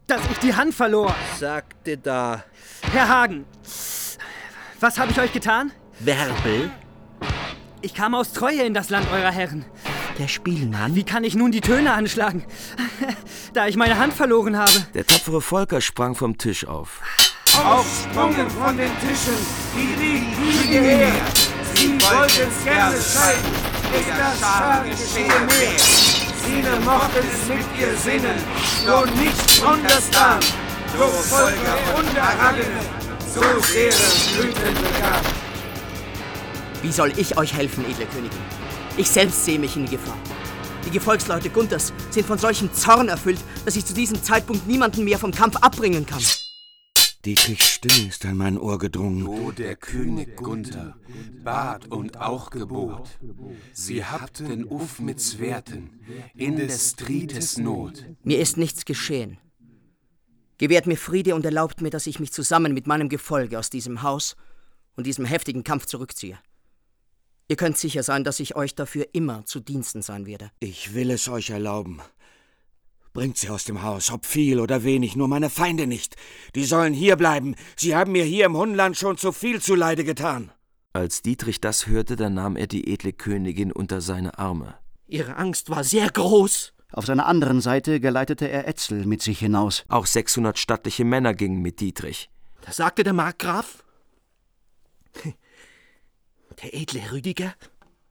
dass 0.07 0.21
ich 0.31 0.39
die 0.39 0.55
Hand 0.55 0.75
verlor. 0.75 1.15
Sagte 1.39 1.97
da. 1.97 2.45
Herr 2.93 3.09
Hagen, 3.09 3.45
was 4.81 4.99
habe 4.99 5.13
ich 5.13 5.21
euch 5.21 5.33
getan? 5.33 5.73
Werbel? 6.01 6.71
Ich 7.81 7.95
kam 7.95 8.15
aus 8.15 8.33
Treue 8.33 8.63
in 8.63 8.75
das 8.75 8.91
Land 8.91 9.11
eurer 9.13 9.31
Herren. 9.31 9.65
Der 10.19 10.29
Spielmann? 10.29 10.95
Wie 10.95 11.05
kann 11.05 11.25
ich 11.25 11.35
nun 11.35 11.51
die 11.51 11.61
Töne 11.61 11.93
anschlagen, 11.93 12.45
da 13.53 13.67
ich 13.67 13.77
meine 13.77 13.99
Hand 13.99 14.15
verloren 14.15 14.57
habe? 14.57 14.73
Der 14.95 15.07
tapfere 15.07 15.41
Volker 15.41 15.81
sprang 15.81 16.15
vom 16.15 16.39
Tisch 16.39 16.67
auf. 16.67 17.01
Aufsprungen 17.65 18.49
von 18.51 18.77
den 18.77 18.91
Tischen, 19.01 19.35
die 19.75 20.23
Kriege 20.35 20.81
her. 20.81 21.13
Sie 21.75 22.01
wollten's 22.01 22.65
gerne 22.65 22.97
scheiden, 22.97 23.53
ist 23.99 24.09
das 24.09 24.41
Schar 24.41 24.85
geschehe 24.85 25.29
mehr. 25.29 26.14
Sine 26.47 26.81
mochten 26.85 27.27
es 27.33 27.49
mit 27.49 27.67
ihr 27.81 27.97
sinnen, 27.97 28.37
nur 28.87 29.07
nicht 29.07 29.63
unterstan. 29.63 30.41
So 30.97 31.07
Volker 31.07 31.99
und 31.99 32.21
Hagene, 32.21 32.81
so 33.35 33.41
sehr 33.41 33.93
Blüten 34.37 34.75
begann. 34.75 35.25
Wie 36.83 36.93
soll 36.93 37.13
ich 37.17 37.37
euch 37.37 37.55
helfen, 37.55 37.85
edle 37.91 38.07
Königin? 38.07 38.39
Ich 38.97 39.09
selbst 39.09 39.45
sehe 39.45 39.59
mich 39.59 39.77
in 39.77 39.87
Gefahr. 39.87 40.19
Die 40.87 40.91
Gefolgsleute 40.91 41.49
Gunthers 41.49 41.93
sind 42.11 42.27
von 42.27 42.39
solchem 42.39 42.73
Zorn 42.73 43.09
erfüllt, 43.09 43.41
dass 43.65 43.77
ich 43.77 43.87
zu 43.87 43.95
diesem 43.95 44.23
Zeitpunkt 44.23 44.67
niemanden 44.67 45.05
mehr 45.05 45.19
vom 45.19 45.33
Kampf 45.33 45.57
abbringen 45.57 46.05
kann. 46.05 46.23
Dietrichs 47.25 47.67
Stimme 47.67 48.09
ist 48.09 48.27
an 48.27 48.37
mein 48.37 48.59
Ohr 48.59 48.79
gedrungen. 48.79 49.27
Wo 49.27 49.51
der 49.51 49.77
König 49.77 50.37
Gunther 50.37 50.97
bat 51.43 51.87
und 51.87 52.19
auch 52.19 52.51
gebot, 52.51 53.19
sie 53.73 54.05
habten 54.05 54.65
uff 54.65 55.01
mit 55.01 55.21
Swerten 55.21 56.01
in 56.35 56.57
des 56.57 56.91
Streites 56.91 57.57
Not. 57.57 58.05
Mir 58.23 58.41
ist 58.41 58.59
nichts 58.59 58.85
geschehen. 58.85 59.39
Gewährt 60.59 60.87
mir 60.87 60.99
Friede 60.99 61.35
und 61.35 61.45
erlaubt 61.45 61.81
mir, 61.81 61.91
dass 61.91 62.07
ich 62.07 62.21
mich 62.21 62.33
zusammen 62.33 62.75
mit 62.75 62.87
meinem 62.87 63.09
Gefolge 63.09 63.59
aus 63.59 63.71
diesem 63.71 64.03
Haus 64.03 64.37
und 64.95 65.07
diesem 65.07 65.25
heftigen 65.25 65.65
Kampf 65.65 65.87
zurückziehe. 65.87 66.39
Ihr 67.49 67.57
könnt 67.57 67.77
sicher 67.77 68.03
sein, 68.03 68.25
dass 68.25 68.41
ich 68.41 68.55
euch 68.55 68.75
dafür 68.75 69.07
immer 69.13 69.45
zu 69.45 69.61
Diensten 69.61 70.01
sein 70.03 70.27
werde. 70.27 70.51
Ich 70.61 70.95
will 70.95 71.11
es 71.11 71.29
euch 71.29 71.51
erlauben. 71.51 72.01
Bringt 73.15 73.39
sie 73.39 73.49
aus 73.49 73.63
dem 73.63 73.83
Haus, 73.83 74.11
ob 74.11 74.27
viel 74.27 74.59
oder 74.59 74.83
wenig, 74.83 75.15
nur 75.15 75.29
meine 75.29 75.49
Feinde 75.49 75.87
nicht. 75.87 76.17
Die 76.57 76.65
sollen 76.65 76.93
hier 76.93 77.15
bleiben. 77.15 77.55
Sie 77.77 77.95
haben 77.95 78.11
mir 78.11 78.25
hier 78.25 78.47
im 78.47 78.57
Hunland 78.57 78.97
schon 78.97 79.17
zu 79.17 79.31
viel 79.31 79.63
zuleide 79.63 80.03
getan. 80.03 80.51
Als 80.93 81.23
Dietrich 81.23 81.61
das 81.61 81.87
hörte, 81.87 82.17
dann 82.17 82.35
nahm 82.35 82.57
er 82.57 82.67
die 82.67 82.93
edle 82.93 83.13
Königin 83.13 83.71
unter 83.71 84.01
seine 84.01 84.37
Arme. 84.41 84.75
Ihre 85.07 85.37
Angst 85.37 85.71
war 85.71 85.85
sehr 85.85 86.11
groß. 86.11 86.73
Auf 86.93 87.07
seiner 87.07 87.27
anderen 87.27 87.61
Seite 87.61 88.01
geleitete 88.01 88.49
er 88.49 88.67
Etzel 88.67 89.07
mit 89.07 89.23
sich 89.23 89.39
hinaus. 89.39 89.85
Auch 89.89 90.07
600 90.07 90.59
stattliche 90.59 91.05
Männer 91.05 91.35
gingen 91.35 91.63
mit 91.63 91.81
Dietrich. 91.81 92.31
Da 92.63 92.73
sagte 92.73 93.05
der 93.05 93.13
Markgraf. 93.13 93.85
Der 96.63 96.75
edle 96.75 97.01
Rüdiger? 97.11 97.55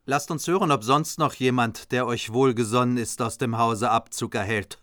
Lasst 0.05 0.29
uns 0.29 0.47
hören, 0.47 0.71
ob 0.71 0.83
sonst 0.83 1.17
noch 1.17 1.33
jemand, 1.33 1.93
der 1.93 2.05
euch 2.05 2.33
wohlgesonnen 2.33 2.97
ist, 2.97 3.21
aus 3.21 3.37
dem 3.37 3.57
Hause 3.57 3.89
Abzug 3.89 4.35
erhält. 4.35 4.82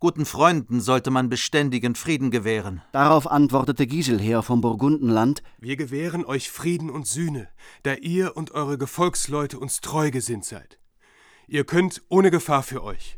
Guten 0.00 0.26
Freunden 0.26 0.80
sollte 0.80 1.10
man 1.10 1.28
beständigen 1.28 1.96
Frieden 1.96 2.30
gewähren. 2.30 2.82
Darauf 2.92 3.26
antwortete 3.28 3.84
Giselher 3.84 4.44
vom 4.44 4.60
Burgundenland: 4.60 5.42
Wir 5.58 5.76
gewähren 5.76 6.24
euch 6.24 6.50
Frieden 6.50 6.88
und 6.88 7.08
Sühne, 7.08 7.48
da 7.82 7.94
ihr 7.94 8.36
und 8.36 8.52
eure 8.52 8.78
Gefolgsleute 8.78 9.58
uns 9.58 9.80
treu 9.80 10.12
gesinnt 10.12 10.44
seid. 10.44 10.78
Ihr 11.48 11.64
könnt 11.64 12.02
ohne 12.08 12.30
Gefahr 12.30 12.62
für 12.62 12.84
euch 12.84 13.17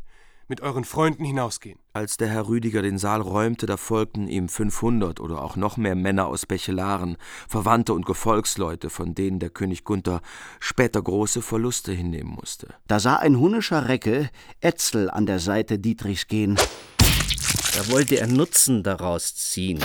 mit 0.51 0.59
euren 0.59 0.83
Freunden 0.83 1.23
hinausgehen. 1.23 1.79
Als 1.93 2.17
der 2.17 2.27
Herr 2.27 2.49
Rüdiger 2.49 2.81
den 2.81 2.97
Saal 2.97 3.21
räumte, 3.21 3.67
da 3.67 3.77
folgten 3.77 4.27
ihm 4.27 4.49
500 4.49 5.21
oder 5.21 5.41
auch 5.41 5.55
noch 5.55 5.77
mehr 5.77 5.95
Männer 5.95 6.27
aus 6.27 6.45
Bechelaren, 6.45 7.15
Verwandte 7.47 7.93
und 7.93 8.05
Gefolgsleute, 8.05 8.89
von 8.89 9.15
denen 9.15 9.39
der 9.39 9.49
König 9.49 9.85
Gunther 9.85 10.19
später 10.59 11.01
große 11.01 11.41
Verluste 11.41 11.93
hinnehmen 11.93 12.33
musste. 12.33 12.67
Da 12.85 12.99
sah 12.99 13.15
ein 13.15 13.39
hunnischer 13.39 13.87
Recke 13.87 14.29
Etzel 14.59 15.09
an 15.09 15.25
der 15.25 15.39
Seite 15.39 15.79
Dietrichs 15.79 16.27
gehen. 16.27 16.55
Da 16.57 17.89
wollte 17.89 18.19
er 18.19 18.27
Nutzen 18.27 18.83
daraus 18.83 19.33
ziehen. 19.33 19.79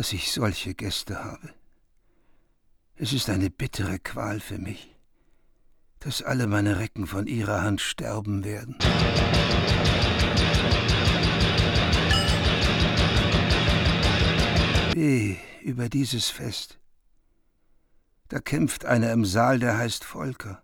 Dass 0.00 0.14
ich 0.14 0.32
solche 0.32 0.72
Gäste 0.72 1.22
habe. 1.24 1.52
Es 2.94 3.12
ist 3.12 3.28
eine 3.28 3.50
bittere 3.50 3.98
Qual 3.98 4.40
für 4.40 4.56
mich, 4.56 4.96
dass 5.98 6.22
alle 6.22 6.46
meine 6.46 6.78
Recken 6.78 7.06
von 7.06 7.26
ihrer 7.26 7.60
Hand 7.60 7.82
sterben 7.82 8.42
werden. 8.42 8.78
Weh 14.94 15.36
über 15.60 15.90
dieses 15.90 16.30
Fest. 16.30 16.80
Da 18.28 18.40
kämpft 18.40 18.86
einer 18.86 19.12
im 19.12 19.26
Saal, 19.26 19.58
der 19.58 19.76
heißt 19.76 20.04
Volker. 20.04 20.62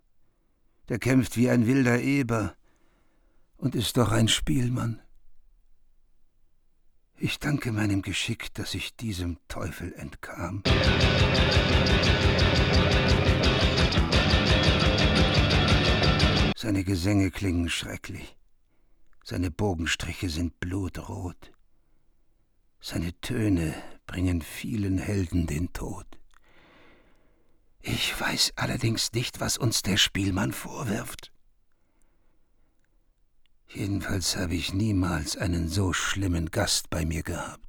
Der 0.89 0.99
kämpft 0.99 1.37
wie 1.37 1.51
ein 1.51 1.67
wilder 1.67 2.01
Eber 2.01 2.55
und 3.59 3.75
ist 3.75 3.99
doch 3.99 4.13
ein 4.13 4.29
Spielmann. 4.29 5.03
Ich 7.19 7.39
danke 7.39 7.73
meinem 7.73 8.03
Geschick, 8.03 8.53
dass 8.53 8.75
ich 8.75 8.95
diesem 8.95 9.39
Teufel 9.49 9.95
entkam. 9.95 10.63
Seine 16.57 16.85
Gesänge 16.85 17.31
klingen 17.31 17.71
schrecklich. 17.71 18.37
Seine 19.25 19.51
Bogenstriche 19.51 20.29
sind 20.29 20.61
blutrot. 20.61 21.53
Seine 22.81 23.19
Töne 23.23 23.75
bringen 24.07 24.43
vielen 24.43 24.99
Helden 24.99 25.47
den 25.47 25.73
Tod. 25.73 26.07
Ich 27.81 28.21
weiß 28.21 28.53
allerdings 28.57 29.13
nicht, 29.13 29.41
was 29.41 29.57
uns 29.57 29.81
der 29.81 29.97
Spielmann 29.97 30.53
vorwirft. 30.53 31.33
Jedenfalls 33.69 34.37
habe 34.37 34.55
ich 34.55 34.73
niemals 34.73 35.37
einen 35.37 35.69
so 35.69 35.93
schlimmen 35.93 36.51
Gast 36.51 36.89
bei 36.89 37.05
mir 37.05 37.23
gehabt. 37.23 37.61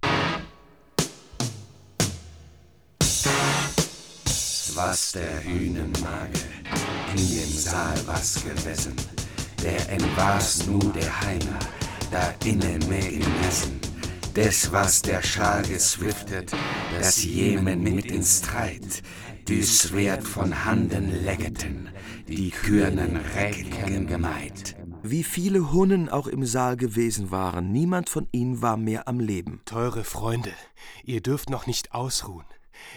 Was 4.76 5.12
der 5.14 5.44
Hühnenmage 5.44 6.40
in 7.16 7.18
dem 7.18 7.50
Saal 7.50 8.00
was 8.06 8.44
gewesen, 8.44 8.96
der 9.64 9.90
entwar's 9.90 10.68
nu 10.68 10.78
der 10.78 11.22
Heiner, 11.22 11.60
da 12.12 12.34
innen 12.46 12.88
mehr 12.88 13.12
gemessen, 13.12 13.80
des 14.36 14.72
was 14.72 15.02
der 15.02 15.24
Schal 15.24 15.64
geswiftet, 15.64 16.52
das 17.00 17.24
jemen 17.24 17.82
mit 17.82 18.06
in 18.06 18.24
Streit, 18.24 19.02
düs 19.50 19.82
Schwert 19.82 20.24
von 20.24 20.64
Handen 20.64 21.24
lecketen, 21.26 21.90
die 22.28 22.52
Kürnen 22.52 23.18
Recken 23.36 24.06
gemeid. 24.06 24.76
Wie 25.04 25.24
viele 25.24 25.72
Hunnen 25.72 26.10
auch 26.10 26.28
im 26.28 26.46
Saal 26.46 26.76
gewesen 26.76 27.32
waren, 27.32 27.72
niemand 27.72 28.10
von 28.10 28.28
ihnen 28.32 28.62
war 28.62 28.78
mehr 28.78 29.08
am 29.08 29.20
Leben. 29.20 29.62
Teure 29.66 30.04
Freunde, 30.04 30.52
ihr 31.04 31.22
dürft 31.22 31.50
noch 31.50 31.68
nicht 31.68 31.94
ausruhen. 31.94 32.46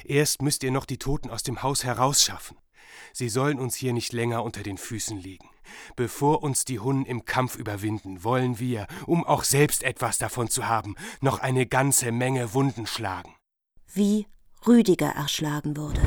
Erst 0.05 0.43
müsst 0.43 0.63
ihr 0.63 0.71
noch 0.71 0.87
die 0.87 0.99
Toten 0.99 1.31
aus 1.31 1.43
dem 1.43 1.63
Haus 1.63 1.85
herausschaffen. 1.85 2.57
Sie 3.13 3.29
sollen 3.29 3.59
uns 3.59 3.77
hier 3.77 3.93
nicht 3.93 4.13
länger 4.13 4.43
unter 4.45 4.63
den 4.63 4.79
Füßen 4.79 5.19
liegen. 5.19 5.49
Bevor 5.95 6.43
uns 6.43 6.65
die 6.65 6.81
Hunnen 6.81 7.07
im 7.07 7.25
Kampf 7.25 7.57
überwinden, 7.57 8.25
wollen 8.25 8.59
wir, 8.59 8.87
um 9.07 9.25
auch 9.25 9.45
selbst 9.45 9.83
etwas 9.83 10.19
davon 10.19 10.49
zu 10.49 10.69
haben, 10.69 10.97
noch 11.21 11.39
eine 11.39 11.67
ganze 11.67 12.13
Menge 12.13 12.55
Wunden 12.55 12.87
schlagen. 12.87 13.35
Wie 13.93 14.27
Rüdiger 14.67 15.11
erschlagen 15.11 15.77
wurde. 15.77 16.03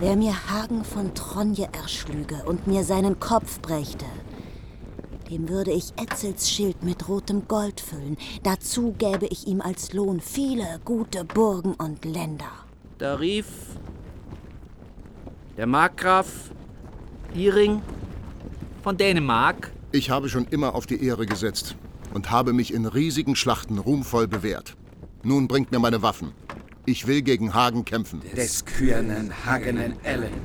Wer 0.00 0.14
mir 0.14 0.32
Hagen 0.48 0.84
von 0.84 1.12
Tronje 1.14 1.68
erschlüge 1.72 2.44
und 2.46 2.68
mir 2.68 2.84
seinen 2.84 3.18
Kopf 3.18 3.60
brächte, 3.60 4.04
dem 5.28 5.48
würde 5.48 5.72
ich 5.72 5.92
Etzels 5.96 6.48
Schild 6.48 6.84
mit 6.84 7.08
rotem 7.08 7.48
Gold 7.48 7.80
füllen. 7.80 8.16
Dazu 8.44 8.94
gäbe 8.96 9.26
ich 9.26 9.48
ihm 9.48 9.60
als 9.60 9.92
Lohn 9.92 10.20
viele 10.20 10.80
gute 10.84 11.24
Burgen 11.24 11.74
und 11.74 12.04
Länder. 12.04 12.50
Da 12.98 13.16
rief 13.16 13.46
der 15.56 15.66
Markgraf 15.66 16.52
Iring 17.34 17.82
von 18.84 18.96
Dänemark. 18.96 19.72
Ich 19.90 20.10
habe 20.10 20.28
schon 20.28 20.46
immer 20.46 20.76
auf 20.76 20.86
die 20.86 21.04
Ehre 21.04 21.26
gesetzt 21.26 21.74
und 22.14 22.30
habe 22.30 22.52
mich 22.52 22.72
in 22.72 22.86
riesigen 22.86 23.34
Schlachten 23.34 23.78
ruhmvoll 23.78 24.28
bewährt. 24.28 24.76
Nun 25.24 25.48
bringt 25.48 25.72
mir 25.72 25.80
meine 25.80 26.02
Waffen. 26.02 26.32
Ich 26.88 27.06
will 27.06 27.20
gegen 27.20 27.52
Hagen 27.52 27.84
kämpfen. 27.84 28.22
Des 28.34 28.64
Kürnen 28.64 29.30
Hagenen 29.44 30.02
Ellen, 30.04 30.40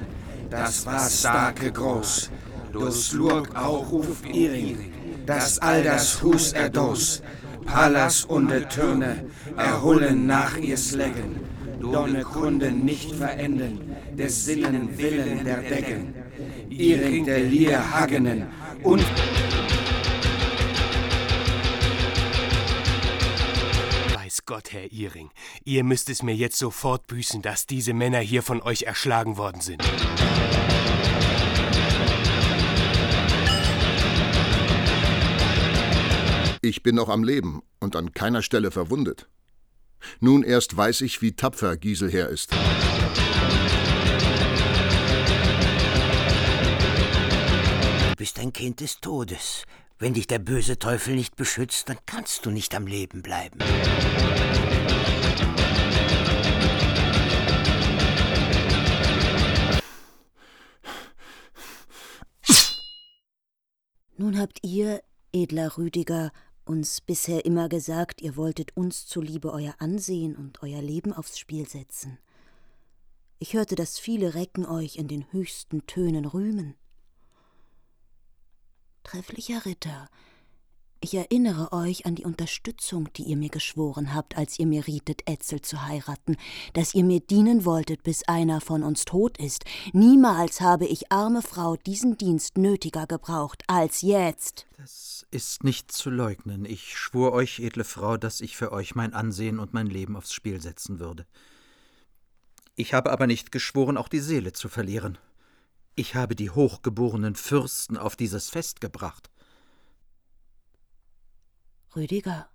das 0.50 0.86
war 0.86 1.10
starke 1.10 1.72
groß, 1.72 2.30
dus 2.74 3.14
lurk 3.14 3.56
auch 3.56 3.90
uf 3.94 4.26
Iring, 4.30 4.78
dass 5.26 5.60
all 5.60 5.82
das 5.84 6.22
Hus 6.22 6.52
erdos, 6.52 7.24
Palas 7.66 8.26
und 8.26 8.50
de 8.50 8.66
Türne 8.66 9.24
erholen 9.56 10.28
nach 10.28 10.58
ihr 10.58 10.76
Sleggen, 10.76 11.40
donne 11.80 12.24
Kunden 12.24 12.84
nicht 12.84 13.16
verenden, 13.16 13.80
des 14.12 14.44
Sinnen 14.44 14.98
Willen 14.98 15.46
der 15.46 15.62
Decken, 15.62 16.14
Iring 16.70 17.24
der 17.24 17.40
Lier 17.40 17.80
Hagenen 17.94 18.48
und 18.84 19.06
Weiß 24.44 24.56
Gott, 24.58 24.74
Herr 24.74 24.92
Iring, 24.92 25.30
ihr 25.64 25.86
müsst 25.86 26.10
es 26.10 26.22
mir 26.22 26.36
jetzt 26.36 26.58
sofort 26.58 27.08
büßen, 27.08 27.42
dass 27.42 27.66
diese 27.66 27.94
Männer 27.94 28.20
hier 28.20 28.44
von 28.44 28.62
euch 28.62 28.84
erschlagen 28.84 29.38
worden 29.38 29.62
sind. 29.62 29.82
Ich 36.62 36.84
bin 36.84 36.96
noch 36.96 37.08
am 37.08 37.24
Leben 37.24 37.62
und 37.80 37.96
an 37.96 38.12
keiner 38.12 38.42
Stelle 38.42 38.72
verwundet. 38.72 39.30
Nun 40.20 40.44
erst 40.44 40.76
weiß 40.76 41.02
ich, 41.02 41.22
wie 41.22 41.38
tapfer 41.38 41.78
Giselher 41.78 42.28
ist. 42.28 42.52
Du 48.10 48.16
bist 48.18 48.40
ein 48.40 48.52
Kind 48.52 48.82
des 48.82 49.00
Todes. 49.00 49.64
Wenn 50.00 50.14
dich 50.14 50.28
der 50.28 50.40
böse 50.40 50.80
Teufel 50.80 51.16
nicht 51.16 51.36
beschützt, 51.36 51.88
dann 51.90 51.98
kannst 52.06 52.46
du 52.46 52.52
nicht 52.52 52.76
am 52.76 52.88
Leben 52.88 53.22
bleiben. 53.22 53.60
Nun 64.18 64.40
habt 64.40 64.60
ihr, 64.62 65.02
edler 65.34 65.78
Rüdiger, 65.78 66.32
uns 66.66 67.02
bisher 67.02 67.46
immer 67.46 67.68
gesagt, 67.68 68.22
ihr 68.22 68.38
wolltet 68.38 68.76
uns 68.78 69.06
zuliebe 69.06 69.52
euer 69.52 69.76
Ansehen 69.80 70.36
und 70.36 70.64
euer 70.64 70.82
Leben 70.82 71.12
aufs 71.12 71.38
Spiel 71.38 71.68
setzen. 71.68 72.20
Ich 73.40 73.54
hörte, 73.54 73.76
dass 73.76 74.00
viele 74.00 74.36
Recken 74.36 74.66
euch 74.66 74.96
in 74.96 75.10
den 75.10 75.30
höchsten 75.34 75.86
Tönen 75.88 76.26
rühmen. 76.26 76.76
Trefflicher 79.04 79.66
Ritter, 79.66 80.10
ich 81.04 81.16
erinnere 81.16 81.74
euch 81.74 82.06
an 82.06 82.16
die 82.16 82.24
Unterstützung, 82.24 83.12
die 83.18 83.24
ihr 83.24 83.36
mir 83.36 83.50
geschworen 83.50 84.14
habt, 84.14 84.38
als 84.38 84.58
ihr 84.58 84.66
mir 84.66 84.88
rietet, 84.88 85.28
Etzel 85.28 85.62
zu 85.62 85.86
heiraten, 85.86 86.38
dass 86.72 86.96
ihr 86.96 87.04
mir 87.04 87.20
dienen 87.20 87.66
wolltet, 87.66 88.04
bis 88.04 88.24
einer 88.24 88.62
von 88.62 88.84
uns 88.84 89.04
tot 89.04 89.38
ist. 89.38 89.66
Niemals 89.92 90.62
habe 90.62 90.86
ich, 90.86 91.12
arme 91.12 91.42
Frau, 91.42 91.76
diesen 91.76 92.18
Dienst 92.18 92.58
nötiger 92.58 93.06
gebraucht 93.06 93.64
als 93.68 94.02
jetzt. 94.02 94.66
Das 94.78 95.26
ist 95.30 95.66
nicht 95.66 95.92
zu 95.92 96.10
leugnen. 96.10 96.64
Ich 96.64 96.98
schwur 96.98 97.34
euch, 97.34 97.60
edle 97.60 97.84
Frau, 97.84 98.16
dass 98.16 98.40
ich 98.40 98.56
für 98.56 98.72
euch 98.72 98.96
mein 98.96 99.14
Ansehen 99.14 99.60
und 99.60 99.74
mein 99.74 99.88
Leben 99.88 100.16
aufs 100.16 100.32
Spiel 100.32 100.62
setzen 100.62 101.00
würde. 101.00 101.26
Ich 102.78 102.94
habe 102.94 103.12
aber 103.12 103.28
nicht 103.28 103.52
geschworen, 103.52 103.98
auch 103.98 104.08
die 104.08 104.22
Seele 104.22 104.54
zu 104.54 104.70
verlieren. 104.70 105.18
Ich 105.96 106.16
habe 106.16 106.36
die 106.36 106.50
hochgeborenen 106.50 107.36
Fürsten 107.36 107.98
auf 107.98 108.16
dieses 108.16 108.50
Fest 108.50 108.82
gebracht. 108.82 109.30
Rüdiger, 111.96 112.50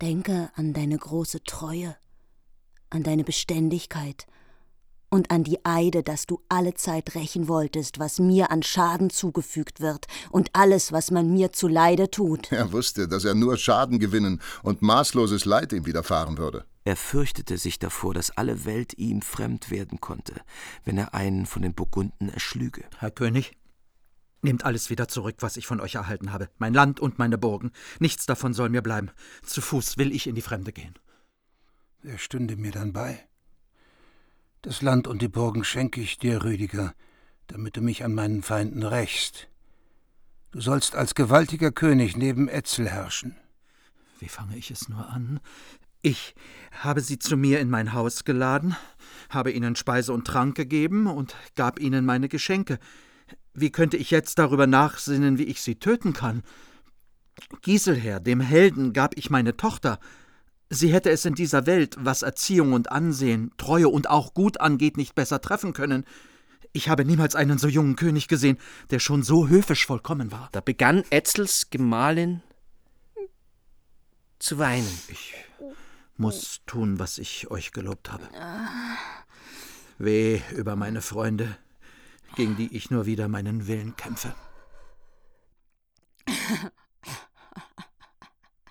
denke 0.00 0.52
an 0.54 0.72
deine 0.72 0.96
große 0.96 1.42
Treue, 1.42 1.96
an 2.90 3.02
deine 3.02 3.24
Beständigkeit 3.24 4.28
und 5.14 5.30
an 5.30 5.44
die 5.44 5.64
Eide, 5.64 6.02
dass 6.02 6.26
du 6.26 6.42
allezeit 6.48 7.14
rächen 7.14 7.46
wolltest, 7.46 8.00
was 8.00 8.18
mir 8.18 8.50
an 8.50 8.64
Schaden 8.64 9.10
zugefügt 9.10 9.80
wird 9.80 10.08
und 10.30 10.50
alles, 10.54 10.90
was 10.90 11.12
man 11.12 11.32
mir 11.32 11.52
zu 11.52 11.68
Leide 11.68 12.10
tut. 12.10 12.50
Er 12.50 12.72
wusste, 12.72 13.06
dass 13.06 13.24
er 13.24 13.36
nur 13.36 13.56
Schaden 13.56 14.00
gewinnen 14.00 14.40
und 14.64 14.82
maßloses 14.82 15.44
Leid 15.44 15.72
ihm 15.72 15.86
widerfahren 15.86 16.36
würde. 16.36 16.64
Er 16.82 16.96
fürchtete 16.96 17.58
sich 17.58 17.78
davor, 17.78 18.12
dass 18.12 18.32
alle 18.32 18.64
Welt 18.64 18.98
ihm 18.98 19.22
fremd 19.22 19.70
werden 19.70 20.00
konnte, 20.00 20.34
wenn 20.84 20.98
er 20.98 21.14
einen 21.14 21.46
von 21.46 21.62
den 21.62 21.74
Burgunden 21.74 22.28
erschlüge. 22.28 22.82
Herr 22.98 23.12
König, 23.12 23.52
Nehmt 24.42 24.64
alles 24.64 24.90
wieder 24.90 25.08
zurück, 25.08 25.36
was 25.38 25.56
ich 25.56 25.66
von 25.66 25.80
euch 25.80 25.94
erhalten 25.94 26.30
habe. 26.32 26.50
Mein 26.58 26.74
Land 26.74 27.00
und 27.00 27.18
meine 27.18 27.38
Burgen. 27.38 27.70
Nichts 27.98 28.26
davon 28.26 28.52
soll 28.52 28.68
mir 28.68 28.82
bleiben. 28.82 29.10
Zu 29.42 29.62
Fuß 29.62 29.96
will 29.96 30.12
ich 30.12 30.26
in 30.26 30.34
die 30.34 30.42
Fremde 30.42 30.72
gehen. 30.72 30.94
Wer 32.02 32.18
stünde 32.18 32.56
mir 32.56 32.72
dann 32.72 32.92
bei? 32.92 33.26
Das 34.64 34.80
Land 34.80 35.06
und 35.06 35.20
die 35.20 35.28
Burgen 35.28 35.62
schenke 35.62 36.00
ich 36.00 36.16
dir, 36.16 36.42
Rüdiger, 36.42 36.94
damit 37.48 37.76
du 37.76 37.82
mich 37.82 38.02
an 38.02 38.14
meinen 38.14 38.42
Feinden 38.42 38.82
rächst. 38.82 39.48
Du 40.52 40.62
sollst 40.62 40.96
als 40.96 41.14
gewaltiger 41.14 41.70
König 41.70 42.16
neben 42.16 42.48
Etzel 42.48 42.88
herrschen. 42.88 43.36
Wie 44.20 44.28
fange 44.28 44.56
ich 44.56 44.70
es 44.70 44.88
nur 44.88 45.06
an? 45.10 45.38
Ich 46.00 46.34
habe 46.70 47.02
sie 47.02 47.18
zu 47.18 47.36
mir 47.36 47.60
in 47.60 47.68
mein 47.68 47.92
Haus 47.92 48.24
geladen, 48.24 48.74
habe 49.28 49.52
ihnen 49.52 49.76
Speise 49.76 50.14
und 50.14 50.26
Trank 50.26 50.54
gegeben 50.56 51.08
und 51.08 51.36
gab 51.56 51.78
ihnen 51.78 52.06
meine 52.06 52.30
Geschenke. 52.30 52.78
Wie 53.52 53.70
könnte 53.70 53.98
ich 53.98 54.10
jetzt 54.10 54.38
darüber 54.38 54.66
nachsinnen, 54.66 55.36
wie 55.36 55.44
ich 55.44 55.60
sie 55.60 55.74
töten 55.74 56.14
kann? 56.14 56.42
Giselher, 57.60 58.18
dem 58.18 58.40
Helden, 58.40 58.94
gab 58.94 59.14
ich 59.18 59.28
meine 59.28 59.58
Tochter. 59.58 59.98
Sie 60.74 60.92
hätte 60.92 61.10
es 61.10 61.24
in 61.24 61.36
dieser 61.36 61.66
Welt, 61.66 61.96
was 62.00 62.22
Erziehung 62.22 62.72
und 62.72 62.90
Ansehen, 62.90 63.52
Treue 63.58 63.88
und 63.88 64.10
auch 64.10 64.34
Gut 64.34 64.60
angeht, 64.60 64.96
nicht 64.96 65.14
besser 65.14 65.40
treffen 65.40 65.72
können. 65.72 66.04
Ich 66.72 66.88
habe 66.88 67.04
niemals 67.04 67.36
einen 67.36 67.58
so 67.58 67.68
jungen 67.68 67.94
König 67.94 68.26
gesehen, 68.26 68.58
der 68.90 68.98
schon 68.98 69.22
so 69.22 69.46
höfisch 69.46 69.86
vollkommen 69.86 70.32
war. 70.32 70.48
Da 70.50 70.60
begann 70.60 71.04
Etzels 71.10 71.70
Gemahlin 71.70 72.42
zu 74.40 74.58
weinen. 74.58 74.90
Ich 75.06 75.34
muss 76.16 76.62
tun, 76.66 76.98
was 76.98 77.18
ich 77.18 77.52
euch 77.52 77.70
gelobt 77.70 78.10
habe. 78.10 78.28
Weh 79.98 80.40
über 80.56 80.74
meine 80.74 81.02
Freunde, 81.02 81.56
gegen 82.34 82.56
die 82.56 82.76
ich 82.76 82.90
nur 82.90 83.06
wieder 83.06 83.28
meinen 83.28 83.68
Willen 83.68 83.94
kämpfe. 83.94 84.34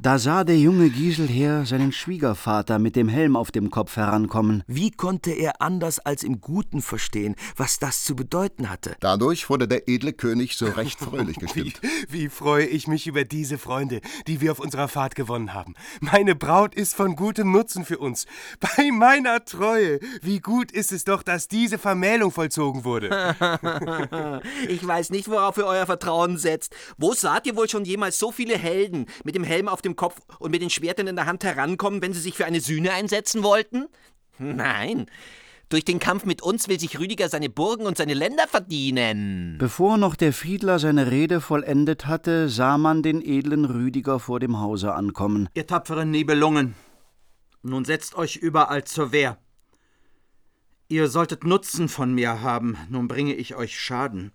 Da 0.04 0.20
sah 0.20 0.43
der 0.43 0.58
junge 0.58 0.89
Giselher 0.89 1.66
seinen 1.66 1.93
Schwiegervater 1.93 2.78
mit 2.78 2.97
dem 2.97 3.08
Helm 3.08 3.38
auf 3.38 3.51
dem 3.51 3.72
Kopf 3.72 3.95
herankommen. 3.95 4.62
Wie 4.68 4.91
konnte 4.91 5.32
er 5.32 5.62
anders 5.62 5.99
als 5.99 6.24
im 6.24 6.41
Guten 6.41 6.82
verstehen, 6.82 7.38
was 7.56 7.80
das 7.80 8.04
zu 8.04 8.14
bedeuten 8.14 8.70
hatte? 8.70 8.97
Dadurch 8.99 9.49
wurde 9.49 9.66
der 9.66 9.88
edle 9.88 10.12
König 10.12 10.58
so 10.58 10.66
recht 10.66 10.99
fröhlich 10.99 11.38
gestimmt. 11.39 11.80
Wie, 12.10 12.24
wie 12.24 12.28
freue 12.28 12.66
ich 12.66 12.86
mich 12.89 13.08
über 13.08 13.24
diese 13.24 13.58
Freunde, 13.58 14.01
die 14.28 14.41
wir 14.41 14.51
auf 14.51 14.60
unserer 14.60 14.89
Fahrt 14.89 15.16
gewonnen 15.16 15.54
haben. 15.54 15.74
Meine 16.01 16.36
Braut 16.36 16.76
ist 16.76 16.95
von 16.95 17.16
gutem 17.16 17.54
Nutzen 17.54 17.86
für 17.86 17.99
uns. 17.99 18.26
Bei 18.60 18.91
meiner 18.91 19.45
Treue, 19.45 20.01
wie 20.22 20.41
gut 20.41 20.74
ist 20.74 20.91
es 20.91 21.06
doch, 21.06 21.24
dass 21.24 21.47
diese 21.47 21.78
Vermählung 21.78 22.32
vollzogen 22.32 22.84
wurde. 22.84 23.38
ich 24.68 24.86
weiß 24.86 25.12
nicht, 25.12 25.30
worauf 25.30 25.58
ihr 25.58 25.66
euer 25.66 25.86
Vertrauen 25.86 26.38
setzt. 26.38 26.76
Wo 26.97 27.14
saht 27.14 27.47
ihr 27.47 27.56
wohl 27.56 27.70
schon 27.70 27.86
jemals 27.86 28.20
so 28.20 28.34
viele 28.34 28.58
Helden 28.58 29.06
mit 29.24 29.36
dem 29.36 29.45
Helm 29.45 29.70
auf 29.70 29.82
dem 29.82 29.92
Kopf 29.95 30.19
und 30.39 30.51
mit 30.51 30.61
den 30.61 30.69
Schwertern 30.69 31.07
in 31.07 31.15
der 31.15 31.25
Hand 31.25 31.43
herankommen, 31.43 32.01
wenn 32.01 32.13
sie 32.13 32.19
sich 32.19 32.35
für 32.35 32.45
eine 32.45 32.61
Sühne 32.61 32.91
einsetzen 32.93 33.43
wollten? 33.43 33.87
Nein. 34.37 35.07
Durch 35.69 35.85
den 35.85 35.99
Kampf 35.99 36.25
mit 36.25 36.41
uns 36.41 36.67
will 36.67 36.79
sich 36.79 36.99
Rüdiger 36.99 37.29
seine 37.29 37.49
Burgen 37.49 37.85
und 37.85 37.97
seine 37.97 38.13
Länder 38.13 38.47
verdienen. 38.47 39.55
Bevor 39.57 39.97
noch 39.97 40.15
der 40.15 40.31
Fiedler 40.31 40.77
seine 40.77 41.09
Rede 41.09 41.41
vollendet 41.41 42.05
hatte, 42.05 42.47
sah 42.47 42.77
man 42.77 43.01
den 43.01 43.21
edlen 43.21 43.65
Rüdiger 43.65 44.19
vor 44.19 44.39
dem 44.39 44.59
Hause 44.59 44.93
ankommen. 44.93 45.49
Ihr 45.55 45.65
tapferen 45.65 46.11
Nibelungen, 46.11 46.75
nun 47.63 47.85
setzt 47.85 48.15
euch 48.15 48.35
überall 48.35 48.83
zur 48.83 49.11
Wehr. 49.11 49.37
Ihr 50.89 51.07
solltet 51.07 51.43
Nutzen 51.43 51.89
von 51.89 52.13
mir 52.13 52.41
haben, 52.41 52.77
nun 52.89 53.07
bringe 53.07 53.33
ich 53.33 53.55
euch 53.55 53.79
Schaden. 53.79 54.31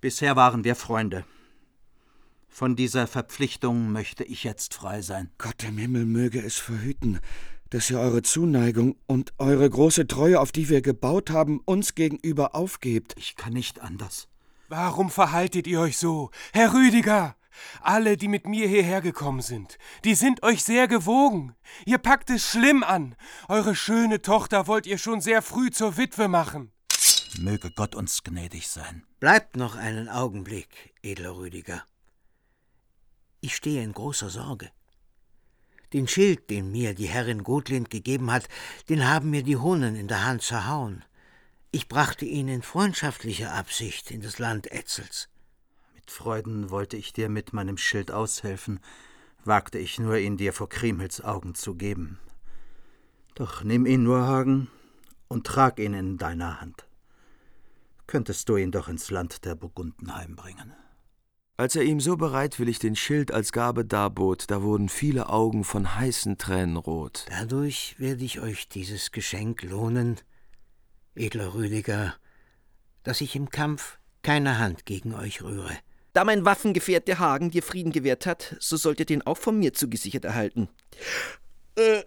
Bisher 0.00 0.36
waren 0.36 0.64
wir 0.64 0.74
Freunde. 0.74 1.24
Von 2.56 2.74
dieser 2.74 3.06
Verpflichtung 3.06 3.92
möchte 3.92 4.24
ich 4.24 4.42
jetzt 4.42 4.72
frei 4.72 5.02
sein. 5.02 5.28
Gott 5.36 5.62
im 5.62 5.76
Himmel 5.76 6.06
möge 6.06 6.40
es 6.42 6.56
verhüten, 6.56 7.20
dass 7.68 7.90
ihr 7.90 8.00
eure 8.00 8.22
Zuneigung 8.22 8.96
und 9.06 9.34
eure 9.36 9.68
große 9.68 10.06
Treue, 10.06 10.40
auf 10.40 10.52
die 10.52 10.70
wir 10.70 10.80
gebaut 10.80 11.28
haben, 11.28 11.60
uns 11.66 11.94
gegenüber 11.94 12.54
aufgebt. 12.54 13.14
Ich 13.18 13.36
kann 13.36 13.52
nicht 13.52 13.82
anders. 13.82 14.28
Warum 14.70 15.10
verhaltet 15.10 15.66
ihr 15.66 15.80
euch 15.80 15.98
so, 15.98 16.30
Herr 16.54 16.72
Rüdiger? 16.72 17.36
Alle, 17.82 18.16
die 18.16 18.26
mit 18.26 18.46
mir 18.46 18.66
hierher 18.66 19.02
gekommen 19.02 19.42
sind, 19.42 19.76
die 20.04 20.14
sind 20.14 20.42
euch 20.42 20.64
sehr 20.64 20.88
gewogen. 20.88 21.54
Ihr 21.84 21.98
packt 21.98 22.30
es 22.30 22.50
schlimm 22.50 22.82
an. 22.82 23.16
Eure 23.50 23.74
schöne 23.74 24.22
Tochter 24.22 24.66
wollt 24.66 24.86
ihr 24.86 24.96
schon 24.96 25.20
sehr 25.20 25.42
früh 25.42 25.70
zur 25.70 25.98
Witwe 25.98 26.26
machen. 26.26 26.72
Möge 27.38 27.70
Gott 27.70 27.94
uns 27.94 28.22
gnädig 28.24 28.68
sein. 28.68 29.04
Bleibt 29.20 29.56
noch 29.58 29.76
einen 29.76 30.08
Augenblick, 30.08 30.94
edler 31.02 31.36
Rüdiger. 31.36 31.84
Ich 33.40 33.54
stehe 33.56 33.82
in 33.82 33.92
großer 33.92 34.30
Sorge. 34.30 34.70
Den 35.92 36.08
Schild, 36.08 36.50
den 36.50 36.70
mir 36.72 36.94
die 36.94 37.06
Herrin 37.06 37.44
Gotlind 37.44 37.90
gegeben 37.90 38.30
hat, 38.30 38.48
den 38.88 39.08
haben 39.08 39.30
mir 39.30 39.42
die 39.42 39.56
Hunnen 39.56 39.94
in 39.94 40.08
der 40.08 40.24
Hand 40.24 40.42
zerhauen. 40.42 41.04
Ich 41.70 41.88
brachte 41.88 42.24
ihn 42.24 42.48
in 42.48 42.62
freundschaftlicher 42.62 43.52
Absicht 43.52 44.10
in 44.10 44.20
das 44.20 44.38
Land 44.38 44.72
Etzels. 44.72 45.28
Mit 45.94 46.10
Freuden 46.10 46.70
wollte 46.70 46.96
ich 46.96 47.12
dir 47.12 47.28
mit 47.28 47.52
meinem 47.52 47.76
Schild 47.76 48.10
aushelfen, 48.10 48.80
wagte 49.44 49.78
ich 49.78 49.98
nur, 49.98 50.16
ihn 50.16 50.36
dir 50.36 50.52
vor 50.52 50.68
Kriemhilds 50.68 51.20
Augen 51.20 51.54
zu 51.54 51.74
geben. 51.74 52.18
Doch 53.34 53.62
nimm 53.62 53.86
ihn 53.86 54.02
nur, 54.02 54.26
Hagen, 54.26 54.68
und 55.28 55.46
trag 55.46 55.78
ihn 55.78 55.94
in 55.94 56.18
deiner 56.18 56.60
Hand. 56.60 56.86
Könntest 58.06 58.48
du 58.48 58.56
ihn 58.56 58.72
doch 58.72 58.88
ins 58.88 59.10
Land 59.10 59.44
der 59.44 59.54
Burgunden 59.54 60.14
heimbringen. 60.14 60.72
Als 61.58 61.74
er 61.74 61.84
ihm 61.84 62.00
so 62.00 62.18
bereitwillig 62.18 62.78
den 62.80 62.96
Schild 62.96 63.32
als 63.32 63.50
Gabe 63.50 63.86
darbot, 63.86 64.44
da 64.48 64.62
wurden 64.62 64.90
viele 64.90 65.30
Augen 65.30 65.64
von 65.64 65.96
heißen 65.96 66.36
Tränen 66.36 66.76
rot. 66.76 67.24
Dadurch 67.30 67.94
werde 67.98 68.24
ich 68.24 68.40
euch 68.40 68.68
dieses 68.68 69.10
Geschenk 69.10 69.62
lohnen, 69.62 70.16
edler 71.14 71.54
Rüdiger, 71.54 72.14
dass 73.04 73.22
ich 73.22 73.34
im 73.36 73.48
Kampf 73.48 73.98
keine 74.22 74.58
Hand 74.58 74.84
gegen 74.84 75.14
euch 75.14 75.42
rühre. 75.42 75.72
Da 76.12 76.24
mein 76.24 76.44
Waffengefährte 76.44 77.18
Hagen 77.18 77.50
dir 77.50 77.62
Frieden 77.62 77.92
gewährt 77.92 78.26
hat, 78.26 78.56
so 78.60 78.76
sollt 78.76 79.00
ihr 79.00 79.06
den 79.06 79.26
auch 79.26 79.38
von 79.38 79.58
mir 79.58 79.72
zugesichert 79.72 80.26
erhalten. 80.26 80.68
Äh, 81.76 82.02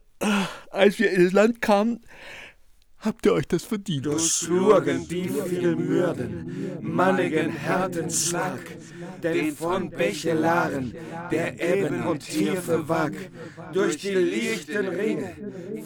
als 0.70 1.00
wir 1.00 1.12
ins 1.12 1.34
Land 1.34 1.62
kamen, 1.62 2.06
habt 3.00 3.26
ihr 3.26 3.34
euch 3.34 3.48
das 3.48 3.64
verdient. 3.64 4.06
Durch 4.06 4.24
Slurgen, 4.24 5.08
die 5.08 5.30
viel 5.30 5.76
Mürden, 5.76 6.80
mannigen 6.82 7.52
Härtenschlag, 7.52 8.60
denn 9.24 9.56
von 9.56 9.90
Bechelaren 9.90 10.94
der 11.32 11.60
Ebben 11.60 12.06
und 12.06 12.20
Tiefe 12.20 12.88
Wack, 12.88 13.14
durch 13.74 13.98
die 13.98 14.10
lichten 14.10 14.88
Ringe 14.88 15.36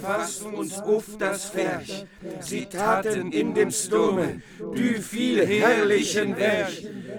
fasst 0.01 0.43
uns 0.43 0.79
auf 0.79 1.05
das 1.17 1.45
Ferch. 1.45 2.05
Sie 2.39 2.65
taten 2.65 3.31
in 3.31 3.53
dem 3.53 3.71
Stome 3.71 4.41
die 4.75 4.95
viel 4.95 5.45
herrlichen 5.45 6.35
Werk. 6.37 6.71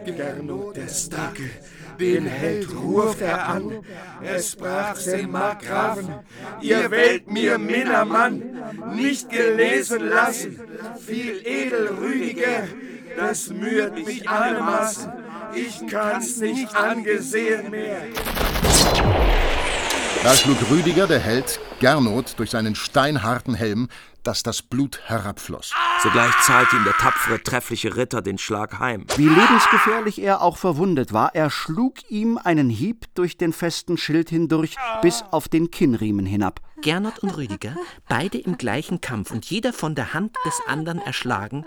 Gernot 0.04 0.76
der 0.76 0.88
Starke, 0.88 1.50
den 1.98 2.26
Held 2.26 2.68
ruft 2.74 3.20
er 3.20 3.48
an, 3.48 3.84
es 4.22 4.52
sprach 4.52 4.96
sein 4.96 5.30
Markgrafen, 5.30 6.14
ihr 6.60 6.90
wählt 6.90 7.30
mir 7.30 7.58
Minnermann, 7.58 8.42
nicht 8.94 9.30
gelesen 9.30 10.08
lassen, 10.08 10.60
viel 11.04 11.40
edelrüdiger, 11.44 12.68
das 13.16 13.50
müht 13.50 13.94
mich 13.94 14.28
allemaßen, 14.28 15.12
ich 15.54 15.86
kann's 15.86 16.38
nicht 16.38 16.74
angesehen 16.74 17.70
mehr. 17.70 18.02
Da 20.24 20.34
schlug 20.34 20.56
Rüdiger, 20.70 21.06
der 21.06 21.20
Held, 21.20 21.60
Gernot 21.80 22.38
durch 22.38 22.48
seinen 22.50 22.74
steinharten 22.74 23.52
Helm, 23.52 23.88
dass 24.22 24.42
das 24.42 24.62
Blut 24.62 25.02
herabfloss. 25.04 25.74
Sogleich 26.02 26.32
zahlte 26.40 26.76
ihm 26.76 26.84
der 26.84 26.94
tapfere, 26.94 27.42
treffliche 27.42 27.94
Ritter 27.94 28.22
den 28.22 28.38
Schlag 28.38 28.78
heim. 28.78 29.04
Wie 29.16 29.28
lebensgefährlich 29.28 30.22
er 30.22 30.40
auch 30.40 30.56
verwundet 30.56 31.12
war, 31.12 31.34
er 31.34 31.50
schlug 31.50 32.10
ihm 32.10 32.38
einen 32.38 32.70
Hieb 32.70 33.04
durch 33.14 33.36
den 33.36 33.52
festen 33.52 33.98
Schild 33.98 34.30
hindurch 34.30 34.76
bis 35.02 35.22
auf 35.30 35.46
den 35.48 35.70
Kinnriemen 35.70 36.24
hinab. 36.24 36.62
Gernot 36.80 37.18
und 37.18 37.36
Rüdiger, 37.36 37.76
beide 38.08 38.38
im 38.38 38.56
gleichen 38.56 39.02
Kampf 39.02 39.30
und 39.30 39.44
jeder 39.44 39.74
von 39.74 39.94
der 39.94 40.14
Hand 40.14 40.34
des 40.46 40.58
anderen 40.66 41.00
erschlagen, 41.00 41.66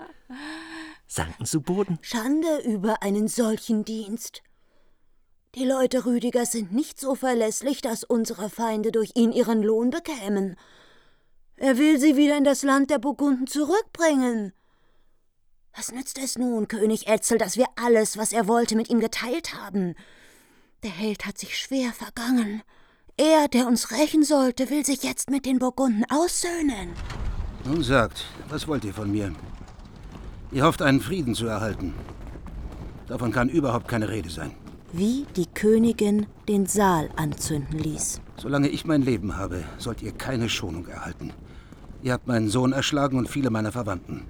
sanken 1.06 1.46
zu 1.46 1.60
Boden. 1.60 2.00
Schande 2.02 2.60
über 2.64 3.04
einen 3.04 3.28
solchen 3.28 3.84
Dienst. 3.84 4.42
Die 5.58 5.64
Leute 5.64 6.06
Rüdigers 6.06 6.52
sind 6.52 6.72
nicht 6.72 7.00
so 7.00 7.16
verlässlich, 7.16 7.80
dass 7.80 8.04
unsere 8.04 8.48
Feinde 8.48 8.92
durch 8.92 9.10
ihn 9.16 9.32
ihren 9.32 9.60
Lohn 9.60 9.90
bekämen. 9.90 10.54
Er 11.56 11.78
will 11.78 11.98
sie 11.98 12.16
wieder 12.16 12.38
in 12.38 12.44
das 12.44 12.62
Land 12.62 12.90
der 12.90 13.00
Burgunden 13.00 13.48
zurückbringen. 13.48 14.52
Was 15.74 15.90
nützt 15.90 16.16
es 16.18 16.38
nun, 16.38 16.68
König 16.68 17.08
Etzel, 17.08 17.38
dass 17.38 17.56
wir 17.56 17.66
alles, 17.74 18.16
was 18.16 18.32
er 18.32 18.46
wollte, 18.46 18.76
mit 18.76 18.88
ihm 18.88 19.00
geteilt 19.00 19.52
haben? 19.54 19.96
Der 20.84 20.92
Held 20.92 21.26
hat 21.26 21.38
sich 21.38 21.58
schwer 21.58 21.92
vergangen. 21.92 22.62
Er, 23.16 23.48
der 23.48 23.66
uns 23.66 23.90
rächen 23.90 24.22
sollte, 24.22 24.70
will 24.70 24.86
sich 24.86 25.02
jetzt 25.02 25.28
mit 25.28 25.44
den 25.44 25.58
Burgunden 25.58 26.04
aussöhnen. 26.08 26.92
Nun 27.64 27.82
sagt, 27.82 28.26
was 28.48 28.68
wollt 28.68 28.84
ihr 28.84 28.94
von 28.94 29.10
mir? 29.10 29.34
Ihr 30.52 30.62
hofft, 30.62 30.82
einen 30.82 31.00
Frieden 31.00 31.34
zu 31.34 31.48
erhalten. 31.48 31.94
Davon 33.08 33.32
kann 33.32 33.48
überhaupt 33.48 33.88
keine 33.88 34.08
Rede 34.08 34.30
sein. 34.30 34.54
Wie 34.92 35.26
die 35.36 35.46
Königin 35.46 36.26
den 36.48 36.64
Saal 36.64 37.10
anzünden 37.16 37.78
ließ. 37.78 38.22
Solange 38.38 38.68
ich 38.68 38.86
mein 38.86 39.02
Leben 39.02 39.36
habe, 39.36 39.64
sollt 39.76 40.00
ihr 40.00 40.12
keine 40.12 40.48
Schonung 40.48 40.86
erhalten. 40.86 41.32
Ihr 42.02 42.14
habt 42.14 42.26
meinen 42.26 42.48
Sohn 42.48 42.72
erschlagen 42.72 43.18
und 43.18 43.28
viele 43.28 43.50
meiner 43.50 43.72
Verwandten. 43.72 44.22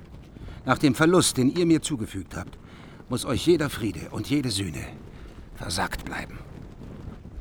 Nach 0.65 0.79
dem 0.79 0.97
Verlust, 0.97 1.37
den 1.37 1.55
ihr 1.55 1.65
mir 1.65 1.81
zugefügt 1.81 2.37
habt, 2.37 2.59
muss 3.09 3.25
euch 3.25 3.47
jeder 3.47 3.71
Friede 3.71 4.11
und 4.11 4.29
jede 4.29 4.51
Sühne 4.51 4.85
versagt 5.55 6.05
bleiben. 6.05 6.39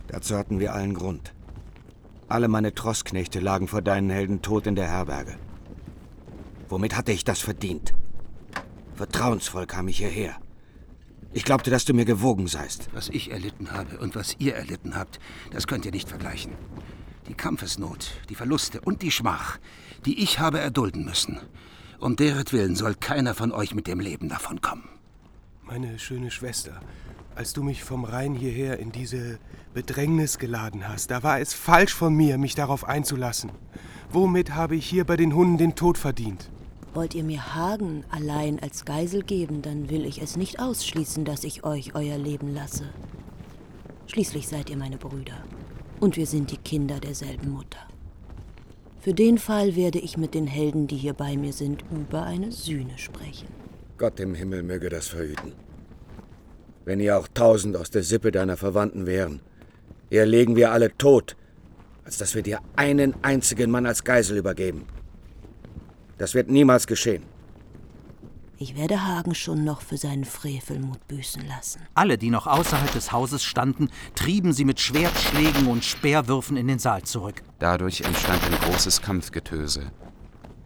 Dazu 0.08 0.38
hatten 0.38 0.60
wir 0.60 0.74
allen 0.74 0.94
Grund. 0.94 1.34
Alle 2.28 2.48
meine 2.48 2.76
Trossknechte 2.76 3.40
lagen 3.40 3.68
vor 3.68 3.82
deinen 3.82 4.10
Helden 4.10 4.42
tot 4.42 4.68
in 4.68 4.76
der 4.76 4.88
Herberge. 4.88 5.38
Womit 6.70 6.96
hatte 6.96 7.14
ich 7.14 7.24
das 7.24 7.40
verdient? 7.40 7.94
Vertrauensvoll 8.96 9.66
kam 9.66 9.88
ich 9.88 9.98
hierher. 9.98 10.36
Ich 11.38 11.46
glaubte, 11.46 11.70
dass 11.70 11.86
du 11.86 11.94
mir 11.94 12.06
gewogen 12.06 12.48
seist. 12.48 12.90
Was 12.94 13.10
ich 13.10 13.30
erlitten 13.30 13.72
habe 13.72 14.00
und 14.00 14.16
was 14.16 14.38
ihr 14.40 14.56
erlitten 14.56 14.96
habt, 14.96 15.20
das 15.52 15.68
könnt 15.68 15.86
ihr 15.86 15.92
nicht 15.92 16.10
vergleichen. 16.10 16.54
Die 17.28 17.36
Kampfesnot, 17.36 18.10
die 18.30 18.34
Verluste 18.34 18.82
und 18.82 19.04
die 19.04 19.12
Schmach, 19.12 19.60
die 20.08 20.24
ich 20.24 20.40
habe 20.40 20.58
erdulden 20.58 21.06
müssen. 21.06 21.40
Um 22.00 22.16
deretwillen 22.16 22.76
soll 22.76 22.96
keiner 22.96 23.36
von 23.36 23.52
euch 23.52 23.76
mit 23.76 23.86
dem 23.86 24.00
Leben 24.00 24.30
davonkommen. 24.30 24.90
Meine 25.62 26.00
schöne 26.00 26.32
Schwester, 26.32 26.82
als 27.36 27.54
du 27.54 27.62
mich 27.62 27.84
vom 27.84 28.04
Rhein 28.04 28.34
hierher 28.34 28.80
in 28.80 28.92
diese 28.92 29.38
Bedrängnis 29.76 30.40
geladen 30.40 30.88
hast, 30.88 31.12
da 31.12 31.22
war 31.22 31.40
es 31.40 31.54
falsch 31.54 31.94
von 31.94 32.16
mir, 32.16 32.40
mich 32.40 32.56
darauf 32.56 32.84
einzulassen. 32.84 33.52
Womit 34.10 34.56
habe 34.56 34.76
ich 34.76 34.90
hier 34.90 35.06
bei 35.06 35.18
den 35.18 35.36
Hunden 35.36 35.60
den 35.60 35.76
Tod 35.76 36.00
verdient? 36.00 36.50
Wollt 36.98 37.14
ihr 37.14 37.24
mir 37.24 37.54
Hagen 37.54 38.04
allein 38.10 38.60
als 38.60 38.84
Geisel 38.84 39.22
geben, 39.22 39.62
dann 39.62 39.92
will 39.92 40.04
ich 40.04 40.20
es 40.20 40.36
nicht 40.36 40.60
ausschließen, 40.60 41.26
dass 41.26 41.44
ich 41.44 41.64
euch 41.64 41.94
euer 41.94 42.18
Leben 42.18 42.56
lasse. 42.56 42.86
Schließlich 44.08 44.48
seid 44.48 44.72
ihr 44.72 44.78
meine 44.78 44.98
Brüder. 44.98 45.44
Und 46.00 46.18
wir 46.18 46.26
sind 46.26 46.50
die 46.50 46.58
Kinder 46.58 47.00
derselben 47.00 47.52
Mutter. 47.52 47.78
Für 49.00 49.14
den 49.14 49.38
Fall 49.38 49.76
werde 49.76 50.00
ich 50.00 50.18
mit 50.18 50.34
den 50.34 50.48
Helden, 50.48 50.88
die 50.88 50.98
hier 50.98 51.14
bei 51.14 51.38
mir 51.38 51.54
sind, 51.54 51.84
über 51.92 52.24
eine 52.24 52.52
Sühne 52.52 52.98
sprechen. 52.98 53.48
Gott 54.00 54.20
im 54.20 54.34
Himmel 54.34 54.64
möge 54.64 54.90
das 54.90 55.10
verhüten. 55.10 55.52
Wenn 56.84 57.00
ihr 57.00 57.20
auch 57.20 57.28
tausend 57.32 57.78
aus 57.78 57.92
der 57.92 58.02
Sippe 58.02 58.32
deiner 58.32 58.58
Verwandten 58.58 59.06
wären, 59.06 59.42
eher 60.10 60.26
legen 60.26 60.56
wir 60.56 60.72
alle 60.72 60.98
tot, 60.98 61.38
als 62.06 62.18
dass 62.18 62.34
wir 62.34 62.42
dir 62.42 62.60
einen 62.76 63.14
einzigen 63.22 63.70
Mann 63.70 63.86
als 63.86 64.04
Geisel 64.04 64.40
übergeben. 64.40 64.88
Das 66.18 66.34
wird 66.34 66.50
niemals 66.50 66.88
geschehen. 66.88 67.24
Ich 68.60 68.76
werde 68.76 69.06
Hagen 69.06 69.36
schon 69.36 69.64
noch 69.64 69.82
für 69.82 69.98
seinen 69.98 70.26
Frevelmut 70.26 71.08
büßen 71.08 71.48
lassen. 71.48 71.82
Alle, 71.94 72.18
die 72.18 72.32
noch 72.32 72.48
außerhalb 72.48 72.92
des 72.92 73.12
Hauses 73.12 73.44
standen, 73.44 73.90
trieben 74.16 74.52
sie 74.52 74.66
mit 74.66 74.80
Schwertschlägen 74.80 75.68
und 75.68 75.86
Speerwürfen 75.86 76.58
in 76.58 76.68
den 76.68 76.80
Saal 76.80 77.04
zurück. 77.04 77.44
Dadurch 77.60 78.02
entstand 78.02 78.44
ein 78.46 78.58
großes 78.68 79.04
Kampfgetöse. 79.04 79.92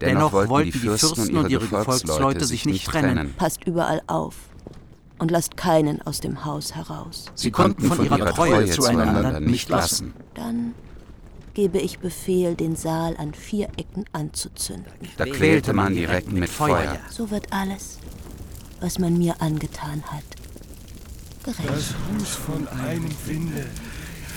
Dennoch 0.00 0.32
wollten, 0.32 0.50
wollten 0.50 0.72
die 0.72 0.78
Fürsten 0.78 1.36
und 1.36 1.50
ihre 1.50 1.66
Gefolgsleute 1.66 2.46
sich 2.46 2.64
nicht 2.64 2.86
trennen. 2.86 3.34
Passt 3.36 3.64
überall 3.66 4.00
auf 4.06 4.36
und 5.18 5.30
lasst 5.30 5.58
keinen 5.58 6.00
aus 6.02 6.20
dem 6.20 6.46
Haus 6.46 6.74
heraus. 6.74 7.26
Sie 7.34 7.50
konnten 7.50 7.86
von 7.86 8.04
ihrer 8.04 8.26
Treue 8.32 8.70
zueinander 8.70 9.38
nicht 9.38 9.68
lassen. 9.68 10.14
Dann 10.32 10.74
gebe 11.54 11.78
ich 11.78 11.98
Befehl, 11.98 12.54
den 12.54 12.76
Saal 12.76 13.16
an 13.16 13.34
vier 13.34 13.68
Ecken 13.76 14.04
anzuzünden. 14.12 14.92
Da 15.16 15.24
quälte 15.24 15.72
man 15.72 15.94
die 15.94 16.04
Recken 16.04 16.38
mit 16.38 16.48
Feuer. 16.48 16.98
So 17.10 17.30
wird 17.30 17.52
alles, 17.52 17.98
was 18.80 18.98
man 18.98 19.18
mir 19.18 19.40
angetan 19.40 20.02
hat, 20.04 20.24
gerecht. 21.44 21.68
Das 21.68 21.94
Hus 22.08 22.28
von 22.28 22.66
einem 22.68 23.10
Winde 23.26 23.66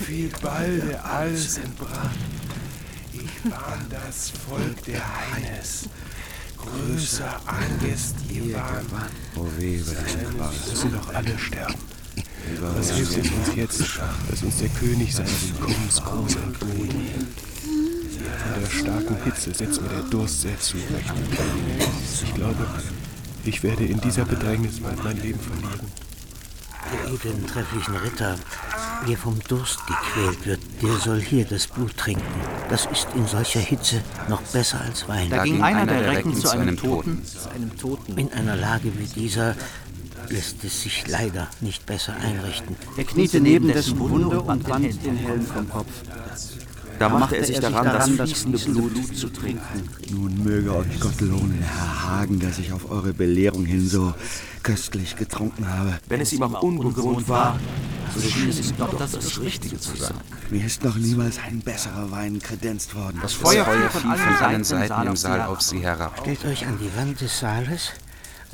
fiel 0.04 0.30
balde 0.42 1.04
alles 1.04 1.58
in 1.58 1.74
Brand. 1.76 2.12
Ich 3.14 3.50
bahn 3.50 3.86
das 3.90 4.32
Volk 4.32 4.84
der 4.86 5.02
Heines. 5.02 5.88
Größer 6.58 7.40
Angst 7.46 8.16
ihr 8.30 8.56
Wahn. 8.56 8.86
Oh 9.36 9.46
weh 9.58 9.76
über 9.76 9.92
den 9.92 10.38
Dass 10.38 10.82
sie 10.82 10.90
doch 10.90 11.14
alle 11.14 11.38
sterben. 11.38 11.95
Was 12.76 12.92
hilft 12.92 13.18
es 13.18 13.32
uns 13.32 13.56
jetzt, 13.56 13.82
dass 14.30 14.44
uns 14.44 14.58
der 14.58 14.70
König 14.70 15.16
seines 15.16 15.50
Willkommens 15.50 16.04
groß 16.04 16.36
entboten 16.36 17.28
Von 18.44 18.62
der 18.62 18.70
starken 18.70 19.24
Hitze 19.24 19.54
setzt 19.54 19.82
mir 19.82 19.90
der 19.90 20.04
Durst 20.04 20.42
sehr 20.42 20.60
zu. 20.60 20.78
Ich 22.24 22.34
glaube, 22.34 22.68
ich 23.44 23.64
werde 23.64 23.86
in 23.86 24.00
dieser 24.02 24.26
Bedrängnis 24.26 24.80
bald 24.80 25.04
mein 25.04 25.18
Leben 25.22 25.40
verlieren. 25.40 25.92
Der 26.92 27.14
edlen, 27.14 27.48
trefflichen 27.48 27.96
Ritter, 27.96 28.36
der 29.08 29.18
vom 29.18 29.40
Durst 29.48 29.80
gequält 29.88 30.46
wird, 30.46 30.60
der 30.82 30.96
soll 30.98 31.20
hier 31.20 31.46
das 31.46 31.68
Blut 31.68 31.98
trinken. 31.98 32.24
Das 32.70 32.86
ist 32.86 33.08
in 33.16 33.26
solcher 33.28 33.60
Hitze 33.60 34.02
noch 34.30 34.42
besser 34.42 34.82
als 34.82 35.08
Wein. 35.08 35.30
Da 35.30 35.44
ging 35.44 35.62
einer 35.62 35.86
der 35.86 36.12
Recken 36.12 36.36
zu 36.36 36.50
einem 36.50 36.78
Toten. 36.78 37.24
Zu 37.26 37.50
einem 37.50 37.76
Toten. 37.78 38.18
In 38.18 38.32
einer 38.32 38.56
Lage 38.56 38.92
wie 38.98 39.08
dieser 39.08 39.56
lässt 40.30 40.64
es 40.64 40.82
sich 40.82 41.08
leider 41.08 41.48
nicht 41.62 41.86
besser 41.86 42.16
einrichten. 42.16 42.76
Er 42.98 43.04
kniete 43.04 43.40
neben 43.40 43.68
dessen 43.68 44.00
Wunde 44.00 44.42
und 44.42 44.70
wand 44.70 45.06
den 45.06 45.18
Helm 45.18 45.46
vom 45.46 45.70
Kopf. 45.70 45.92
Da 47.00 47.10
machte 47.10 47.36
er 47.36 47.44
sich 47.46 47.60
daran, 47.60 47.86
das 47.86 48.10
fließende 48.10 48.58
Blut 48.58 49.18
zu 49.18 49.28
trinken. 49.30 49.90
Nun 50.12 50.44
möge 50.44 50.76
euch 50.76 51.00
Gott 51.00 51.20
lohnen, 51.20 51.62
Herr 51.62 52.10
Hagen, 52.10 52.40
dass 52.40 52.58
ich 52.58 52.72
auf 52.72 52.90
eure 52.90 53.14
Belehrung 53.14 53.66
hin 53.66 53.88
so 53.88 54.14
köstlich 54.64 55.16
getrunken 55.16 55.68
habe. 55.68 56.00
Wenn 56.08 56.22
es 56.22 56.32
ihm 56.32 56.44
auch 56.44 56.62
ungewohnt 56.62 57.28
war, 57.28 57.60
so 58.16 58.22
schien 58.30 58.50
es 58.50 58.60
ihm 58.60 58.78
doch, 58.78 58.98
dass 58.98 59.12
das 59.12 59.40
Richtige 59.42 59.78
zu 59.78 59.96
sein. 59.98 60.16
Mir 60.50 60.66
ist 60.66 60.84
noch 60.84 60.96
niemals 60.96 61.38
ein 61.46 61.60
besserer 61.60 62.12
Wein 62.12 62.40
kredenzt 62.40 62.96
worden. 62.96 63.20
Das 63.22 63.34
Feuer 63.34 63.66
fiel 63.66 64.02
von 64.02 64.12
allen 64.12 64.64
Seiten 64.64 65.08
im 65.08 65.16
Saal 65.16 65.42
auf 65.42 65.62
sie 65.62 65.80
herab. 65.80 66.18
Stellt 66.22 66.46
euch 66.46 66.66
an 66.66 66.80
die 66.80 66.98
Wand 66.98 67.20
des 67.20 67.40
Saales 67.40 67.92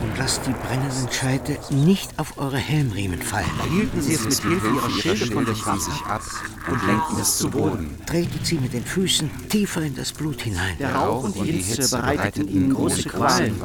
und 0.02 0.18
lasst 0.18 0.42
die 0.46 0.52
brennenden 0.52 1.12
Scheite 1.12 1.58
nicht 1.70 2.18
auf 2.18 2.38
eure 2.38 2.58
Helmriemen 2.58 3.22
fallen. 3.22 3.50
Hielten 3.70 4.02
sie 4.02 4.14
es 4.14 4.26
mit 4.26 4.42
Hilfe 4.42 4.68
ihrer 4.68 4.90
Schilde 4.90 5.26
von 5.28 5.46
der 5.46 5.56
sich 5.56 6.02
ab 6.06 6.22
und 6.70 6.88
lenkten 6.88 7.20
es 7.20 7.38
zu 7.38 7.50
Boden. 7.50 7.98
Tretet 8.06 8.46
sie 8.46 8.58
mit 8.58 8.74
den 8.74 8.84
Füßen 8.84 9.30
tiefer 9.50 9.82
in 9.82 9.96
das 9.96 10.12
Blut 10.12 10.42
hinein. 10.42 10.78
Der 10.80 10.96
Rauch 10.96 11.24
und 11.24 11.36
die 11.36 11.52
Hitze 11.52 11.96
bereiteten 11.96 12.48
ihnen 12.48 12.74
große 12.74 13.10
Qualen. 13.10 13.56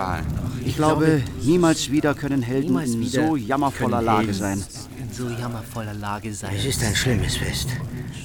Ich 0.64 0.76
glaube, 0.76 1.22
niemals 1.43 1.91
wieder 1.91 2.14
können 2.14 2.43
Helden 2.43 2.78
in 2.80 3.07
so 3.07 3.37
jammervoller 3.37 4.03
Lage 4.03 4.34
sein. 4.34 4.62
In 4.99 5.12
so 5.12 5.28
jammervoller 5.28 5.95
Lage 5.95 6.32
sein. 6.34 6.55
Es 6.55 6.64
ist 6.64 6.82
ein 6.82 6.95
schlimmes 6.95 7.37
Fest, 7.37 7.68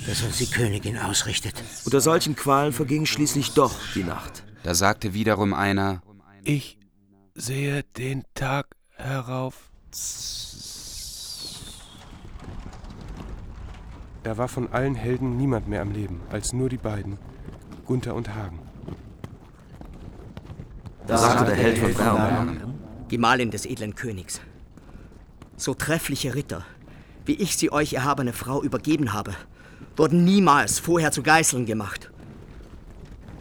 das 0.07 0.21
uns 0.23 0.37
die 0.37 0.47
Königin 0.47 0.97
ausrichtet. 0.97 1.53
Unter 1.85 2.01
solchen 2.01 2.35
Qualen 2.35 2.73
verging 2.73 3.05
schließlich 3.05 3.53
doch 3.53 3.73
die 3.95 4.03
Nacht. 4.03 4.43
Da 4.63 4.75
sagte 4.75 5.13
wiederum 5.13 5.53
einer, 5.53 6.01
Ich 6.43 6.77
sehe 7.35 7.83
den 7.97 8.23
Tag 8.35 8.67
herauf. 8.95 9.69
Da 14.23 14.37
war 14.37 14.47
von 14.47 14.71
allen 14.71 14.95
Helden 14.95 15.37
niemand 15.37 15.67
mehr 15.67 15.81
am 15.81 15.91
Leben, 15.91 16.21
als 16.29 16.53
nur 16.53 16.69
die 16.69 16.77
beiden, 16.77 17.17
Gunther 17.85 18.15
und 18.15 18.33
Hagen. 18.35 18.59
Da 21.07 21.17
sagte 21.17 21.45
der 21.45 21.55
Held 21.55 21.77
von 21.79 21.93
Bernberg. 21.93 22.67
Gemahlin 23.09 23.51
des 23.51 23.65
edlen 23.65 23.95
Königs. 23.95 24.39
So 25.57 25.73
treffliche 25.73 26.35
Ritter, 26.35 26.63
wie 27.25 27.33
ich 27.33 27.57
sie 27.57 27.71
euch 27.71 27.93
erhabene 27.93 28.33
Frau 28.33 28.63
übergeben 28.63 29.13
habe, 29.13 29.33
wurden 29.97 30.23
niemals 30.23 30.79
vorher 30.79 31.11
zu 31.11 31.23
Geißeln 31.23 31.65
gemacht. 31.65 32.10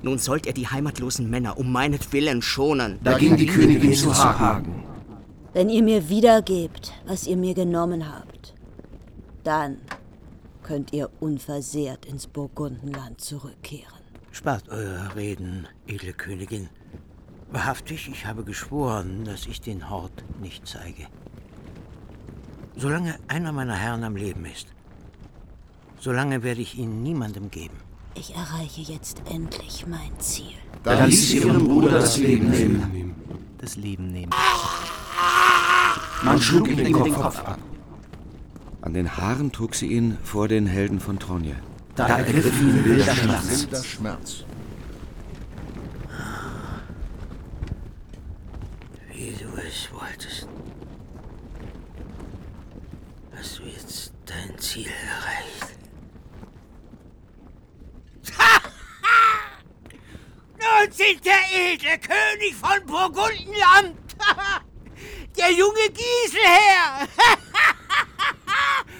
Nun 0.02 0.18
sollt 0.18 0.46
ihr 0.46 0.54
die 0.54 0.66
heimatlosen 0.66 1.28
Männer 1.28 1.58
um 1.58 1.70
meinetwillen 1.72 2.42
schonen. 2.42 2.98
Da 3.04 3.18
ging 3.18 3.36
die 3.36 3.46
Königin 3.46 3.94
zu 3.94 4.16
Hagen. 4.16 4.84
Wenn 5.52 5.68
ihr 5.68 5.82
mir 5.82 6.08
wiedergebt, 6.08 6.92
was 7.06 7.26
ihr 7.26 7.36
mir 7.36 7.54
genommen 7.54 8.08
habt, 8.08 8.54
dann 9.44 9.78
könnt 10.62 10.92
ihr 10.92 11.10
unversehrt 11.18 12.06
ins 12.06 12.26
Burgundenland 12.26 13.20
zurückkehren. 13.20 14.00
Spart 14.30 14.68
eure 14.68 15.16
Reden, 15.16 15.66
edle 15.86 16.12
Königin. 16.12 16.68
Wahrhaftig, 17.50 18.08
ich 18.08 18.26
habe 18.26 18.44
geschworen, 18.44 19.24
dass 19.24 19.46
ich 19.46 19.60
den 19.60 19.90
Hort 19.90 20.24
nicht 20.40 20.68
zeige. 20.68 21.08
Solange 22.76 23.16
einer 23.26 23.50
meiner 23.50 23.74
Herren 23.74 24.04
am 24.04 24.14
Leben 24.14 24.44
ist, 24.44 24.68
solange 25.98 26.44
werde 26.44 26.60
ich 26.60 26.78
ihn 26.78 27.02
niemandem 27.02 27.50
geben. 27.50 27.76
Ich 28.14 28.34
erreiche 28.34 28.80
jetzt 28.82 29.22
endlich 29.30 29.86
mein 29.86 30.18
Ziel. 30.18 30.52
Da 30.82 31.04
ließ 31.04 31.28
sie 31.28 31.38
ihrem 31.38 31.66
Bruder 31.68 31.90
das 31.90 32.16
Leben 32.16 32.50
nehmen. 32.50 33.14
Das 33.58 33.76
Leben 33.76 34.08
nehmen. 34.08 34.32
Man 36.22 36.40
schlug 36.40 36.68
ihm 36.68 36.76
den 36.76 36.92
Kopf 36.92 37.38
ab. 37.38 37.58
An 38.82 38.94
den 38.94 39.16
Haaren 39.16 39.52
trug 39.52 39.74
sie 39.74 39.86
ihn 39.88 40.16
vor 40.22 40.48
den 40.48 40.66
Helden 40.66 41.00
von 41.00 41.18
Tronje. 41.18 41.56
Da 41.94 42.06
ergriff 42.06 42.60
ihn 42.60 42.84
wilder 42.84 43.14
Schmerz. 43.14 43.62
Wilder 43.62 43.84
Schmerz. 43.84 44.44
Wie 49.12 49.32
du 49.32 49.48
es 49.58 49.90
wolltest. 49.92 50.48
Hast 53.36 53.58
du 53.58 53.62
jetzt 53.64 54.12
dein 54.24 54.58
Ziel 54.58 54.86
erreicht? 54.86 55.79
Sind 61.10 61.26
der 61.26 61.72
edle 61.72 61.98
König 61.98 62.54
von 62.54 62.86
Burgundenland, 62.86 63.96
der 65.36 65.50
junge 65.50 65.90
Giselher 65.90 67.00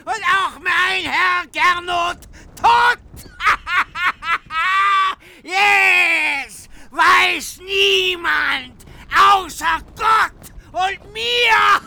und 0.04 0.24
auch 0.24 0.58
mein 0.58 1.04
Herr 1.04 1.46
Gernot 1.52 2.18
tot. 2.60 2.98
yes, 5.44 6.68
weiß 6.90 7.60
niemand 7.60 8.84
außer 9.16 9.78
Gott 9.94 10.52
und 10.72 11.12
mir, 11.12 11.80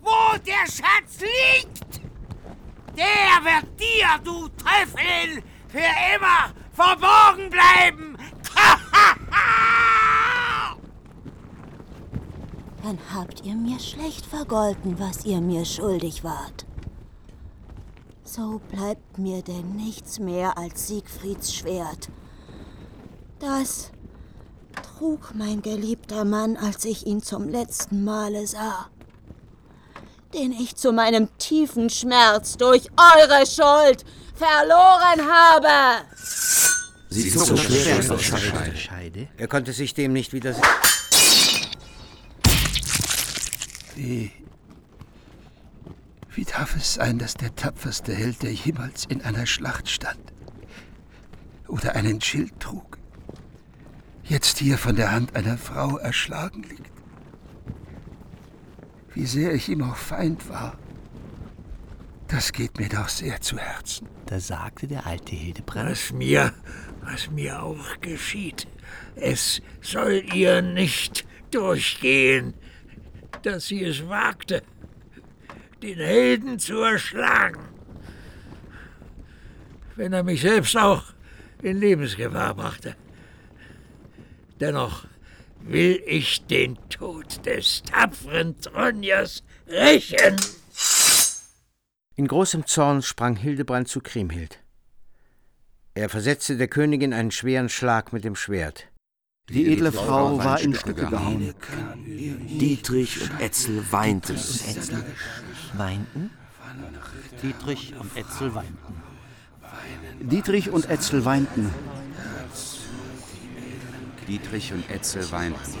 wo 0.00 0.38
der 0.38 0.66
Schatz 0.72 1.20
liegt. 1.20 2.00
Der 2.96 3.44
wird 3.44 3.78
dir, 3.78 4.18
du 4.24 4.48
Teufel, 4.48 5.42
für 5.68 5.92
immer 6.14 6.54
verborgen 6.72 7.50
bleiben. 7.50 8.16
Dann 12.82 12.98
habt 13.14 13.44
ihr 13.44 13.54
mir 13.54 13.80
schlecht 13.80 14.26
vergolten, 14.26 14.98
was 14.98 15.24
ihr 15.24 15.40
mir 15.40 15.64
schuldig 15.64 16.22
wart. 16.22 16.66
So 18.24 18.60
bleibt 18.70 19.16
mir 19.18 19.42
denn 19.42 19.74
nichts 19.76 20.18
mehr 20.18 20.58
als 20.58 20.88
Siegfrieds 20.88 21.54
Schwert. 21.54 22.08
Das 23.38 23.90
trug 24.98 25.34
mein 25.34 25.62
geliebter 25.62 26.24
Mann, 26.24 26.56
als 26.56 26.84
ich 26.84 27.06
ihn 27.06 27.22
zum 27.22 27.48
letzten 27.48 28.04
Male 28.04 28.46
sah. 28.46 28.88
Den 30.34 30.52
ich 30.52 30.76
zu 30.76 30.92
meinem 30.92 31.28
tiefen 31.38 31.90
Schmerz 31.90 32.56
durch 32.56 32.88
eure 32.96 33.46
Schuld 33.46 34.04
verloren 34.34 35.30
habe. 35.30 36.04
Sie 37.14 37.30
zog 37.30 37.48
das 37.48 37.64
Schwert 37.64 38.10
aus 38.10 38.28
der 38.28 38.36
Scheide. 38.38 38.76
Scheide? 38.76 39.28
Er 39.36 39.46
konnte 39.46 39.72
sich 39.72 39.94
dem 39.94 40.12
nicht 40.12 40.32
widersetzen. 40.32 40.68
Wie. 43.94 44.32
Wie 46.34 46.44
darf 46.44 46.74
es 46.74 46.94
sein, 46.94 47.20
dass 47.20 47.34
der 47.34 47.54
tapferste 47.54 48.12
Held, 48.12 48.42
der 48.42 48.52
jemals 48.52 49.04
in 49.04 49.22
einer 49.22 49.46
Schlacht 49.46 49.88
stand 49.88 50.32
oder 51.68 51.94
einen 51.94 52.20
Schild 52.20 52.58
trug, 52.58 52.98
jetzt 54.24 54.58
hier 54.58 54.76
von 54.76 54.96
der 54.96 55.12
Hand 55.12 55.36
einer 55.36 55.56
Frau 55.56 55.98
erschlagen 55.98 56.64
liegt? 56.64 56.90
Wie 59.14 59.26
sehr 59.26 59.54
ich 59.54 59.68
ihm 59.68 59.82
auch 59.82 59.94
Feind 59.94 60.48
war, 60.48 60.76
das 62.26 62.52
geht 62.52 62.80
mir 62.80 62.88
doch 62.88 63.08
sehr 63.08 63.40
zu 63.40 63.56
Herzen. 63.58 64.08
Da 64.26 64.40
sagte 64.40 64.88
der 64.88 65.06
alte 65.06 65.36
Hildebrand. 65.36 65.90
Was 65.90 66.12
mir, 66.12 66.52
was 67.04 67.30
mir 67.30 67.62
auch 67.62 68.00
geschieht, 68.00 68.66
es 69.14 69.60
soll 69.80 70.24
ihr 70.34 70.62
nicht 70.62 71.26
durchgehen, 71.50 72.54
dass 73.42 73.66
sie 73.66 73.84
es 73.84 74.08
wagte, 74.08 74.62
den 75.82 75.98
Helden 75.98 76.58
zu 76.58 76.78
erschlagen. 76.78 77.68
Wenn 79.96 80.12
er 80.12 80.22
mich 80.22 80.40
selbst 80.40 80.76
auch 80.76 81.04
in 81.62 81.78
Lebensgefahr 81.78 82.54
brachte. 82.54 82.96
Dennoch 84.60 85.06
will 85.60 86.02
ich 86.06 86.46
den 86.46 86.76
Tod 86.88 87.44
des 87.46 87.82
tapferen 87.82 88.58
Tronjas 88.60 89.42
rächen. 89.66 90.36
In 92.16 92.28
großem 92.28 92.66
Zorn 92.66 93.02
sprang 93.02 93.36
Hildebrand 93.36 93.88
zu 93.88 94.00
Kriemhild. 94.00 94.63
Er 95.96 96.08
versetzte 96.08 96.56
der 96.56 96.66
Königin 96.66 97.12
einen 97.12 97.30
schweren 97.30 97.68
Schlag 97.68 98.12
mit 98.12 98.24
dem 98.24 98.34
Schwert. 98.34 98.88
Die 99.48 99.72
edle 99.72 99.92
Frau 99.92 100.38
war 100.38 100.60
in 100.60 100.74
Stücke 100.74 101.06
gehauen. 101.06 101.54
Dietrich 102.04 103.20
und 103.22 103.40
Etzel 103.40 103.84
weinten. 103.92 104.36
Weinten? 105.74 106.30
Dietrich 107.42 107.94
und 107.94 108.16
Etzel 108.16 108.54
weinten. 108.54 109.02
Dietrich 110.20 110.70
und 110.70 110.90
Etzel 110.90 111.24
weinten. 111.24 111.72
Dietrich 114.26 114.72
und 114.72 114.90
Etzel 114.90 115.30
weinten. 115.30 115.74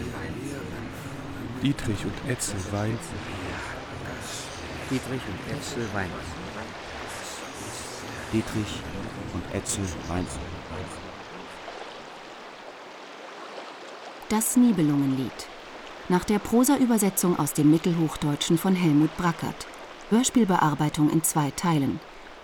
Dietrich 1.62 2.04
und 2.04 2.30
Etzel 2.30 2.60
weinten. 2.70 2.98
Dietrich 4.90 5.22
und 5.26 5.56
Etzel 5.56 5.88
weinten. 5.92 6.43
Dietrich 8.34 8.80
und 9.32 9.54
Etzel 9.54 9.84
weinten. 10.08 10.40
Das 14.28 14.56
Nibelungenlied. 14.56 15.30
Nach 16.08 16.24
der 16.24 16.40
Prosa-Übersetzung 16.40 17.38
aus 17.38 17.52
dem 17.52 17.70
Mittelhochdeutschen 17.70 18.58
von 18.58 18.74
Helmut 18.74 19.16
Brackert. 19.16 19.68
Hörspielbearbeitung 20.10 21.10
in 21.10 21.22
zwei 21.22 21.52
Teilen. 21.52 22.00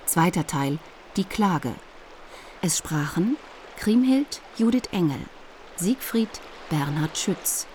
Zweiter 0.07 0.47
Teil 0.47 0.79
Die 1.17 1.25
Klage. 1.25 1.75
Es 2.63 2.79
sprachen 2.79 3.37
Kriemhild 3.77 4.43
Judith 4.57 4.91
Engel, 4.93 5.19
Siegfried 5.75 6.41
Bernhard 6.69 7.19
Schütz, 7.19 7.67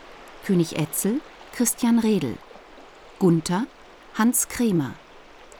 König 0.46 0.78
Etzel 0.78 1.20
Christian 1.54 2.00
Redl, 2.00 2.38
Gunther 3.20 3.68
Hans 4.14 4.48
Kremer, 4.48 4.94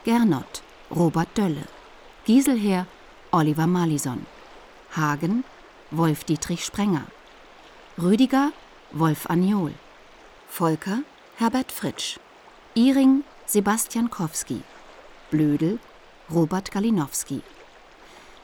Gernot 0.04 0.62
Robert 0.90 1.36
Dölle, 1.36 1.66
Giselher 2.26 2.88
Oliver 3.30 3.68
Malison, 3.68 4.26
Hagen 4.96 5.44
Wolf 5.92 6.24
Dietrich 6.24 6.64
Sprenger, 6.64 7.06
Rüdiger 8.02 8.50
Wolf 8.90 9.30
Aniol, 9.30 9.74
Volker 10.48 11.04
Herbert 11.36 11.70
Fritsch, 11.70 12.18
Iring 12.74 13.22
Sebastian 13.46 14.10
Kowski, 14.10 14.62
Blödel 15.30 15.78
Robert 16.28 16.72
Galinowski. 16.72 17.42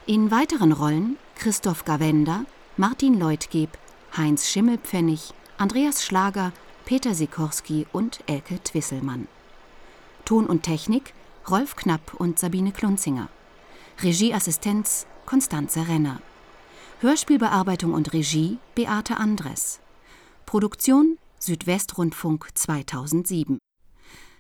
In 0.07 0.31
weiteren 0.31 0.71
Rollen 0.71 1.17
Christoph 1.35 1.85
Gawenda, 1.85 2.45
Martin 2.77 3.19
Leutgeb, 3.19 3.71
Heinz 4.17 4.49
Schimmelpfennig, 4.49 5.35
Andreas 5.59 6.05
Schlager, 6.05 6.53
Peter 6.85 7.15
Sikorski 7.15 7.89
und 7.91 8.21
Elke 8.29 8.63
Twisselmann. 8.63 9.27
Ton 10.25 10.47
und 10.47 10.63
Technik 10.63 11.15
Rolf 11.51 11.75
Knapp 11.75 12.15
und 12.15 12.39
Sabine 12.39 12.71
Klunzinger. 12.71 13.29
Regieassistenz 14.03 15.07
Konstanze 15.27 15.87
Renner. 15.87 16.21
Hörspielbearbeitung 17.03 17.95
und 17.95 18.13
Regie 18.13 18.59
Beate 18.75 19.17
Andres. 19.17 19.79
Produktion 20.45 21.19
Südwestrundfunk 21.39 22.49
2007. 22.53 23.59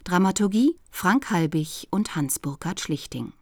Dramaturgie 0.02 0.76
Frank 0.90 1.30
Halbig 1.30 1.86
und 1.90 2.16
Hans-Burkhard 2.16 2.80
Schlichting. 2.80 3.34